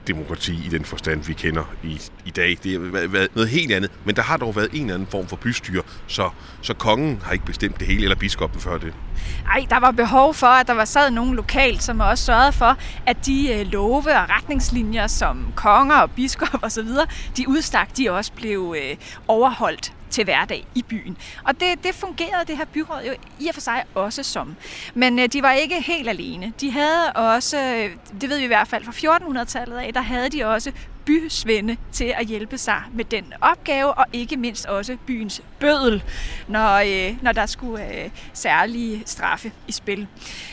demokrati 0.07 0.53
i 0.67 0.69
den 0.69 0.85
forstand, 0.85 1.23
vi 1.23 1.33
kender 1.33 1.75
i, 1.83 2.01
i 2.25 2.31
dag. 2.31 2.59
Det 2.63 2.73
har 2.73 3.07
været 3.09 3.29
noget 3.35 3.49
helt 3.49 3.73
andet, 3.73 3.91
men 4.05 4.17
der 4.17 4.23
har 4.23 4.37
dog 4.37 4.57
været 4.57 4.69
en 4.73 4.81
eller 4.81 4.95
anden 4.95 5.09
form 5.11 5.27
for 5.27 5.37
bystyre, 5.37 5.83
så, 6.07 6.31
så 6.63 6.75
kongen 6.75 7.23
har 7.25 7.33
ikke 7.33 7.45
bestemt 7.45 7.79
det 7.79 7.87
hele, 7.87 8.03
eller 8.03 8.17
biskoppen 8.17 8.61
før 8.61 8.79
det. 8.79 8.95
Nej, 9.45 9.67
der 9.71 9.81
var 9.81 9.91
behov 9.91 10.35
for, 10.35 10.47
at 10.47 10.67
der 10.67 10.75
var 10.75 10.85
sad 10.85 11.11
nogen 11.11 11.35
lokalt, 11.35 11.83
som 11.83 12.01
også 12.01 12.25
sørgede 12.25 12.53
for, 12.53 12.77
at 13.07 13.27
de 13.27 13.53
øh, 13.53 13.67
love 13.67 13.97
og 13.97 14.31
retningslinjer, 14.31 15.07
som 15.07 15.53
konger 15.57 15.97
og 15.97 16.11
biskop 16.11 16.63
osv., 16.63 16.89
de 17.37 17.49
udstak, 17.49 17.97
de 17.97 18.11
også 18.11 18.33
blev 18.33 18.75
øh, 18.79 18.97
overholdt 19.29 19.93
til 20.11 20.25
hverdag 20.25 20.67
i 20.75 20.83
byen. 20.83 21.17
Og 21.45 21.61
det, 21.61 21.85
det 21.85 21.95
fungerede 21.95 22.45
det 22.47 22.57
her 22.57 22.65
byråd 22.65 23.03
jo 23.07 23.13
i 23.41 23.49
og 23.49 23.55
for 23.55 23.61
sig 23.61 23.85
også 23.95 24.23
som. 24.23 24.57
Men 24.95 25.19
øh, 25.19 25.29
de 25.33 25.43
var 25.43 25.53
ikke 25.53 25.81
helt 25.81 26.09
alene. 26.09 26.53
De 26.61 26.71
havde 26.71 27.13
også, 27.15 27.59
øh, 27.59 27.91
det 28.21 28.31
ved 28.31 28.39
vi 28.39 28.45
i 28.45 28.47
hvert 28.47 28.69
fald 28.69 28.85
fra 28.85 29.17
1400-tallet 29.17 29.77
af, 29.77 29.95
der 29.95 30.01
havde 30.01 30.29
de 30.29 30.45
også 30.45 30.73
bysvende 31.05 31.77
til 31.93 32.15
at 32.17 32.27
hjælpe 32.27 32.59
sig 32.59 32.83
med 32.93 33.05
den 33.05 33.33
opgave, 33.41 33.95
og 33.95 34.07
ikke 34.13 34.37
mindst 34.37 34.67
også 34.67 34.97
byens 35.07 35.43
bødel, 35.59 36.03
når, 36.49 36.75
øh, 36.77 37.23
når 37.23 37.33
der 37.33 37.47
skulle 37.47 38.05
øh, 38.05 38.11
særlige 38.33 39.03
straffe 39.07 39.53
i 39.69 39.73
spil. 39.73 40.07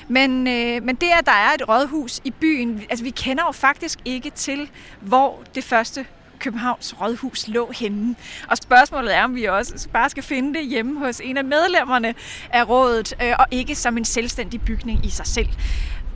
Men, 0.08 0.47
øh, 0.47 0.84
men 0.84 0.95
det, 0.95 1.08
at 1.20 1.26
der 1.26 1.32
er 1.32 1.53
et 1.53 1.70
rådhus 1.70 2.22
i 2.24 2.32
byen, 2.32 2.84
altså 2.89 3.03
vi 3.03 3.10
kender 3.10 3.43
jo 3.47 3.51
faktisk 3.51 3.99
ikke 4.05 4.30
til, 4.30 4.70
hvor 5.01 5.43
det 5.55 5.64
første 5.64 6.05
Københavns 6.39 7.01
Rådhus 7.01 7.47
lå 7.47 7.71
henne. 7.71 8.15
Og 8.47 8.57
spørgsmålet 8.57 9.15
er, 9.15 9.23
om 9.23 9.35
vi 9.35 9.45
også 9.45 9.88
bare 9.93 10.09
skal 10.09 10.23
finde 10.23 10.59
det 10.59 10.67
hjemme 10.67 10.99
hos 10.99 11.21
en 11.23 11.38
af 11.38 11.45
medlemmerne 11.45 12.15
af 12.49 12.69
rådet, 12.69 13.13
øh, 13.23 13.33
og 13.39 13.45
ikke 13.51 13.75
som 13.75 13.97
en 13.97 14.05
selvstændig 14.05 14.61
bygning 14.61 15.05
i 15.05 15.09
sig 15.09 15.27
selv. 15.27 15.49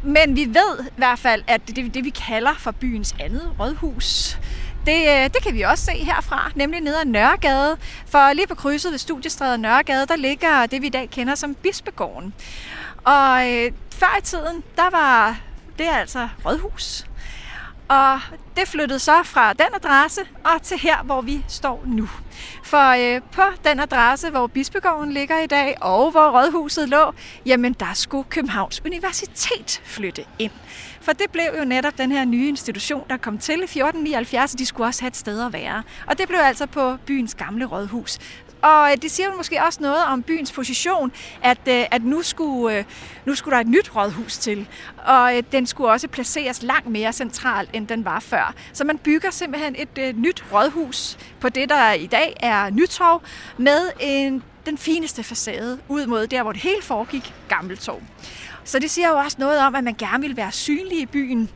Men 0.04 0.36
vi 0.36 0.46
ved 0.46 0.86
i 0.86 0.94
hvert 0.98 1.20
fald, 1.20 1.44
at 1.48 1.62
det 1.68 1.94
det, 1.94 2.04
vi 2.04 2.10
kalder 2.10 2.54
for 2.58 2.72
byens 2.72 3.16
andet 3.20 3.52
rådhus. 3.60 4.38
Det, 4.86 5.02
øh, 5.10 5.24
det 5.24 5.44
kan 5.44 5.54
vi 5.54 5.62
også 5.62 5.86
se 5.86 5.92
herfra, 5.92 6.52
nemlig 6.56 6.82
nede 6.82 7.02
ad 7.02 7.06
Nørregade. 7.06 7.78
For 8.06 8.34
lige 8.34 8.48
på 8.48 8.56
krydset 8.56 8.92
ved 8.92 9.00
Studiestræde 9.00 9.58
Nørregade, 9.58 10.06
der 10.06 10.16
ligger 10.16 10.66
det, 10.66 10.82
vi 10.82 10.88
i 10.88 10.90
dag 10.90 11.10
kender 11.10 11.36
som 11.36 11.56
Bispegården. 11.56 12.34
Og 13.04 13.52
øh, 13.52 13.72
før 13.92 14.18
i 14.20 14.22
tiden, 14.22 14.64
der 14.76 14.90
var 14.90 15.40
det 15.80 15.88
altså 15.92 16.30
rådhus. 16.46 17.06
Og 17.92 18.20
det 18.58 18.68
flyttede 18.68 19.00
så 19.00 19.24
fra 19.24 19.54
den 19.54 19.66
adresse 19.76 20.22
og 20.44 20.62
til 20.64 20.78
her, 20.80 21.04
hvor 21.04 21.22
vi 21.22 21.46
står 21.48 21.84
nu. 21.86 22.10
For 22.64 23.16
øh, 23.16 23.22
på 23.32 23.42
den 23.64 23.80
adresse, 23.80 24.30
hvor 24.30 24.48
Bispegården 24.48 25.12
ligger 25.12 25.40
i 25.40 25.48
dag, 25.48 25.78
og 25.82 26.12
hvor 26.12 26.40
Rådhuset 26.40 26.90
lå, 26.90 27.14
jamen 27.46 27.74
der 27.74 27.94
skulle 27.94 28.24
Københavns 28.30 28.82
Universitet 28.86 29.82
flytte 29.84 30.26
ind. 30.40 30.52
For 31.02 31.12
det 31.12 31.32
blev 31.32 31.46
jo 31.60 31.66
netop 31.66 31.98
den 31.98 32.12
her 32.12 32.26
nye 32.26 32.48
institution, 32.48 33.04
der 33.10 33.18
kom 33.18 33.38
til 33.38 33.60
i 33.60 33.64
1479, 33.64 34.54
og 34.54 34.60
de 34.60 34.66
skulle 34.66 34.88
også 34.88 35.02
have 35.02 35.08
et 35.08 35.18
sted 35.18 35.46
at 35.46 35.54
være. 35.54 35.84
Og 36.08 36.18
det 36.18 36.28
blev 36.28 36.40
altså 36.40 36.66
på 36.66 36.98
byens 37.06 37.36
gamle 37.36 37.66
rådhus. 37.66 38.18
Og 38.62 38.92
øh, 38.92 38.98
det 39.02 39.12
siger 39.12 39.36
måske 39.38 39.64
også 39.64 39.82
noget 39.82 40.06
om 40.06 40.24
byens 40.24 40.52
position, 40.52 41.12
at, 41.44 41.58
øh, 41.68 41.86
at 41.92 42.04
nu, 42.04 42.22
skulle, 42.22 42.78
øh, 42.78 42.84
nu 43.26 43.36
skulle 43.36 43.56
der 43.56 43.62
et 43.62 43.68
nyt 43.68 43.96
rådhus 43.96 44.38
til. 44.38 44.68
Og 45.06 45.32
den 45.52 45.68
skulle 45.68 45.92
også 45.92 46.08
placeres 46.08 46.64
langt 46.64 46.90
mere 46.90 47.14
centralt, 47.14 47.70
end 47.74 47.88
den 47.88 48.06
var 48.06 48.20
før. 48.20 48.54
Så 48.74 48.84
man 48.84 48.98
bygger 48.98 49.32
simpelthen 49.32 49.76
et 49.78 50.16
nyt 50.16 50.44
rådhus 50.54 51.18
på 51.40 51.50
det, 51.50 51.70
der 51.70 51.92
i 51.92 52.06
dag 52.06 52.38
er 52.40 52.70
Nytorv, 52.70 53.22
med 53.58 53.90
en, 54.00 54.44
den 54.66 54.78
fineste 54.78 55.24
facade 55.24 55.80
ud 55.88 56.08
mod 56.08 56.28
der, 56.28 56.44
hvor 56.44 56.52
det 56.52 56.62
hele 56.62 56.82
foregik, 56.82 57.34
Gammeltorv. 57.50 58.02
Så 58.64 58.80
det 58.80 58.92
siger 58.92 59.10
jo 59.10 59.18
også 59.18 59.38
noget 59.40 59.60
om, 59.60 59.76
at 59.76 59.84
man 59.84 59.96
gerne 59.96 60.28
vil 60.28 60.38
være 60.38 60.52
synlig 60.52 61.00
i 61.00 61.06
byen, 61.06 61.50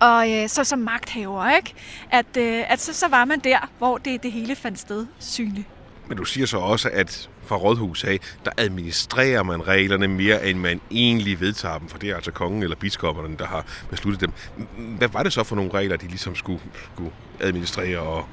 og 0.00 0.32
øh, 0.32 0.48
så 0.48 0.64
som 0.64 0.78
magthaver, 0.78 1.56
ikke? 1.56 1.74
At, 2.10 2.36
øh, 2.36 2.64
at 2.72 2.80
så, 2.80 2.92
så 2.92 3.08
var 3.08 3.24
man 3.24 3.38
der, 3.38 3.70
hvor 3.78 3.98
det, 3.98 4.22
det 4.22 4.32
hele 4.32 4.56
fandt 4.56 4.78
sted 4.78 5.06
synligt. 5.18 5.66
Men 6.08 6.18
du 6.18 6.24
siger 6.24 6.46
så 6.46 6.58
også, 6.58 6.90
at 6.92 7.28
fra 7.46 7.56
Rådhus 7.56 8.04
af, 8.04 8.20
der 8.44 8.50
administrerer 8.56 9.42
man 9.42 9.68
reglerne 9.68 10.08
mere, 10.08 10.46
end 10.46 10.58
man 10.58 10.80
egentlig 10.90 11.40
vedtager 11.40 11.78
dem, 11.78 11.88
for 11.88 11.98
det 11.98 12.10
er 12.10 12.14
altså 12.14 12.30
kongen 12.30 12.62
eller 12.62 12.76
biskopperne, 12.76 13.36
der 13.36 13.46
har 13.46 13.64
besluttet 13.90 14.20
dem. 14.20 14.32
Hvad 14.96 15.08
var 15.08 15.22
det 15.22 15.32
så 15.32 15.44
for 15.44 15.56
nogle 15.56 15.70
regler, 15.74 15.96
de 15.96 16.06
ligesom 16.06 16.34
skulle, 16.34 16.60
skulle 16.94 17.10
administrere 17.40 17.98
og, 17.98 18.24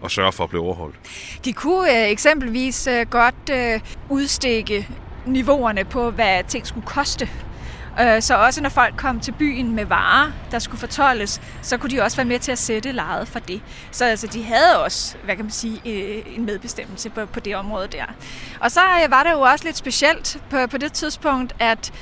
og 0.00 0.10
sørge 0.10 0.32
for 0.32 0.44
at 0.44 0.50
blive 0.50 0.62
overholdt? 0.62 0.96
De 1.44 1.52
kunne 1.52 2.04
øh, 2.04 2.10
eksempelvis 2.10 2.86
øh, 2.86 3.06
godt 3.10 3.50
øh, 3.52 3.80
udstikke 4.08 4.88
niveauerne 5.26 5.84
på, 5.84 6.10
hvad 6.10 6.44
ting 6.48 6.66
skulle 6.66 6.86
koste 6.86 7.28
Øh, 8.00 8.22
så 8.22 8.36
også 8.36 8.62
når 8.62 8.68
folk 8.68 8.96
kom 8.96 9.20
til 9.20 9.32
byen 9.32 9.74
med 9.74 9.84
varer, 9.84 10.30
der 10.50 10.58
skulle 10.58 10.80
fortolles, 10.80 11.40
så 11.62 11.76
kunne 11.76 11.90
de 11.90 12.02
også 12.02 12.16
være 12.16 12.26
med 12.26 12.38
til 12.38 12.52
at 12.52 12.58
sætte 12.58 12.92
lejet 12.92 13.28
for 13.28 13.38
det. 13.38 13.62
Så 13.90 14.04
altså, 14.04 14.26
de 14.26 14.44
havde 14.44 14.84
også, 14.84 15.16
hvad 15.24 15.36
kan 15.36 15.44
man 15.44 15.52
sige, 15.52 15.80
øh, 15.86 16.36
en 16.36 16.44
medbestemmelse 16.44 17.10
på, 17.10 17.26
på 17.26 17.40
det 17.40 17.56
område 17.56 17.88
der. 17.88 18.04
Og 18.60 18.70
så 18.70 18.80
øh, 19.04 19.10
var 19.10 19.22
det 19.22 19.30
jo 19.30 19.40
også 19.40 19.64
lidt 19.64 19.76
specielt 19.76 20.42
på, 20.50 20.66
på 20.66 20.78
det 20.78 20.92
tidspunkt, 20.92 21.54
at, 21.58 21.92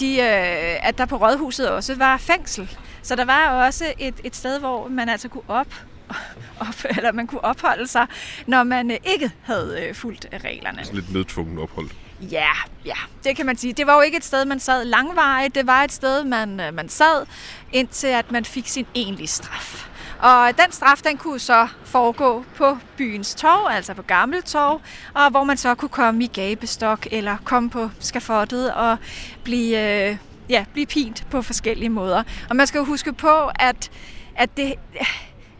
de, 0.00 0.22
at 0.22 0.98
der 0.98 1.06
på 1.06 1.16
Rådhuset 1.16 1.70
også 1.70 1.94
var 1.94 2.16
fængsel. 2.16 2.76
Så 3.02 3.16
der 3.16 3.24
var 3.24 3.64
også 3.66 3.84
et, 3.98 4.14
et 4.24 4.36
sted, 4.36 4.58
hvor 4.58 4.88
man 4.88 5.08
altså 5.08 5.28
kunne 5.28 5.42
op 5.48 5.74
op, 6.68 6.84
eller 6.96 7.12
man 7.12 7.26
kunne 7.26 7.44
opholde 7.44 7.86
sig, 7.86 8.06
når 8.46 8.62
man 8.62 8.90
ikke 8.90 9.30
havde 9.42 9.90
fulgt 9.94 10.26
reglerne. 10.44 10.84
Så 10.84 10.94
lidt 10.94 11.12
nødtvungen 11.12 11.58
ophold. 11.58 11.90
Ja, 12.20 12.52
ja, 12.84 12.96
det 13.24 13.36
kan 13.36 13.46
man 13.46 13.56
sige. 13.56 13.72
Det 13.72 13.86
var 13.86 13.94
jo 13.94 14.00
ikke 14.00 14.16
et 14.16 14.24
sted, 14.24 14.44
man 14.44 14.60
sad 14.60 14.84
langvarigt. 14.84 15.54
Det 15.54 15.66
var 15.66 15.84
et 15.84 15.92
sted, 15.92 16.24
man, 16.24 16.60
øh, 16.60 16.74
man 16.74 16.88
sad, 16.88 17.26
indtil 17.72 18.06
at 18.06 18.32
man 18.32 18.44
fik 18.44 18.68
sin 18.68 18.86
egentlige 18.94 19.28
straf. 19.28 19.86
Og 20.22 20.52
den 20.64 20.72
straf, 20.72 21.00
den 21.04 21.16
kunne 21.16 21.38
så 21.38 21.68
foregå 21.84 22.44
på 22.56 22.78
byens 22.96 23.34
torv, 23.34 23.66
altså 23.70 23.94
på 23.94 24.02
Gammeltorv, 24.02 24.80
og 25.14 25.30
hvor 25.30 25.44
man 25.44 25.56
så 25.56 25.74
kunne 25.74 25.88
komme 25.88 26.24
i 26.24 26.26
gabestok 26.26 27.06
eller 27.10 27.36
komme 27.44 27.70
på 27.70 27.90
skafottet 28.00 28.74
og 28.74 28.96
blive, 29.44 30.08
øh, 30.10 30.16
ja, 30.48 30.64
blive 30.72 30.86
pint 30.86 31.26
på 31.30 31.42
forskellige 31.42 31.88
måder. 31.88 32.22
Og 32.50 32.56
man 32.56 32.66
skal 32.66 32.78
jo 32.78 32.84
huske 32.84 33.12
på, 33.12 33.50
at, 33.54 33.90
at 34.36 34.56
det, 34.56 34.74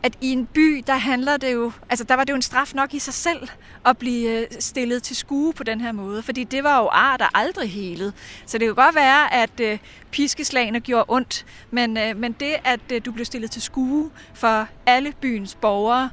at 0.03 0.16
i 0.20 0.32
en 0.32 0.46
by, 0.46 0.84
der 0.86 0.96
handler 0.96 1.36
det 1.36 1.53
jo, 1.53 1.72
altså 1.90 2.05
der 2.05 2.14
var 2.14 2.24
det 2.24 2.30
jo 2.30 2.36
en 2.36 2.42
straf 2.42 2.74
nok 2.74 2.94
i 2.94 2.98
sig 2.98 3.14
selv 3.14 3.48
at 3.86 3.98
blive 3.98 4.40
øh, 4.40 4.46
stillet 4.59 5.03
til 5.03 5.16
skue 5.16 5.53
på 5.53 5.64
den 5.64 5.80
her 5.80 5.92
måde, 5.92 6.22
fordi 6.22 6.44
det 6.44 6.64
var 6.64 6.78
jo 6.78 6.88
ar, 6.92 7.16
der 7.16 7.38
aldrig 7.38 7.70
helede. 7.70 8.12
Så 8.46 8.59
det 8.59 8.66
kan 8.66 8.74
godt 8.74 8.94
være, 8.94 9.34
at 9.34 9.61
øh, 9.61 9.78
piskeslagene 10.11 10.80
gjorde 10.80 11.05
ondt, 11.09 11.46
men, 11.70 11.96
øh, 11.96 12.16
men 12.16 12.32
det, 12.32 12.55
at 12.64 12.80
øh, 12.92 13.01
du 13.05 13.12
blev 13.12 13.24
stillet 13.24 13.51
til 13.51 13.62
skue 13.62 14.11
for 14.34 14.66
alle 14.86 15.12
byens 15.20 15.55
borgere, 15.55 16.11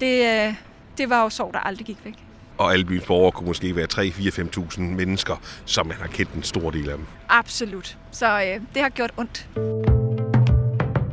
det, 0.00 0.46
øh, 0.46 0.54
det 0.98 1.10
var 1.10 1.22
jo 1.22 1.30
så, 1.30 1.50
der 1.52 1.58
aldrig 1.58 1.86
gik 1.86 1.98
væk. 2.04 2.14
Og 2.58 2.72
alle 2.72 2.84
byens 2.84 3.04
borgere 3.04 3.32
kunne 3.32 3.46
måske 3.46 3.76
være 3.76 3.86
3, 3.86 4.10
4, 4.10 4.30
5.000 4.30 4.80
mennesker, 4.80 5.36
som 5.64 5.86
man 5.86 5.96
har 5.96 6.06
kendt 6.06 6.32
en 6.32 6.42
stor 6.42 6.70
del 6.70 6.90
af 6.90 6.96
dem. 6.96 7.06
Absolut. 7.28 7.98
Så 8.10 8.26
øh, 8.26 8.60
det 8.74 8.82
har 8.82 8.88
gjort 8.88 9.12
ondt. 9.16 9.48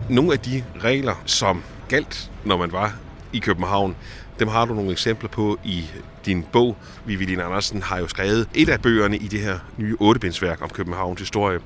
Nogle 0.10 0.34
af 0.34 0.40
de 0.40 0.64
regler, 0.80 1.24
som 1.26 1.64
galt, 1.90 2.32
når 2.46 2.58
man 2.58 2.72
var 2.72 2.94
i 3.34 3.40
København. 3.40 3.96
Dem 4.40 4.48
har 4.48 4.66
du 4.66 4.74
nogle 4.74 4.92
eksempler 4.92 5.30
på 5.30 5.60
i 5.64 5.86
din 6.26 6.44
bog. 6.44 6.78
Vivian 7.06 7.40
Andersen 7.40 7.82
har 7.82 8.00
jo 8.00 8.08
skrevet 8.08 8.50
et 8.54 8.70
af 8.70 8.82
bøgerne 8.82 9.18
i 9.18 9.28
det 9.28 9.40
her 9.40 9.60
nye 9.78 9.96
ottebindsværk 10.00 10.62
om 10.62 10.70
Københavns 10.70 11.20
historie. 11.20 11.60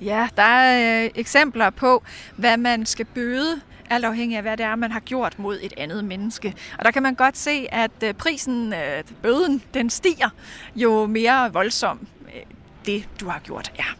Ja, 0.00 0.28
der 0.36 0.42
er 0.42 1.04
øh, 1.04 1.10
eksempler 1.14 1.70
på, 1.70 2.02
hvad 2.36 2.56
man 2.56 2.86
skal 2.86 3.04
bøde 3.04 3.60
alt 3.90 4.04
afhængig 4.04 4.36
af, 4.36 4.42
hvad 4.42 4.56
det 4.56 4.66
er, 4.66 4.76
man 4.76 4.92
har 4.92 5.00
gjort 5.00 5.38
mod 5.38 5.58
et 5.62 5.72
andet 5.76 6.04
menneske. 6.04 6.54
Og 6.78 6.84
der 6.84 6.90
kan 6.90 7.02
man 7.02 7.14
godt 7.14 7.36
se, 7.36 7.66
at 7.72 7.90
øh, 8.04 8.14
prisen, 8.14 8.72
øh, 8.72 9.04
bøden, 9.22 9.62
den 9.74 9.90
stiger 9.90 10.28
jo 10.76 11.06
mere 11.06 11.52
voldsom 11.52 12.06
øh, 12.34 12.42
det, 12.86 13.08
du 13.20 13.28
har 13.28 13.38
gjort 13.38 13.72
er. 13.78 13.96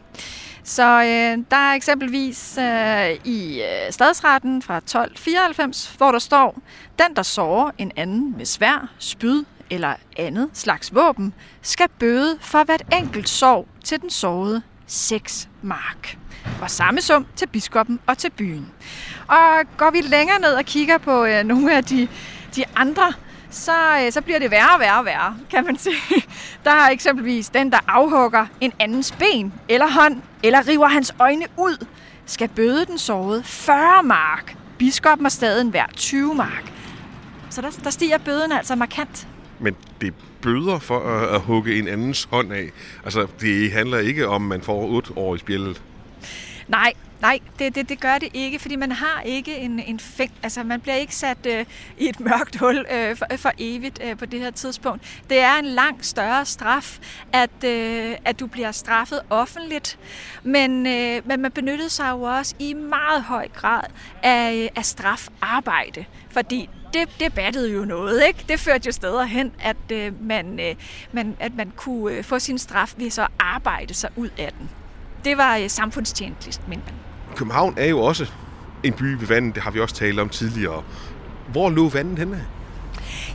Så 0.69 1.03
øh, 1.03 1.45
der 1.51 1.57
er 1.57 1.75
eksempelvis 1.75 2.59
øh, 2.59 3.11
i 3.25 3.63
øh, 3.63 3.93
stadsretten 3.93 4.63
fra 4.63 4.77
1294, 4.77 5.95
hvor 5.97 6.13
der 6.13 6.19
står, 6.19 6.59
den 6.99 7.17
der 7.17 7.23
sårer 7.23 7.71
en 7.79 7.93
anden 7.97 8.35
med 8.37 8.47
svær, 8.47 8.91
spyd 8.99 9.45
eller 9.71 9.95
andet 10.17 10.51
slags 10.53 10.95
våben, 10.95 11.35
skal 11.63 11.89
bøde 11.99 12.39
for 12.41 12.65
hvert 12.65 12.83
enkelt 12.93 13.29
sår 13.29 13.69
til 13.85 14.01
den 14.01 14.11
sårede 14.11 14.63
6 14.87 15.49
mark. 15.63 16.19
Og 16.63 16.71
samme 16.71 17.01
sum 17.01 17.27
til 17.37 17.47
biskoppen 17.47 18.01
og 18.07 18.19
til 18.19 18.31
byen. 18.31 18.69
Og 19.29 19.65
går 19.77 19.91
vi 19.91 20.01
længere 20.01 20.41
ned 20.41 20.53
og 20.53 20.65
kigger 20.65 20.99
på 20.99 21.25
øh, 21.25 21.45
nogle 21.45 21.77
af 21.77 21.85
de, 21.85 22.09
de 22.57 22.65
andre 22.77 23.13
så, 23.51 23.73
øh, 24.05 24.13
så 24.13 24.21
bliver 24.21 24.39
det 24.39 24.51
værre 24.51 24.75
og 24.75 24.81
værre 24.81 24.99
og 24.99 25.05
værre, 25.05 25.37
kan 25.51 25.65
man 25.65 25.79
sige. 25.79 25.97
Der 26.65 26.71
er 26.71 26.91
eksempelvis 26.91 27.49
den, 27.49 27.73
der 27.73 27.79
afhugger 27.89 28.47
en 28.61 28.73
andens 28.79 29.13
ben 29.19 29.53
eller 29.69 29.89
hånd, 29.91 30.23
eller 30.43 30.69
river 30.69 30.89
hans 30.89 31.15
øjne 31.19 31.47
ud, 31.57 31.87
skal 32.27 32.49
bøde 32.49 32.87
den 32.87 32.99
sårede 32.99 33.43
40 33.45 34.03
mark. 34.03 34.57
Biskoppen 34.79 35.25
har 35.25 35.31
stadig 35.31 35.61
en 35.61 35.69
hver 35.69 35.87
20 35.97 36.35
mark. 36.35 36.73
Så 37.51 37.63
der, 37.63 37.71
der 37.85 37.91
stiger 37.91 38.19
bøden 38.19 38.53
altså 38.53 38.75
markant. 38.75 39.29
Men 39.59 39.77
det 40.01 40.15
bøder 40.43 40.79
for 40.79 41.01
at, 41.01 41.35
at 41.35 41.41
hugge 41.41 41.79
en 41.79 41.89
andens 41.89 42.29
hånd 42.31 42.53
af. 42.53 42.71
Altså, 43.05 43.27
det 43.41 43.73
handler 43.73 43.99
ikke 43.99 44.29
om, 44.29 44.43
at 44.43 44.49
man 44.49 44.63
får 44.63 44.87
8 44.87 45.13
år 45.17 45.35
i 45.35 45.39
spjældet. 45.39 45.83
Nej, 46.69 46.93
Nej, 47.21 47.39
det, 47.59 47.75
det, 47.75 47.89
det 47.89 48.01
gør 48.01 48.19
det 48.19 48.29
ikke, 48.35 48.59
fordi 48.59 48.77
man 48.77 48.93
har 48.93 49.21
ikke 49.21 49.57
en, 49.57 49.81
en 49.81 50.01
fæng... 50.01 50.33
Altså, 50.43 50.63
man 50.63 50.81
bliver 50.81 50.95
ikke 50.95 51.15
sat 51.17 51.47
øh, 51.47 51.67
i 51.99 52.09
et 52.09 52.21
mørkt 52.21 52.57
hul 52.57 52.87
øh, 52.91 53.17
for, 53.17 53.27
for 53.37 53.51
evigt 53.59 54.01
øh, 54.05 54.17
på 54.19 54.27
det 54.27 54.41
her 54.41 54.51
tidspunkt. 54.51 55.21
Det 55.31 55.39
er 55.39 55.55
en 55.55 55.65
langt 55.65 56.07
større 56.07 56.45
straf, 56.45 56.99
at, 57.33 57.65
øh, 57.65 58.17
at 58.25 58.41
du 58.41 58.47
bliver 58.47 58.73
straffet 58.73 59.21
offentligt, 59.31 59.99
men, 60.43 60.87
øh, 60.87 61.23
men 61.25 61.41
man 61.43 61.51
benyttede 61.51 61.91
sig 61.91 62.11
jo 62.11 62.23
også 62.23 62.55
i 62.59 62.75
meget 62.75 63.23
høj 63.23 63.49
grad 63.49 63.85
af, 64.23 64.55
øh, 64.55 64.69
af 64.77 64.85
strafarbejde, 64.85 66.05
fordi 66.31 66.69
det, 66.93 67.09
det 67.21 67.35
battede 67.35 67.73
jo 67.73 67.85
noget, 67.85 68.27
ikke? 68.27 68.45
Det 68.49 68.61
førte 68.61 68.87
jo 68.87 68.93
steder 68.93 69.25
hen, 69.25 69.53
at, 69.63 69.77
øh, 69.93 70.23
man, 70.23 70.61
øh, 70.61 70.75
man, 71.13 71.37
at 71.41 71.55
man 71.55 71.73
kunne 71.77 72.15
øh, 72.15 72.25
få 72.25 72.39
sin 72.39 72.59
straf 72.59 72.95
ved 72.97 73.11
så 73.11 73.23
at 73.23 73.29
arbejde 73.39 73.95
sig 73.95 74.11
ud 74.17 74.29
af 74.39 74.53
den. 74.59 74.71
Det 75.25 75.37
var 75.37 75.57
øh, 75.57 75.71
samfundstjenligt, 75.71 76.69
men 76.69 76.83
man. 76.87 77.08
København 77.39 77.75
er 77.77 77.87
jo 77.87 77.99
også 77.99 78.33
en 78.83 78.93
by 78.93 79.05
ved 79.05 79.27
vandet, 79.27 79.55
det 79.55 79.63
har 79.63 79.71
vi 79.71 79.81
også 79.81 79.95
talt 79.95 80.21
om 80.21 80.29
tidligere. 80.29 80.83
Hvor 81.53 81.71
lå 81.71 81.89
vandet 81.89 82.19
henne? 82.19 82.45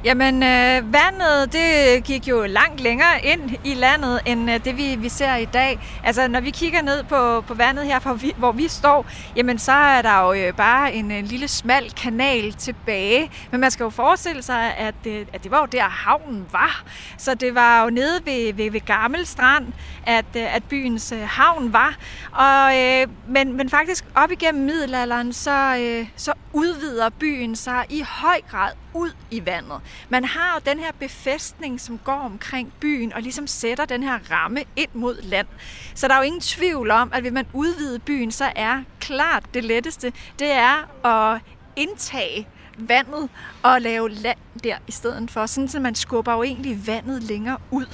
Jamen, 0.03 0.43
øh, 0.43 0.93
vandet 0.93 1.53
det 1.53 2.03
gik 2.03 2.27
jo 2.27 2.45
langt 2.45 2.81
længere 2.81 3.25
ind 3.25 3.51
i 3.63 3.73
landet, 3.73 4.19
end 4.25 4.51
øh, 4.51 4.65
det 4.65 4.77
vi, 4.77 4.95
vi 4.95 5.09
ser 5.09 5.35
i 5.35 5.45
dag. 5.45 5.79
Altså, 6.03 6.27
når 6.27 6.41
vi 6.41 6.49
kigger 6.49 6.81
ned 6.81 7.03
på, 7.03 7.41
på 7.41 7.53
vandet 7.53 7.85
her, 7.85 7.99
hvor 7.99 8.13
vi, 8.13 8.33
hvor 8.37 8.51
vi 8.51 8.67
står, 8.67 9.05
jamen 9.35 9.59
så 9.59 9.71
er 9.71 10.01
der 10.01 10.21
jo 10.21 10.33
øh, 10.33 10.53
bare 10.53 10.93
en, 10.93 11.11
en 11.11 11.25
lille 11.25 11.47
smal 11.47 11.91
kanal 11.91 12.53
tilbage. 12.53 13.31
Men 13.51 13.59
man 13.59 13.71
skal 13.71 13.83
jo 13.83 13.89
forestille 13.89 14.41
sig, 14.43 14.77
at, 14.77 14.95
øh, 15.07 15.25
at 15.33 15.43
det 15.43 15.51
var 15.51 15.59
jo 15.59 15.65
der 15.65 15.83
havnen 15.83 16.45
var. 16.51 16.83
Så 17.17 17.35
det 17.35 17.55
var 17.55 17.83
jo 17.83 17.89
nede 17.89 18.25
ved, 18.25 18.53
ved, 18.53 18.71
ved 18.71 18.81
Gammel 18.81 19.25
Strand, 19.25 19.67
at, 20.07 20.25
øh, 20.37 20.55
at 20.55 20.63
byens 20.63 21.11
øh, 21.11 21.21
havn 21.27 21.73
var. 21.73 21.95
Og, 22.31 22.81
øh, 22.81 23.07
men, 23.27 23.57
men 23.57 23.69
faktisk 23.69 24.05
op 24.15 24.31
igennem 24.31 24.63
middelalderen, 24.63 25.33
så, 25.33 25.77
øh, 25.79 26.07
så 26.15 26.33
udvider 26.53 27.09
byen 27.09 27.55
sig 27.55 27.85
i 27.89 28.01
høj 28.01 28.41
grad 28.51 28.71
ud 28.93 29.11
i 29.31 29.45
vandet. 29.45 29.81
Man 30.09 30.25
har 30.25 30.53
jo 30.55 30.71
den 30.71 30.79
her 30.79 30.91
befæstning, 30.99 31.81
som 31.81 31.97
går 31.97 32.13
omkring 32.13 32.73
byen 32.79 33.13
og 33.13 33.21
ligesom 33.21 33.47
sætter 33.47 33.85
den 33.85 34.03
her 34.03 34.19
ramme 34.31 34.63
ind 34.75 34.89
mod 34.93 35.21
land. 35.21 35.47
Så 35.95 36.07
der 36.07 36.13
er 36.13 36.17
jo 36.17 36.23
ingen 36.23 36.41
tvivl 36.41 36.91
om, 36.91 37.11
at 37.13 37.21
hvis 37.21 37.33
man 37.33 37.45
udvider 37.53 37.99
byen, 37.99 38.31
så 38.31 38.51
er 38.55 38.83
klart 38.99 39.43
det 39.53 39.63
letteste, 39.63 40.13
det 40.39 40.51
er 40.51 41.05
at 41.05 41.41
indtage 41.75 42.47
vandet 42.77 43.29
og 43.63 43.81
lave 43.81 44.09
land 44.09 44.37
der 44.63 44.75
i 44.87 44.91
stedet 44.91 45.31
for, 45.31 45.45
sådan 45.45 45.67
så 45.67 45.79
man 45.79 45.95
skubber 45.95 46.33
jo 46.33 46.43
egentlig 46.43 46.87
vandet 46.87 47.23
længere 47.23 47.57
ud. 47.71 47.85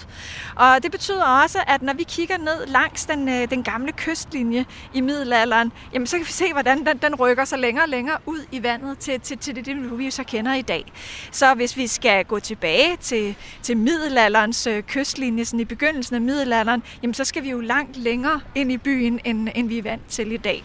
Og 0.56 0.84
det 0.84 0.92
betyder 0.92 1.24
også, 1.24 1.60
at 1.68 1.82
når 1.82 1.94
vi 1.94 2.04
kigger 2.04 2.38
ned 2.38 2.66
langs 2.68 3.06
den, 3.06 3.30
øh, 3.30 3.50
den 3.50 3.64
gamle 3.64 3.92
kystlinje 3.92 4.66
i 4.94 5.02
middelalderen, 5.02 5.72
jamen 5.94 6.08
så 6.08 6.18
kan 6.18 6.26
vi 6.26 6.32
se, 6.32 6.54
hvordan 6.54 6.86
den, 6.86 6.98
den 6.98 7.16
rykker 7.16 7.46
sig 7.46 7.60
længere 7.60 7.86
og 7.86 7.90
længere 7.90 8.18
ud 8.26 8.40
i 8.52 8.64
vandet 8.64 8.98
til, 8.98 9.20
til, 9.20 9.38
til 9.38 9.56
det, 9.56 9.66
det, 9.66 10.00
vi 10.00 10.12
så 10.12 10.24
kender 10.24 10.54
i 10.54 10.62
dag. 10.62 10.92
Så 11.32 11.54
hvis 11.54 11.78
vi 11.78 11.88
skal 11.88 12.26
gå 12.26 12.40
tilbage 12.40 12.98
til, 12.98 13.36
til 13.62 13.78
middelalderens 13.78 14.68
øh, 14.68 14.84
kystlinje, 14.84 15.46
sådan 15.46 15.60
i 15.60 15.66
begyndelsen 15.66 16.16
af 16.16 16.22
middelalderen, 16.22 16.84
jamen 17.04 17.14
så 17.14 17.24
skal 17.24 17.44
vi 17.44 17.50
jo 17.50 17.60
langt 17.60 17.98
længere 17.98 18.42
ind 18.56 18.72
i 18.72 18.78
byen, 18.78 19.20
end, 19.26 19.50
end 19.56 19.68
vi 19.68 19.78
er 19.78 19.84
vant 19.84 20.08
til 20.08 20.32
i 20.32 20.38
dag. 20.38 20.64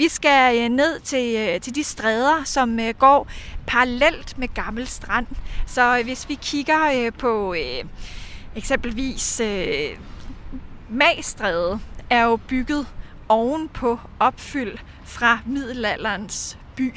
Vi 0.00 0.08
skal 0.08 0.58
øh, 0.58 0.68
ned 0.68 1.00
til, 1.00 1.36
øh, 1.36 1.60
til 1.60 1.74
de 1.74 1.84
stræder, 1.84 2.44
som 2.44 2.80
øh, 2.80 2.94
går 2.98 3.28
parallelt 3.66 4.38
med 4.38 4.48
Gammel 4.54 4.86
Strand. 4.86 5.26
Så 5.66 6.02
hvis 6.04 6.28
vi 6.28 6.38
kigger 6.42 7.10
på 7.18 7.54
eksempelvis 8.56 9.40
Magstræde, 10.88 11.80
er 12.10 12.22
jo 12.24 12.36
bygget 12.36 12.86
oven 13.28 13.68
på 13.68 13.98
opfyld 14.18 14.78
fra 15.04 15.38
middelalderens 15.46 16.58
by 16.76 16.94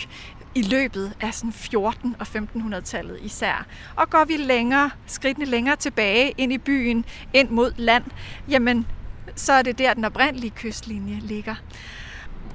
i 0.55 0.61
løbet 0.61 1.13
af 1.21 1.33
sådan 1.33 1.53
14 1.53 2.15
og 2.19 2.27
1500-tallet 2.35 3.19
især. 3.21 3.65
Og 3.95 4.09
går 4.09 4.25
vi 4.25 4.37
længere, 4.37 4.89
skridtene 5.05 5.45
længere 5.45 5.75
tilbage 5.75 6.33
ind 6.37 6.53
i 6.53 6.57
byen, 6.57 7.05
ind 7.33 7.49
mod 7.49 7.73
land, 7.77 8.03
jamen 8.49 8.87
så 9.35 9.53
er 9.53 9.61
det 9.61 9.77
der, 9.77 9.93
den 9.93 10.05
oprindelige 10.05 10.51
kystlinje 10.51 11.19
ligger. 11.19 11.55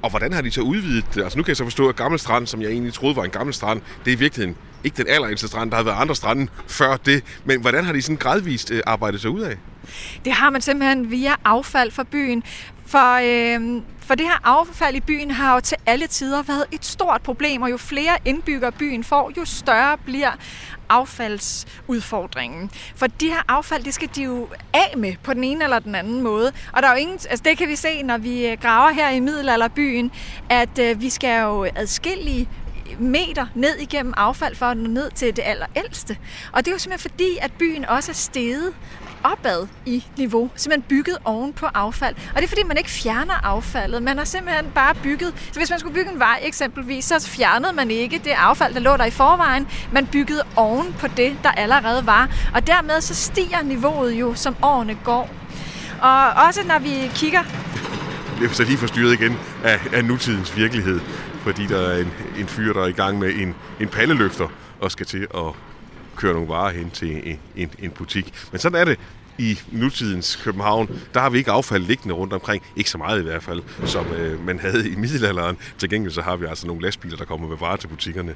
Og 0.01 0.09
hvordan 0.09 0.33
har 0.33 0.41
de 0.41 0.51
så 0.51 0.61
udvidet 0.61 1.05
det? 1.15 1.23
Altså 1.23 1.37
nu 1.37 1.43
kan 1.43 1.49
jeg 1.49 1.57
så 1.57 1.63
forstå, 1.63 1.89
at 1.89 1.95
Gammel 1.95 2.19
Strand, 2.19 2.47
som 2.47 2.61
jeg 2.61 2.71
egentlig 2.71 2.93
troede 2.93 3.15
var 3.15 3.23
en 3.23 3.29
gammel 3.29 3.53
strand, 3.53 3.81
det 4.05 4.11
er 4.11 4.15
i 4.15 4.19
virkeligheden 4.19 4.57
ikke 4.83 4.97
den 4.97 5.07
allerældste 5.07 5.47
strand. 5.47 5.71
Der 5.71 5.77
har 5.77 5.83
været 5.83 6.01
andre 6.01 6.15
strande 6.15 6.47
før 6.67 6.97
det. 6.97 7.23
Men 7.45 7.61
hvordan 7.61 7.85
har 7.85 7.93
de 7.93 8.01
sådan 8.01 8.17
gradvist 8.17 8.71
øh, 8.71 8.81
arbejdet 8.85 9.21
sig 9.21 9.29
ud 9.29 9.41
af? 9.41 9.57
Det 10.25 10.33
har 10.33 10.49
man 10.49 10.61
simpelthen 10.61 11.11
via 11.11 11.35
affald 11.45 11.91
fra 11.91 12.03
byen. 12.03 12.43
For, 12.85 13.15
øh, 13.23 13.81
for 14.09 14.15
det 14.15 14.25
her 14.25 14.39
affald 14.43 14.95
i 14.95 14.99
byen 14.99 15.31
har 15.31 15.53
jo 15.53 15.59
til 15.59 15.77
alle 15.85 16.07
tider 16.07 16.41
været 16.43 16.65
et 16.71 16.85
stort 16.85 17.21
problem, 17.21 17.61
og 17.61 17.71
jo 17.71 17.77
flere 17.77 18.17
indbyggere 18.25 18.71
byen 18.71 19.03
får, 19.03 19.31
jo 19.37 19.45
større 19.45 19.97
bliver 19.97 20.31
affaldsudfordringen. 20.89 22.71
For 22.95 23.07
de 23.07 23.27
her 23.27 23.41
affald, 23.47 23.83
det 23.83 23.93
skal 23.93 24.09
de 24.15 24.23
jo 24.23 24.47
af 24.73 24.97
med 24.97 25.13
på 25.23 25.33
den 25.33 25.43
ene 25.43 25.63
eller 25.63 25.79
den 25.79 25.95
anden 25.95 26.21
måde. 26.21 26.51
Og 26.73 26.81
der 26.81 26.87
er 26.87 26.91
jo 26.91 26.97
ingen, 26.97 27.19
altså 27.29 27.43
det 27.45 27.57
kan 27.57 27.67
vi 27.67 27.75
se, 27.75 28.03
når 28.03 28.17
vi 28.17 28.47
øh, 28.47 28.57
graver 28.61 28.93
her 28.93 29.09
i 29.09 29.19
middelalderbyen, 29.19 30.11
at 30.49 30.79
øh, 30.79 31.01
vi 31.01 31.09
skal 31.09 31.41
jo 31.41 31.67
adskillige 31.75 32.49
meter 32.99 33.45
ned 33.55 33.75
igennem 33.75 34.13
affald 34.17 34.55
for 34.55 34.65
at 34.65 34.77
nå 34.77 34.89
ned 34.89 35.11
til 35.11 35.35
det 35.35 35.43
allerældste. 35.45 36.17
Og 36.51 36.65
det 36.65 36.71
er 36.71 36.75
jo 36.75 36.79
simpelthen 36.79 37.11
fordi, 37.11 37.37
at 37.41 37.51
byen 37.59 37.85
også 37.85 38.11
er 38.11 38.15
steget 38.15 38.73
opad 39.23 39.67
i 39.85 40.05
niveau, 40.17 40.49
simpelthen 40.55 40.85
bygget 40.89 41.17
oven 41.23 41.53
på 41.53 41.65
affald. 41.65 42.15
Og 42.15 42.35
det 42.35 42.43
er 42.43 42.47
fordi, 42.47 42.63
man 42.63 42.77
ikke 42.77 42.89
fjerner 42.89 43.45
affaldet. 43.45 44.03
Man 44.03 44.17
har 44.17 44.25
simpelthen 44.25 44.65
bare 44.75 44.95
bygget... 44.95 45.33
Så 45.51 45.59
hvis 45.59 45.69
man 45.69 45.79
skulle 45.79 45.93
bygge 45.93 46.11
en 46.11 46.19
vej 46.19 46.39
eksempelvis, 46.43 47.05
så 47.05 47.27
fjernede 47.27 47.73
man 47.73 47.91
ikke 47.91 48.21
det 48.23 48.31
affald, 48.31 48.73
der 48.73 48.79
lå 48.79 48.97
der 48.97 49.05
i 49.05 49.11
forvejen. 49.11 49.67
Man 49.91 50.07
byggede 50.07 50.43
oven 50.55 50.95
på 50.99 51.07
det, 51.07 51.37
der 51.43 51.51
allerede 51.51 52.05
var. 52.05 52.29
Og 52.53 52.67
dermed 52.67 53.01
så 53.01 53.15
stiger 53.15 53.61
niveauet 53.63 54.13
jo, 54.13 54.33
som 54.35 54.55
årene 54.61 54.97
går. 55.03 55.29
Og 56.01 56.29
også 56.29 56.61
når 56.67 56.79
vi 56.79 57.11
kigger... 57.15 57.43
Det 58.39 58.49
er 58.49 58.53
så 58.53 58.63
lige 58.63 58.77
forstyrret 58.77 59.13
igen 59.13 59.37
af, 59.63 59.79
af 59.93 60.05
nutidens 60.05 60.57
virkelighed, 60.57 60.99
fordi 61.43 61.67
der 61.67 61.77
er 61.77 61.97
en, 61.97 62.11
en 62.37 62.47
fyr, 62.47 62.73
der 62.73 62.81
er 62.81 62.87
i 62.87 62.91
gang 62.91 63.19
med 63.19 63.33
en, 63.35 63.55
en 63.79 63.87
palleløfter 63.87 64.47
og 64.79 64.91
skal 64.91 65.05
til 65.05 65.27
at 65.35 65.68
køre 66.19 66.33
nogle 66.33 66.49
varer 66.49 66.71
hen 66.71 66.91
til 66.91 67.29
en, 67.29 67.39
en, 67.55 67.71
en 67.79 67.91
butik. 67.91 68.33
Men 68.51 68.59
sådan 68.59 68.81
er 68.81 68.85
det 68.85 68.99
i 69.37 69.59
nutidens 69.71 70.35
København, 70.35 70.89
der 71.13 71.19
har 71.19 71.29
vi 71.29 71.37
ikke 71.37 71.51
affald 71.51 71.83
liggende 71.83 72.15
rundt 72.15 72.33
omkring. 72.33 72.63
Ikke 72.75 72.89
så 72.89 72.97
meget 72.97 73.19
i 73.19 73.23
hvert 73.23 73.43
fald, 73.43 73.61
som 73.85 74.07
øh, 74.07 74.45
man 74.45 74.59
havde 74.59 74.89
i 74.89 74.95
middelalderen. 74.95 75.57
Til 75.77 75.89
gengæld 75.89 76.13
så 76.13 76.21
har 76.21 76.35
vi 76.35 76.45
altså 76.45 76.67
nogle 76.67 76.81
lastbiler, 76.81 77.17
der 77.17 77.25
kommer 77.25 77.47
med 77.47 77.57
varer 77.57 77.75
til 77.75 77.87
butikkerne. 77.87 78.35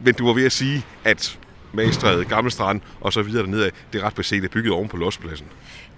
Men 0.00 0.14
du 0.14 0.26
var 0.26 0.32
ved 0.32 0.44
at 0.44 0.52
sige, 0.52 0.84
at 1.04 1.38
Magestræde, 1.72 2.24
Gamle 2.24 2.50
Strand 2.50 2.80
og 3.00 3.12
så 3.12 3.22
videre 3.22 3.42
dernede, 3.42 3.70
det 3.92 4.00
er 4.00 4.06
ret 4.06 4.14
beset 4.14 4.50
bygget 4.50 4.72
oven 4.72 4.88
på 4.88 4.96
lospladsen. 4.96 5.46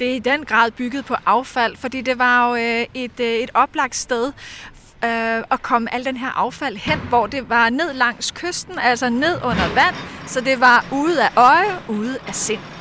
Det 0.01 0.11
er 0.11 0.15
i 0.15 0.19
den 0.19 0.45
grad 0.45 0.71
bygget 0.71 1.05
på 1.05 1.15
affald, 1.27 1.77
fordi 1.77 2.01
det 2.01 2.19
var 2.19 2.49
jo 2.49 2.55
øh, 2.57 2.87
et, 2.95 3.21
øh, 3.21 3.27
et 3.27 3.51
oplagt 3.55 3.97
sted 3.97 4.33
øh, 5.05 5.45
at 5.51 5.63
komme 5.63 5.95
al 5.95 6.05
den 6.05 6.17
her 6.17 6.29
affald 6.29 6.77
hen, 6.77 6.99
hvor 7.09 7.27
det 7.27 7.49
var 7.49 7.71
ned 7.71 7.93
langs 7.93 8.31
kysten, 8.31 8.79
altså 8.79 9.09
ned 9.09 9.37
under 9.45 9.75
vand, 9.75 9.95
så 10.27 10.41
det 10.41 10.61
var 10.61 10.85
ude 10.93 11.25
af 11.25 11.31
øje, 11.37 11.79
ude 11.89 12.19
af 12.29 12.35
sind. 12.35 12.78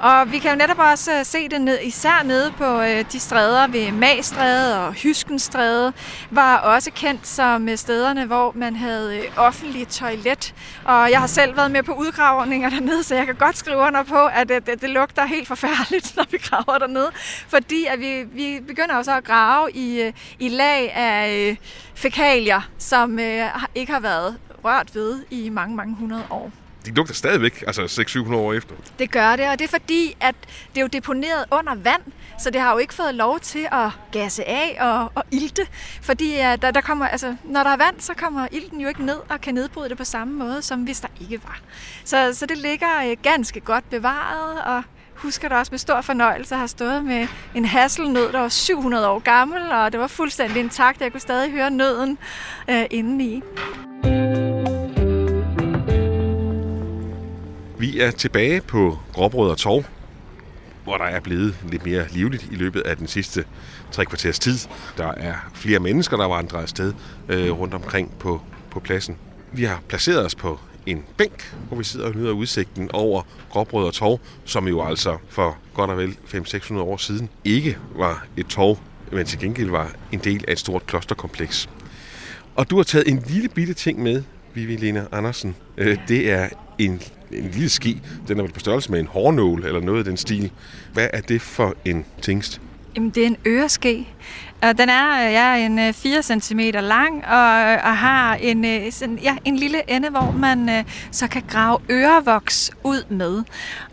Og 0.00 0.32
vi 0.32 0.38
kan 0.38 0.50
jo 0.50 0.56
netop 0.56 0.78
også 0.78 1.18
øh, 1.18 1.24
se 1.24 1.48
det 1.48 1.60
ned, 1.60 1.78
især 1.82 2.22
nede 2.24 2.52
på 2.58 2.80
øh, 2.80 3.04
de 3.12 3.20
stræder 3.20 3.66
ved 3.66 3.92
Magstræde 3.92 4.86
og 4.86 4.92
Hyskenstræde, 4.92 5.92
var 6.30 6.56
også 6.56 6.90
kendt 6.90 7.26
som 7.26 7.68
øh, 7.68 7.76
stederne, 7.76 8.26
hvor 8.26 8.52
man 8.54 8.76
havde 8.76 9.16
øh, 9.18 9.24
offentlig 9.36 9.88
toilet. 9.88 10.54
Og 10.84 11.10
jeg 11.10 11.20
har 11.20 11.26
selv 11.26 11.56
været 11.56 11.70
med 11.70 11.82
på 11.82 11.92
udgravninger 11.92 12.70
dernede, 12.70 13.02
så 13.02 13.14
jeg 13.14 13.26
kan 13.26 13.34
godt 13.34 13.58
skrive 13.58 13.76
under 13.76 14.02
på, 14.02 14.26
at 14.26 14.48
det, 14.48 14.66
det, 14.66 14.82
det 14.82 14.90
lugter 14.90 15.26
helt 15.26 15.48
forfærdeligt, 15.48 16.12
når 16.16 16.24
vi 16.30 16.38
graver 16.38 16.78
dernede. 16.78 17.10
Fordi 17.48 17.84
at 17.84 18.00
vi, 18.00 18.22
vi 18.22 18.60
begynder 18.66 18.96
også 18.96 19.16
at 19.16 19.24
grave 19.24 19.70
i, 19.74 20.12
i 20.38 20.48
lag 20.48 20.92
af 20.94 21.56
fækalier, 21.94 22.60
som 22.78 23.18
ikke 23.74 23.92
har 23.92 24.00
været 24.00 24.38
rørt 24.64 24.94
ved 24.94 25.24
i 25.30 25.48
mange, 25.48 25.76
mange 25.76 25.94
hundrede 25.94 26.24
år 26.30 26.50
de 26.86 26.94
lugter 26.94 27.14
stadigvæk, 27.14 27.64
altså 27.66 27.82
600-700 27.82 28.34
år 28.34 28.52
efter. 28.52 28.74
Det 28.98 29.10
gør 29.10 29.36
det, 29.36 29.48
og 29.48 29.58
det 29.58 29.64
er 29.64 29.68
fordi, 29.68 30.16
at 30.20 30.34
det 30.74 30.76
er 30.76 30.80
jo 30.80 30.86
deponeret 30.86 31.44
under 31.50 31.74
vand, 31.74 32.02
så 32.38 32.50
det 32.50 32.60
har 32.60 32.72
jo 32.72 32.78
ikke 32.78 32.94
fået 32.94 33.14
lov 33.14 33.40
til 33.40 33.68
at 33.72 33.90
gasse 34.12 34.48
af 34.48 34.76
og, 34.80 35.12
og 35.14 35.24
ilte. 35.30 35.66
Fordi 36.02 36.34
at 36.34 36.62
der, 36.62 36.70
der 36.70 36.80
kommer, 36.80 37.06
altså, 37.06 37.36
når 37.44 37.62
der 37.62 37.70
er 37.70 37.76
vand, 37.76 38.00
så 38.00 38.14
kommer 38.14 38.48
ilten 38.52 38.80
jo 38.80 38.88
ikke 38.88 39.04
ned 39.04 39.18
og 39.28 39.40
kan 39.40 39.54
nedbryde 39.54 39.88
det 39.88 39.98
på 39.98 40.04
samme 40.04 40.34
måde, 40.34 40.62
som 40.62 40.80
hvis 40.80 41.00
der 41.00 41.08
ikke 41.20 41.44
var. 41.44 41.60
Så, 42.04 42.34
så 42.34 42.46
det 42.46 42.58
ligger 42.58 43.10
øh, 43.10 43.16
ganske 43.22 43.60
godt 43.60 43.90
bevaret, 43.90 44.62
og 44.62 44.82
husker 45.14 45.48
det 45.48 45.58
også 45.58 45.70
med 45.70 45.78
stor 45.78 46.00
fornøjelse 46.00 46.54
at 46.54 46.58
have 46.58 46.68
stået 46.68 47.04
med 47.04 47.28
en 47.54 47.64
hasselnød, 47.64 48.32
der 48.32 48.40
var 48.40 48.48
700 48.48 49.08
år 49.08 49.18
gammel, 49.18 49.72
og 49.72 49.92
det 49.92 50.00
var 50.00 50.06
fuldstændig 50.06 50.60
intakt. 50.60 51.00
Jeg 51.00 51.12
kunne 51.12 51.20
stadig 51.20 51.50
høre 51.50 51.70
nøden 51.70 52.18
uh, 52.68 52.84
indeni. 52.90 53.42
Vi 57.78 58.00
er 58.00 58.10
tilbage 58.10 58.60
på 58.60 58.98
Gråbrød 59.12 59.50
og 59.50 59.58
Torv. 59.58 59.84
hvor 60.84 60.96
der 60.96 61.04
er 61.04 61.20
blevet 61.20 61.54
lidt 61.68 61.86
mere 61.86 62.04
livligt 62.10 62.48
i 62.52 62.54
løbet 62.54 62.80
af 62.80 62.96
den 62.96 63.06
sidste 63.06 63.44
tre 63.92 64.04
kvarters 64.04 64.38
tid. 64.38 64.58
Der 64.96 65.06
er 65.06 65.34
flere 65.54 65.78
mennesker, 65.78 66.16
der 66.16 66.24
vandrer 66.24 66.60
afsted 66.60 66.92
øh, 67.28 67.50
rundt 67.50 67.74
omkring 67.74 68.12
på, 68.18 68.40
på 68.70 68.80
pladsen. 68.80 69.16
Vi 69.52 69.64
har 69.64 69.82
placeret 69.88 70.24
os 70.24 70.34
på 70.34 70.60
en 70.86 71.04
bænk, 71.16 71.54
hvor 71.68 71.76
vi 71.76 71.84
sidder 71.84 72.06
og 72.06 72.16
nyder 72.16 72.32
udsigten 72.32 72.90
over 72.92 73.22
Gråbrød 73.50 73.86
og 73.86 73.94
Torv, 73.94 74.20
som 74.44 74.68
jo 74.68 74.84
altså 74.84 75.16
for 75.28 75.56
godt 75.74 75.90
og 75.90 75.96
vel 75.98 76.16
500-600 76.34 76.74
år 76.74 76.96
siden 76.96 77.28
ikke 77.44 77.78
var 77.96 78.26
et 78.36 78.46
torv, 78.46 78.78
men 79.12 79.26
til 79.26 79.38
gengæld 79.38 79.70
var 79.70 79.92
en 80.12 80.18
del 80.18 80.44
af 80.48 80.52
et 80.52 80.58
stort 80.58 80.86
klosterkompleks. 80.86 81.68
Og 82.54 82.70
du 82.70 82.76
har 82.76 82.82
taget 82.82 83.08
en 83.08 83.22
lille 83.26 83.48
bitte 83.48 83.74
ting 83.74 84.02
med, 84.02 84.22
Vivi 84.54 84.76
Lena 84.76 85.04
Andersen. 85.12 85.56
Øh, 85.78 85.98
det 86.08 86.30
er 86.30 86.48
en, 86.78 87.02
en 87.32 87.50
lille 87.50 87.68
ski. 87.68 88.00
Den 88.28 88.38
er 88.38 88.42
vel 88.42 88.52
på 88.52 88.60
størrelse 88.60 88.90
med 88.90 89.00
en 89.00 89.06
hårnål 89.06 89.64
eller 89.66 89.80
noget 89.80 89.98
af 89.98 90.04
den 90.04 90.16
stil. 90.16 90.50
Hvad 90.92 91.08
er 91.12 91.20
det 91.20 91.42
for 91.42 91.74
en 91.84 92.04
tingst? 92.22 92.60
Jamen, 92.96 93.10
det 93.10 93.22
er 93.22 93.26
en 93.26 93.36
øreske. 93.46 94.08
Og 94.62 94.78
den 94.78 94.88
er 94.88 95.26
øh, 95.26 95.32
ja, 95.32 95.66
en 95.66 95.78
øh, 95.78 95.92
4 95.92 96.22
cm 96.22 96.60
lang 96.72 97.26
og, 97.26 97.72
øh, 97.72 97.78
og 97.84 97.96
har 97.96 98.34
en, 98.34 98.92
sådan, 98.92 99.18
ja, 99.22 99.36
en 99.44 99.56
lille 99.56 99.90
ende, 99.90 100.10
hvor 100.10 100.34
man 100.38 100.84
så 101.10 101.28
kan 101.28 101.42
grave 101.48 101.78
ørevoks 101.90 102.70
ud 102.84 103.04
med. 103.08 103.42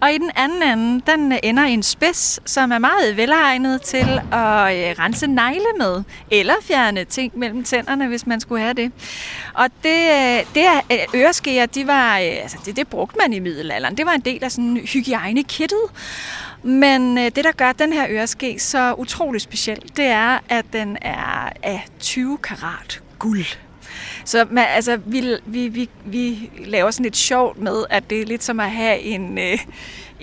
Og 0.01 0.13
i 0.13 0.17
den 0.17 0.31
anden 0.35 0.63
ende, 0.63 1.01
den 1.11 1.39
ender 1.43 1.65
i 1.65 1.71
en 1.71 1.83
spids, 1.83 2.39
som 2.45 2.71
er 2.71 2.77
meget 2.77 3.17
velegnet 3.17 3.81
til 3.81 4.21
at 4.31 4.99
rense 4.99 5.27
negle 5.27 5.65
med, 5.77 6.03
eller 6.31 6.53
fjerne 6.63 7.03
ting 7.03 7.39
mellem 7.39 7.63
tænderne, 7.63 8.07
hvis 8.07 8.27
man 8.27 8.39
skulle 8.39 8.61
have 8.61 8.73
det. 8.73 8.91
Og 9.53 9.65
det, 9.83 9.99
det 10.55 10.65
er, 10.65 10.81
øreskeer, 11.15 11.65
de 11.65 11.87
var, 11.87 12.15
altså 12.15 12.57
det, 12.65 12.75
det 12.75 12.87
brugte 12.87 13.17
man 13.21 13.33
i 13.33 13.39
middelalderen. 13.39 13.97
Det 13.97 14.05
var 14.05 14.11
en 14.11 14.21
del 14.21 14.43
af 14.43 14.51
sådan 14.51 14.77
hygiejnekittet. 14.77 15.81
Men 16.63 17.17
øh, 17.17 17.23
det, 17.23 17.35
der 17.35 17.51
gør 17.51 17.71
den 17.71 17.93
her 17.93 18.05
øreske 18.09 18.59
så 18.59 18.95
utrolig 18.97 19.41
speciel, 19.41 19.81
det 19.97 20.05
er, 20.05 20.39
at 20.49 20.65
den 20.73 20.97
er 21.01 21.49
af 21.63 21.85
20 21.99 22.37
karat 22.37 23.01
guld. 23.19 23.45
Så 24.25 24.45
man, 24.51 24.65
altså, 24.69 24.97
vi, 25.05 25.37
vi, 25.45 25.67
vi, 25.67 25.89
vi 26.05 26.51
laver 26.65 26.91
sådan 26.91 27.03
lidt 27.03 27.17
sjovt 27.17 27.57
med, 27.57 27.83
at 27.89 28.09
det 28.09 28.21
er 28.21 28.25
lidt 28.25 28.43
som 28.43 28.59
at 28.59 28.71
have 28.71 28.99
en, 28.99 29.37
øh, 29.37 29.59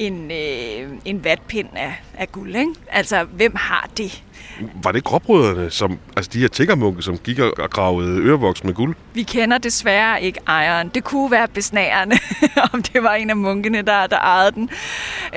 en, 0.00 0.30
øh, 0.30 0.90
en 1.04 1.24
vatpind 1.24 1.68
af, 1.76 2.02
af 2.14 2.32
guld. 2.32 2.56
Ikke? 2.56 2.72
Altså, 2.88 3.24
hvem 3.24 3.52
har 3.56 3.88
det? 3.96 4.22
Var 4.82 4.92
det 4.92 5.04
gråbrødrene, 5.04 5.70
som, 5.70 5.98
altså 6.16 6.30
de 6.32 6.38
her 6.38 6.48
tiggermunke, 6.48 7.02
som 7.02 7.18
gik 7.18 7.38
og 7.38 7.70
gravede 7.70 8.20
ørevoks 8.20 8.64
med 8.64 8.74
guld? 8.74 8.96
Vi 9.14 9.22
kender 9.22 9.58
desværre 9.58 10.22
ikke 10.22 10.40
ejeren. 10.46 10.88
Det 10.88 11.04
kunne 11.04 11.30
være 11.30 11.48
besnærende, 11.48 12.16
om 12.72 12.82
det 12.82 13.02
var 13.02 13.14
en 13.14 13.30
af 13.30 13.36
munkene, 13.36 13.82
der, 13.82 14.06
der 14.06 14.18
ejede 14.18 14.52
den. 14.52 14.70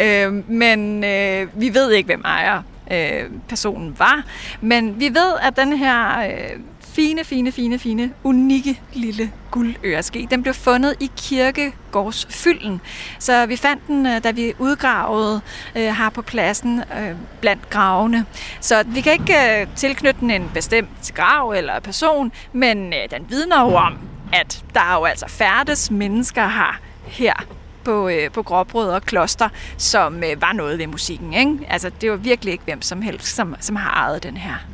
Øh, 0.02 0.50
men 0.50 1.04
øh, 1.04 1.48
vi 1.62 1.74
ved 1.74 1.92
ikke, 1.92 2.08
hvem 2.08 2.22
ejer 2.26 2.62
øh, 2.92 3.30
personen 3.50 3.96
var. 4.00 4.24
Men 4.62 5.00
vi 5.00 5.06
ved, 5.06 5.34
at 5.42 5.58
den 5.58 5.78
her 5.78 6.20
øh, 6.20 6.60
fine, 6.94 7.24
fine, 7.24 7.52
fine, 7.52 7.80
fine, 7.80 8.12
unikke 8.24 8.82
lille 8.94 9.32
guldøreske. 9.52 10.28
Den 10.32 10.42
blev 10.42 10.54
fundet 10.54 10.96
i 11.00 11.12
kirkegårdsfylden. 11.18 12.82
Så 13.20 13.46
vi 13.46 13.56
fandt 13.56 13.88
den, 13.88 14.06
øh, 14.06 14.24
da 14.24 14.32
vi 14.32 14.54
udgravede 14.60 15.42
øh, 15.76 15.82
her 15.82 16.10
på 16.10 16.22
pladsen 16.22 16.80
øh, 16.80 17.16
blandt 17.42 17.70
gravene. 17.70 18.26
Så 18.60 18.84
vi 18.88 19.02
kan 19.02 19.14
ikke 19.14 19.62
øh, 19.62 19.68
tilknytte 19.76 20.20
den 20.20 20.32
en 20.32 20.52
bestemt 20.54 21.12
grav 21.16 21.50
eller 21.50 21.80
person, 21.80 22.32
men 22.54 22.94
øh, 22.94 23.10
den 23.12 23.26
vidner 23.30 23.62
jo 23.62 23.76
om, 23.76 23.98
at 24.34 24.64
der 24.74 24.82
er 24.82 24.94
jo 24.94 25.04
altså 25.06 25.26
færdes 25.28 25.92
mennesker 25.92 26.48
her 26.48 26.80
her 27.06 27.46
på, 27.84 28.10
øh, 28.10 28.32
på 28.32 28.44
Gråbrød 28.44 28.90
og 28.90 29.02
Kloster, 29.02 29.50
som 29.78 30.24
øh, 30.24 30.42
var 30.42 30.54
noget 30.54 30.80
ved 30.80 30.88
musikken. 30.88 31.34
Ikke? 31.34 31.58
Altså, 31.70 31.92
det 32.02 32.12
var 32.12 32.18
virkelig 32.18 32.52
ikke 32.52 32.64
hvem 32.64 32.82
som 32.82 33.02
helst, 33.02 33.36
som, 33.36 33.56
som 33.60 33.76
har 33.76 33.90
ejet 33.90 34.24
den 34.24 34.38
her. 34.38 34.73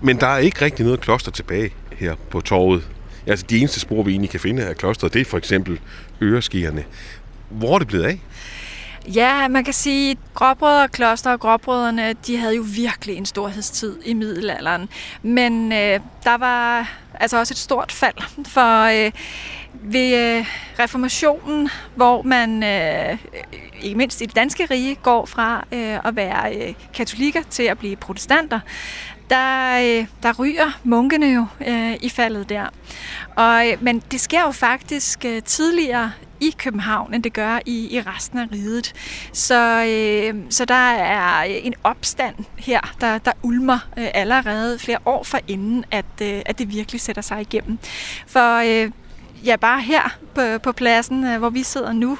Men 0.00 0.20
der 0.20 0.26
er 0.26 0.38
ikke 0.38 0.64
rigtig 0.64 0.84
noget 0.84 1.00
kloster 1.00 1.30
tilbage 1.30 1.70
her 1.96 2.14
på 2.30 2.40
torvet. 2.40 2.88
Altså 3.26 3.46
de 3.50 3.58
eneste 3.58 3.80
spor, 3.80 4.02
vi 4.02 4.10
egentlig 4.10 4.30
kan 4.30 4.40
finde 4.40 4.66
af 4.66 4.76
klosteret, 4.76 5.14
det 5.14 5.20
er 5.20 5.24
for 5.24 5.38
eksempel 5.38 5.80
øreskierne. 6.22 6.84
Hvor 7.48 7.74
er 7.74 7.78
det 7.78 7.88
blevet 7.88 8.04
af? 8.04 8.20
Ja, 9.14 9.48
man 9.48 9.64
kan 9.64 9.72
sige, 9.72 10.10
at 10.10 10.16
Gråbrødre 10.34 10.88
Kloster 10.88 11.30
og 11.30 11.40
Gråbrødrene, 11.40 12.14
de 12.26 12.36
havde 12.36 12.56
jo 12.56 12.64
virkelig 12.74 13.16
en 13.16 13.26
storhedstid 13.26 13.96
i 14.04 14.14
middelalderen. 14.14 14.88
Men 15.22 15.72
øh, 15.72 16.00
der 16.24 16.36
var 16.38 16.90
altså 17.20 17.38
også 17.38 17.54
et 17.54 17.58
stort 17.58 17.92
fald, 17.92 18.46
for 18.46 19.04
øh, 19.06 19.12
ved 19.82 20.38
øh, 20.38 20.46
reformationen, 20.78 21.68
hvor 21.94 22.22
man 22.22 22.62
øh, 22.62 23.18
ikke 23.82 23.96
mindst 23.96 24.20
i 24.20 24.26
det 24.26 24.36
danske 24.36 24.66
rige 24.70 24.94
går 24.94 25.26
fra 25.26 25.64
øh, 25.72 25.98
at 26.04 26.16
være 26.16 26.56
øh, 26.56 26.74
katolikker 26.94 27.42
til 27.50 27.62
at 27.62 27.78
blive 27.78 27.96
protestanter, 27.96 28.60
der, 29.30 29.78
øh, 29.78 30.06
der 30.22 30.32
ryger 30.38 30.80
munkene 30.84 31.26
jo 31.26 31.46
øh, 31.66 31.94
i 32.00 32.08
faldet 32.08 32.48
der. 32.48 32.66
Og, 33.36 33.68
øh, 33.68 33.82
men 33.84 34.02
det 34.10 34.20
sker 34.20 34.40
jo 34.40 34.50
faktisk 34.50 35.24
øh, 35.24 35.42
tidligere 35.42 36.12
i 36.40 36.54
København, 36.58 37.14
end 37.14 37.22
det 37.22 37.32
gør 37.32 37.58
i, 37.66 37.96
i 37.96 38.00
resten 38.00 38.38
af 38.38 38.46
riget. 38.52 38.92
Så, 39.32 39.84
øh, 39.88 40.34
så 40.50 40.64
der 40.64 40.74
er 40.74 41.42
en 41.42 41.74
opstand 41.84 42.34
her, 42.58 42.80
der, 43.00 43.18
der 43.18 43.32
ulmer 43.42 43.78
øh, 43.96 44.06
allerede 44.14 44.78
flere 44.78 44.98
år 45.06 45.22
for 45.22 45.38
inden, 45.48 45.84
at, 45.90 46.04
øh, 46.22 46.42
at 46.46 46.58
det 46.58 46.68
virkelig 46.68 47.00
sætter 47.00 47.22
sig 47.22 47.40
igennem. 47.40 47.78
For 48.26 48.84
øh, 48.84 48.90
ja, 49.44 49.56
bare 49.56 49.80
her 49.80 50.18
på, 50.34 50.58
på 50.62 50.72
pladsen, 50.72 51.24
øh, 51.24 51.38
hvor 51.38 51.50
vi 51.50 51.62
sidder 51.62 51.92
nu, 51.92 52.18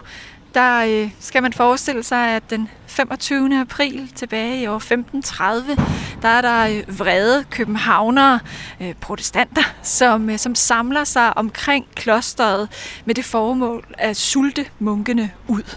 der 0.54 1.02
øh, 1.04 1.10
skal 1.20 1.42
man 1.42 1.52
forestille 1.52 2.02
sig, 2.02 2.28
at 2.28 2.50
den 2.50 2.68
25. 2.86 3.60
april 3.60 4.12
tilbage 4.14 4.62
i 4.62 4.66
år 4.66 4.76
1530, 4.76 5.76
der 6.22 6.28
er 6.28 6.40
der 6.40 6.78
øh, 6.78 6.98
vrede 6.98 7.44
københavnere, 7.50 8.40
øh, 8.80 8.94
protestanter, 8.94 9.62
som, 9.82 10.30
øh, 10.30 10.38
som 10.38 10.54
samler 10.54 11.04
sig 11.04 11.36
omkring 11.36 11.86
klosteret 11.94 12.68
med 13.04 13.14
det 13.14 13.24
formål 13.24 13.84
at 13.98 14.16
sulte 14.16 14.66
munkene 14.78 15.30
ud. 15.48 15.76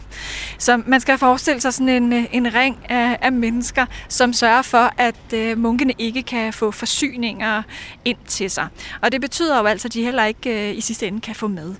Så 0.57 0.81
man 0.85 1.01
skal 1.01 1.17
forestille 1.17 1.61
sig 1.61 1.73
sådan 1.73 1.89
en, 1.89 2.13
øh, 2.13 2.23
en 2.31 2.53
ring 2.53 2.77
af, 2.89 3.17
af 3.21 3.31
mennesker, 3.31 3.85
som 4.07 4.33
sørger 4.33 4.61
for, 4.61 4.93
at 4.97 5.33
øh, 5.33 5.57
munkene 5.57 5.93
ikke 5.97 6.23
kan 6.23 6.53
få 6.53 6.71
forsyninger 6.71 7.63
ind 8.05 8.17
til 8.27 8.51
sig. 8.51 8.67
Og 9.01 9.11
det 9.11 9.21
betyder 9.21 9.59
jo 9.59 9.65
altså, 9.65 9.87
at 9.87 9.93
de 9.93 10.03
heller 10.03 10.25
ikke 10.25 10.69
øh, 10.69 10.77
i 10.77 10.81
sidste 10.81 11.07
ende 11.07 11.21
kan 11.21 11.35
få 11.35 11.47
med. 11.47 11.75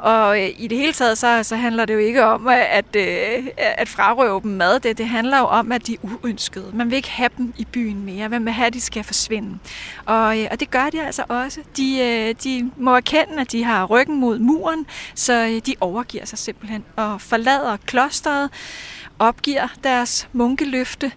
Og 0.00 0.42
øh, 0.42 0.48
i 0.58 0.66
det 0.68 0.78
hele 0.78 0.92
taget, 0.92 1.18
så, 1.18 1.42
så 1.42 1.56
handler 1.56 1.84
det 1.84 1.94
jo 1.94 1.98
ikke 1.98 2.24
om 2.24 2.48
øh, 2.48 2.76
at, 2.76 2.96
øh, 2.96 3.46
at 3.56 3.88
frarøve 3.88 4.40
dem 4.40 4.50
mad. 4.50 4.80
Det, 4.80 4.98
det 4.98 5.08
handler 5.08 5.38
jo 5.38 5.44
om, 5.44 5.72
at 5.72 5.86
de 5.86 5.94
er 5.94 5.98
uønskede. 6.02 6.70
Man 6.74 6.90
vil 6.90 6.96
ikke 6.96 7.10
have 7.10 7.30
dem 7.38 7.54
i 7.56 7.64
byen 7.64 8.04
mere. 8.04 8.28
Man 8.28 8.44
vil 8.44 8.52
have, 8.52 8.66
at 8.66 8.72
de 8.72 8.80
skal 8.80 9.04
forsvinde. 9.04 9.58
Og, 10.06 10.40
øh, 10.40 10.48
og 10.50 10.60
det 10.60 10.70
gør 10.70 10.90
de 10.90 11.02
altså 11.02 11.24
også. 11.28 11.60
De, 11.76 11.98
øh, 12.00 12.34
de 12.44 12.70
må 12.76 12.96
erkende, 12.96 13.40
at 13.40 13.52
de 13.52 13.64
har 13.64 13.84
ryggen 13.84 14.20
mod 14.20 14.38
muren, 14.38 14.86
så 15.14 15.46
øh, 15.46 15.62
de 15.66 15.74
overgiver 15.80 16.24
sig 16.24 16.38
simpelthen 16.38 16.84
og 16.96 17.20
forlader 17.20 17.76
klosteret 17.86 18.50
opgiver 19.18 19.68
deres 19.84 20.28
munkeløfte. 20.32 21.12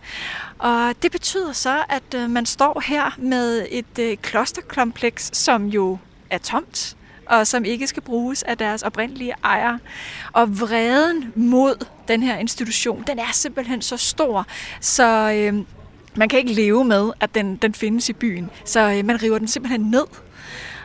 Og 0.60 0.94
det 1.04 1.12
betyder 1.12 1.52
så, 1.52 1.84
at 1.90 2.30
man 2.30 2.46
står 2.46 2.84
her 2.86 3.16
med 3.18 3.66
et 3.72 4.22
klosterkompleks, 4.22 5.30
som 5.34 5.66
jo 5.66 5.98
er 6.30 6.38
tomt 6.38 6.98
og 7.26 7.48
som 7.48 7.66
ikke 7.66 7.88
skal 7.88 8.04
bruges 8.04 8.44
af 8.44 8.58
deres 8.58 8.82
oprindelige 8.82 9.34
ejere. 9.44 9.80
Og 10.34 10.60
vreden 10.60 11.32
mod 11.36 11.86
den 12.08 12.24
her 12.24 12.38
institution, 12.38 13.04
den 13.08 13.20
er 13.20 13.32
simpelthen 13.32 13.82
så 13.82 13.98
stor, 13.98 14.48
så 14.80 15.32
øh, 15.32 15.64
man 16.16 16.30
kan 16.30 16.40
ikke 16.40 16.54
leve 16.54 16.86
med, 16.86 17.12
at 17.20 17.36
den, 17.36 17.56
den 17.56 17.74
findes 17.74 18.10
i 18.10 18.14
byen. 18.14 18.50
Så 18.66 18.92
øh, 18.92 19.06
man 19.06 19.24
river 19.24 19.38
den 19.38 19.48
simpelthen 19.48 19.82
ned. 19.82 20.06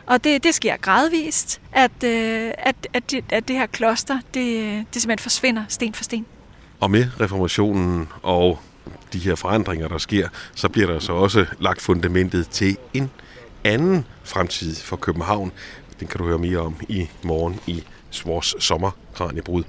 Og 0.05 0.23
det, 0.23 0.43
det 0.43 0.55
sker 0.55 0.77
gradvist, 0.77 1.61
at, 1.71 2.03
øh, 2.03 2.51
at, 2.57 2.75
at, 2.93 3.11
det, 3.11 3.23
at 3.29 3.47
det 3.47 3.55
her 3.55 3.65
kloster, 3.65 4.19
det, 4.33 4.85
det 4.93 5.01
simpelthen 5.01 5.23
forsvinder 5.23 5.63
sten 5.67 5.93
for 5.93 6.03
sten. 6.03 6.25
Og 6.79 6.91
med 6.91 7.07
reformationen 7.19 8.07
og 8.21 8.59
de 9.13 9.19
her 9.19 9.35
forandringer, 9.35 9.87
der 9.87 9.97
sker, 9.97 10.29
så 10.55 10.69
bliver 10.69 10.87
der 10.87 10.99
så 10.99 11.13
også 11.13 11.45
lagt 11.59 11.81
fundamentet 11.81 12.49
til 12.49 12.77
en 12.93 13.11
anden 13.63 14.05
fremtid 14.23 14.75
for 14.75 14.95
København, 14.95 15.51
den 15.99 16.07
kan 16.07 16.17
du 16.17 16.25
høre 16.25 16.37
mere 16.37 16.57
om 16.57 16.75
i 16.89 17.09
morgen 17.23 17.59
i 17.67 17.83
vores 18.25 18.55
sommerkranjebrud. 18.59 19.63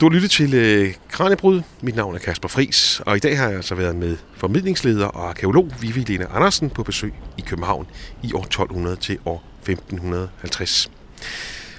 Du 0.00 0.08
har 0.08 0.10
lyttet 0.14 0.30
til 0.30 0.54
øh, 0.54 1.62
Mit 1.80 1.96
navn 1.96 2.14
er 2.14 2.18
Kasper 2.18 2.48
Fris, 2.48 3.00
og 3.06 3.16
i 3.16 3.18
dag 3.18 3.38
har 3.38 3.46
jeg 3.46 3.56
altså 3.56 3.74
været 3.74 3.96
med 3.96 4.16
formidlingsleder 4.36 5.06
og 5.06 5.28
arkeolog 5.28 5.70
Vivi 5.80 6.00
Lene 6.00 6.26
Andersen 6.26 6.70
på 6.70 6.82
besøg 6.82 7.12
i 7.38 7.40
København 7.40 7.86
i 8.22 8.32
år 8.32 8.42
1200 8.42 8.96
til 8.96 9.18
år 9.26 9.44
1550. 9.60 10.90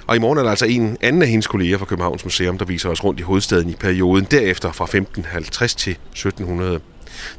Og 0.07 0.15
i 0.15 0.19
morgen 0.19 0.37
er 0.37 0.43
der 0.43 0.49
altså 0.49 0.65
en 0.65 0.97
anden 1.01 1.21
af 1.21 1.27
hendes 1.27 1.47
kolleger 1.47 1.77
fra 1.77 1.85
Københavns 1.85 2.23
Museum, 2.23 2.57
der 2.57 2.65
viser 2.65 2.89
os 2.89 3.03
rundt 3.03 3.19
i 3.19 3.23
hovedstaden 3.23 3.69
i 3.69 3.75
perioden 3.75 4.27
derefter 4.31 4.71
fra 4.71 4.85
1550 4.85 5.75
til 5.75 5.91
1700. 5.91 6.79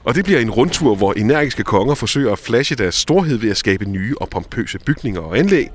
Og 0.04 0.14
det 0.14 0.24
bliver 0.24 0.40
en 0.40 0.50
rundtur, 0.50 0.94
hvor 0.94 1.12
energiske 1.12 1.64
konger 1.64 1.94
forsøger 1.94 2.32
at 2.32 2.38
flashe 2.38 2.74
deres 2.74 2.94
storhed 2.94 3.36
ved 3.36 3.50
at 3.50 3.56
skabe 3.56 3.84
nye 3.84 4.14
og 4.20 4.28
pompøse 4.28 4.78
bygninger 4.78 5.20
og 5.20 5.38
anlæg, 5.38 5.68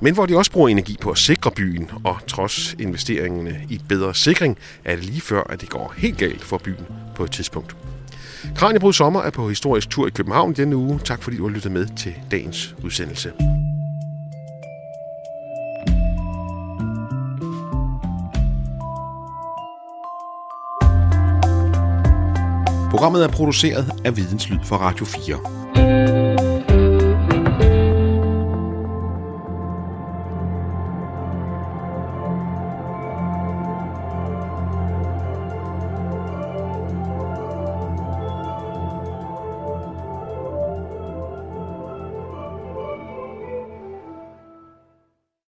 men 0.00 0.14
hvor 0.14 0.26
de 0.26 0.36
også 0.36 0.52
bruger 0.52 0.68
energi 0.68 0.96
på 1.00 1.10
at 1.10 1.18
sikre 1.18 1.50
byen, 1.50 1.90
og 2.04 2.16
trods 2.26 2.74
investeringerne 2.78 3.60
i 3.68 3.80
bedre 3.88 4.14
sikring, 4.14 4.58
er 4.84 4.96
det 4.96 5.04
lige 5.04 5.20
før, 5.20 5.42
at 5.42 5.60
det 5.60 5.68
går 5.68 5.94
helt 5.96 6.18
galt 6.18 6.44
for 6.44 6.58
byen 6.58 6.86
på 7.14 7.24
et 7.24 7.30
tidspunkt. 7.30 7.76
Kranjebrud 8.56 8.92
Sommer 8.92 9.22
er 9.22 9.30
på 9.30 9.48
historisk 9.48 9.90
tur 9.90 10.06
i 10.06 10.10
København 10.10 10.52
denne 10.52 10.76
uge. 10.76 11.00
Tak 11.04 11.22
fordi 11.22 11.36
du 11.36 11.48
har 11.48 11.54
lyttet 11.54 11.72
med 11.72 11.86
til 11.96 12.14
dagens 12.30 12.74
udsendelse. 12.84 13.32
Programmet 22.90 23.24
er 23.24 23.28
produceret 23.28 23.90
af 24.04 24.16
Videnslyd 24.16 24.58
for 24.64 24.76
Radio 24.76 25.04
4. 25.04 26.09